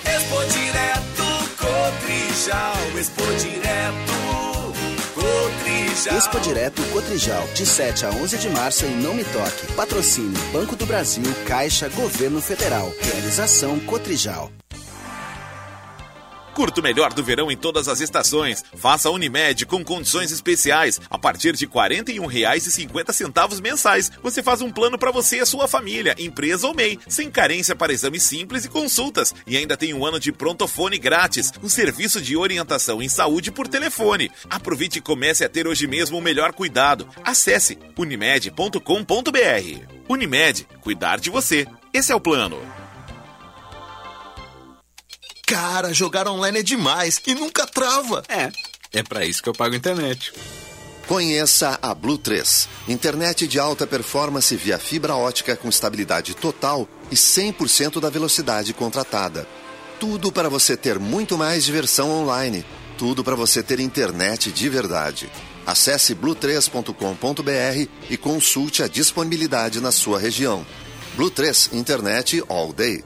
[0.06, 1.26] Expo Direto
[1.58, 3.00] Cotrijal.
[3.00, 4.14] Expo Direto
[5.16, 6.18] Cotrijal.
[6.18, 9.74] Expo Direto Cotrijal, de 7 a 11 de março em Não Me Toque.
[9.74, 12.94] Patrocínio Banco do Brasil, Caixa, Governo Federal.
[13.02, 14.52] Realização Cotrijal.
[16.58, 18.66] Curta o melhor do verão em todas as estações.
[18.76, 21.00] Faça a Unimed com condições especiais.
[21.08, 26.16] A partir de R$ 41,50 mensais, você faz um plano para você e sua família,
[26.18, 29.36] empresa ou MEI, sem carência para exames simples e consultas.
[29.46, 33.68] E ainda tem um ano de prontofone grátis, um serviço de orientação em saúde por
[33.68, 34.32] telefone.
[34.50, 37.08] Aproveite e comece a ter hoje mesmo o melhor cuidado.
[37.24, 38.82] Acesse unimed.com.br.
[40.10, 41.68] Unimed, cuidar de você.
[41.94, 42.87] Esse é o plano.
[45.48, 48.22] Cara, jogar online é demais e nunca trava.
[48.28, 48.52] É,
[48.92, 50.34] é para isso que eu pago internet.
[51.08, 57.16] Conheça a Blue 3, internet de alta performance via fibra ótica com estabilidade total e
[57.16, 59.48] 100% da velocidade contratada.
[60.02, 62.66] Tudo para você ter muito mais diversão online.
[62.98, 65.32] Tudo para você ter internet de verdade.
[65.66, 70.68] Acesse blue3.com.br e consulte a disponibilidade na sua região.
[71.16, 73.02] Blue 3 Internet All Day.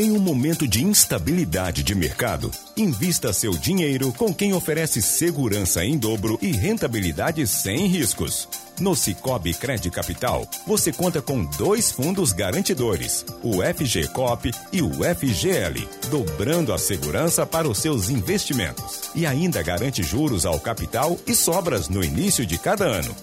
[0.00, 5.98] Em um momento de instabilidade de mercado, invista seu dinheiro com quem oferece segurança em
[5.98, 8.48] dobro e rentabilidade sem riscos.
[8.80, 15.86] No Cicobi Cred Capital, você conta com dois fundos garantidores, o FGCOP e o FGL,
[16.08, 19.10] dobrando a segurança para os seus investimentos.
[19.14, 23.14] E ainda garante juros ao capital e sobras no início de cada ano.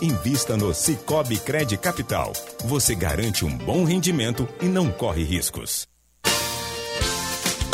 [0.00, 2.32] Invista no Cicobi Cred Capital.
[2.64, 5.91] Você garante um bom rendimento e não corre riscos.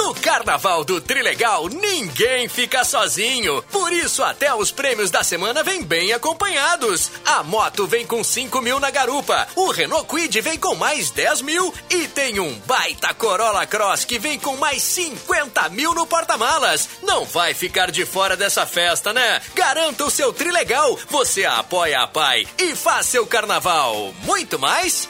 [0.08, 3.62] No Carnaval do Trilegal, ninguém fica sozinho.
[3.70, 7.10] Por isso, até os prêmios da semana vêm bem acompanhados.
[7.26, 11.42] A moto vem com 5 mil na garupa, o Renault Quid vem com mais 10
[11.42, 16.88] mil e tem um baita Corolla Cross que vem com mais 50 mil no porta-malas.
[17.02, 19.42] Não vai ficar de fora dessa festa, né?
[19.54, 24.14] Garanta o seu Trilegal, você apoia a Pai e faz seu carnaval.
[24.22, 25.06] Muito mais?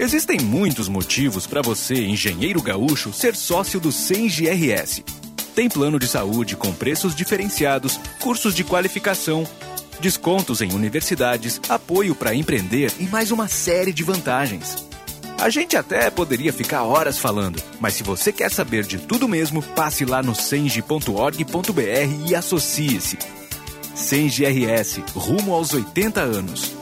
[0.00, 5.04] Existem muitos motivos para você, engenheiro gaúcho, ser sócio do CENGRS.
[5.54, 9.46] Tem plano de saúde com preços diferenciados, cursos de qualificação,
[10.00, 14.88] descontos em universidades, apoio para empreender e mais uma série de vantagens.
[15.38, 19.62] A gente até poderia ficar horas falando, mas se você quer saber de tudo mesmo,
[19.62, 23.18] passe lá no senge.org.br e associe-se.
[23.94, 26.79] CENGRS, rumo aos 80 anos.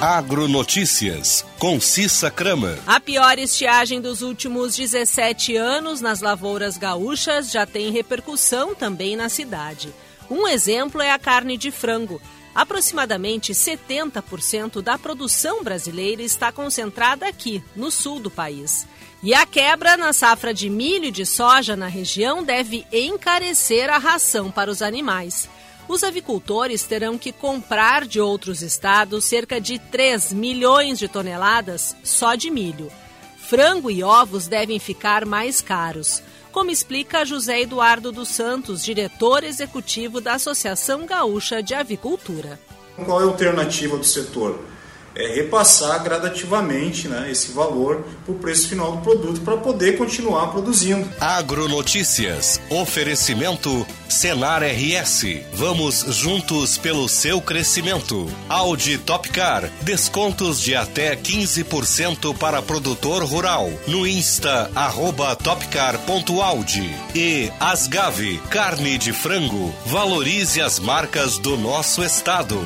[0.00, 2.78] Agronotícias, com Cissa Kramer.
[2.86, 9.28] A pior estiagem dos últimos 17 anos nas lavouras gaúchas já tem repercussão também na
[9.28, 9.92] cidade.
[10.30, 12.18] Um exemplo é a carne de frango.
[12.54, 18.86] Aproximadamente 70% da produção brasileira está concentrada aqui, no sul do país.
[19.22, 23.98] E a quebra na safra de milho e de soja na região deve encarecer a
[23.98, 25.46] ração para os animais
[25.90, 32.36] os avicultores terão que comprar de outros estados cerca de 3 milhões de toneladas só
[32.36, 32.92] de milho.
[33.36, 36.22] Frango e ovos devem ficar mais caros,
[36.52, 42.60] como explica José Eduardo dos Santos, diretor executivo da Associação Gaúcha de Avicultura.
[43.04, 44.60] Qual é a alternativa do setor?
[45.20, 50.48] É, repassar gradativamente né, esse valor para o preço final do produto para poder continuar
[50.48, 51.08] produzindo.
[51.20, 52.60] Agronotícias.
[52.70, 55.24] Oferecimento Senar RS.
[55.52, 58.26] Vamos juntos pelo seu crescimento.
[58.48, 59.70] Audi Topcar.
[59.82, 63.70] Descontos de até 15% para produtor rural.
[63.86, 66.90] No Insta, arroba topcar.audi.
[67.14, 68.38] E Asgave.
[68.50, 69.72] Carne de frango.
[69.86, 72.58] Valorize as marcas do nosso estado.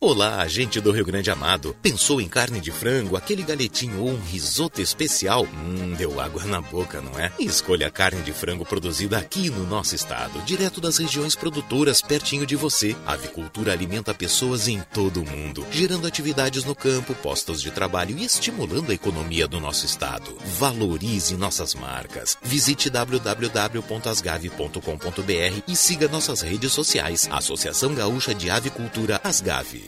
[0.00, 1.74] Olá, gente do Rio Grande Amado.
[1.82, 5.42] Pensou em carne de frango, aquele galetinho ou um risoto especial?
[5.42, 7.32] Hum, deu água na boca, não é?
[7.36, 12.46] Escolha a carne de frango produzida aqui no nosso estado, direto das regiões produtoras, pertinho
[12.46, 12.94] de você.
[13.04, 18.16] A avicultura alimenta pessoas em todo o mundo, gerando atividades no campo, postos de trabalho
[18.16, 20.32] e estimulando a economia do nosso estado.
[20.60, 22.38] Valorize nossas marcas.
[22.40, 27.28] Visite www.asgave.com.br e siga nossas redes sociais.
[27.32, 29.87] Associação Gaúcha de Avicultura Asgave.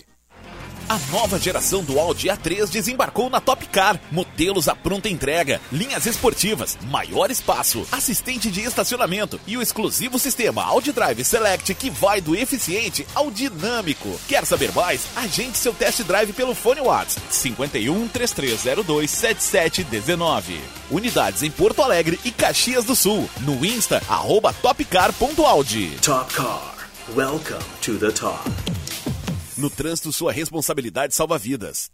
[0.90, 3.96] A nova geração do Audi A3 desembarcou na Top Car.
[4.10, 10.64] Modelos à pronta entrega, linhas esportivas, maior espaço, assistente de estacionamento e o exclusivo sistema
[10.64, 14.20] Audi Drive Select que vai do eficiente ao dinâmico.
[14.26, 15.06] Quer saber mais?
[15.14, 20.60] Agende seu test drive pelo fone WhatsApp 51 3302 7719.
[20.90, 23.30] Unidades em Porto Alegre e Caxias do Sul.
[23.42, 25.98] No Insta, arroba topcar.audi.
[26.02, 26.74] Top Car.
[27.14, 28.40] Welcome to the top.
[29.60, 31.90] No trânsito, sua responsabilidade salva vidas.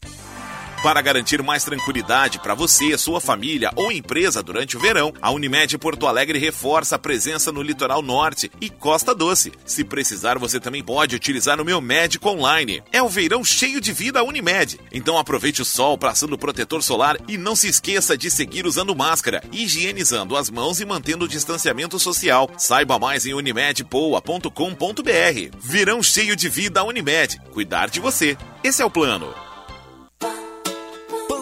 [0.87, 5.77] Para garantir mais tranquilidade para você, sua família ou empresa durante o verão, a Unimed
[5.79, 9.51] Porto Alegre reforça a presença no litoral norte e Costa Doce.
[9.65, 12.85] Se precisar, você também pode utilizar o meu médico online.
[12.93, 14.79] É o verão cheio de vida Unimed.
[14.93, 19.43] Então aproveite o sol passando protetor solar e não se esqueça de seguir usando máscara,
[19.51, 22.49] higienizando as mãos e mantendo o distanciamento social.
[22.57, 25.59] Saiba mais em unimedpoa.com.br.
[25.59, 27.41] Verão cheio de vida Unimed.
[27.53, 28.39] Cuidar de você.
[28.63, 29.35] Esse é o plano.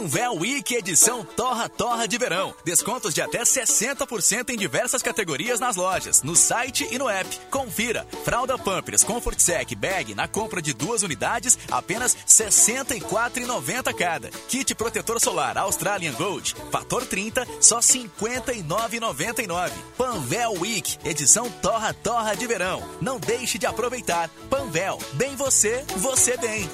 [0.05, 2.55] Panvel Week edição Torra Torra de Verão.
[2.63, 7.41] Descontos de até 60% em diversas categorias nas lojas, no site e no app.
[7.51, 8.07] Confira.
[8.23, 14.29] Fralda Pampers Comfort Sec Bag na compra de duas unidades, apenas R$ 64,90 cada.
[14.47, 19.71] Kit protetor solar Australian Gold, fator 30, só R$ 59,99.
[19.97, 22.83] Panvel Week, edição Torra Torra de Verão.
[23.01, 24.29] Não deixe de aproveitar.
[24.51, 26.69] Panvel, bem você, você bem.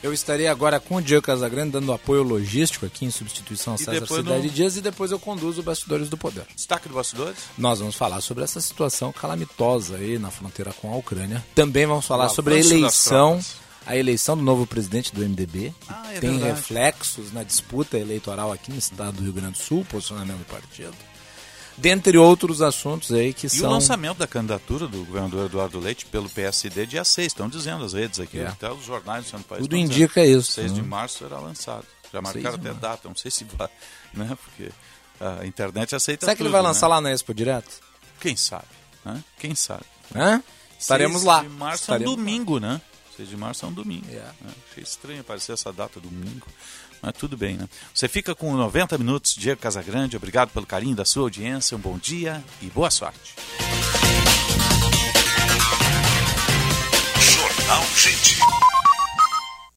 [0.03, 4.07] Eu estarei agora com o Diego Casagrande dando apoio logístico aqui em substituição a César
[4.07, 6.43] Cidade no- Dias e depois eu conduzo o Bastidores do Poder.
[6.55, 7.37] Destaque do Bastidores?
[7.55, 11.45] Nós vamos falar sobre essa situação calamitosa aí na fronteira com a Ucrânia.
[11.53, 13.39] Também vamos falar sobre a eleição,
[13.85, 16.51] a eleição do novo presidente do MDB, que Ah, é tem verdade.
[16.55, 20.95] reflexos na disputa eleitoral aqui no estado do Rio Grande do Sul, posicionamento do partido.
[21.81, 26.05] Dentre outros assuntos aí que E são o lançamento da candidatura do governador Eduardo Leite
[26.05, 28.47] pelo PSD dia 6, estão dizendo as redes aqui, É.
[28.47, 29.61] até os jornais do país.
[29.63, 29.91] Tudo estão dizendo.
[29.95, 30.87] indica isso, 6 de né?
[30.87, 31.85] março será lançado.
[32.13, 32.81] Já 6 marcaram de até março.
[32.81, 33.69] data, não sei se vai,
[34.13, 34.37] né?
[34.43, 34.71] Porque
[35.19, 36.95] a internet aceita Será que ele tudo, vai lançar né?
[36.95, 37.79] lá na Expo direto?
[38.19, 38.65] Quem sabe,
[39.03, 39.23] né?
[39.39, 39.83] Quem sabe.
[40.15, 40.43] Hã?
[40.79, 41.41] Estaremos 6 lá.
[41.41, 42.05] de março é um lá.
[42.05, 42.79] domingo, né?
[43.17, 44.05] 6 de março é um domingo.
[44.09, 44.15] É.
[44.41, 44.53] né?
[44.71, 46.45] Achei estranho aparecer essa data domingo.
[47.01, 47.67] Mas tudo bem, né?
[47.93, 50.15] Você fica com 90 minutos, Diego Casagrande.
[50.15, 51.75] Obrigado pelo carinho da sua audiência.
[51.75, 53.35] Um bom dia e boa sorte.
[57.19, 58.60] Jornal Gente.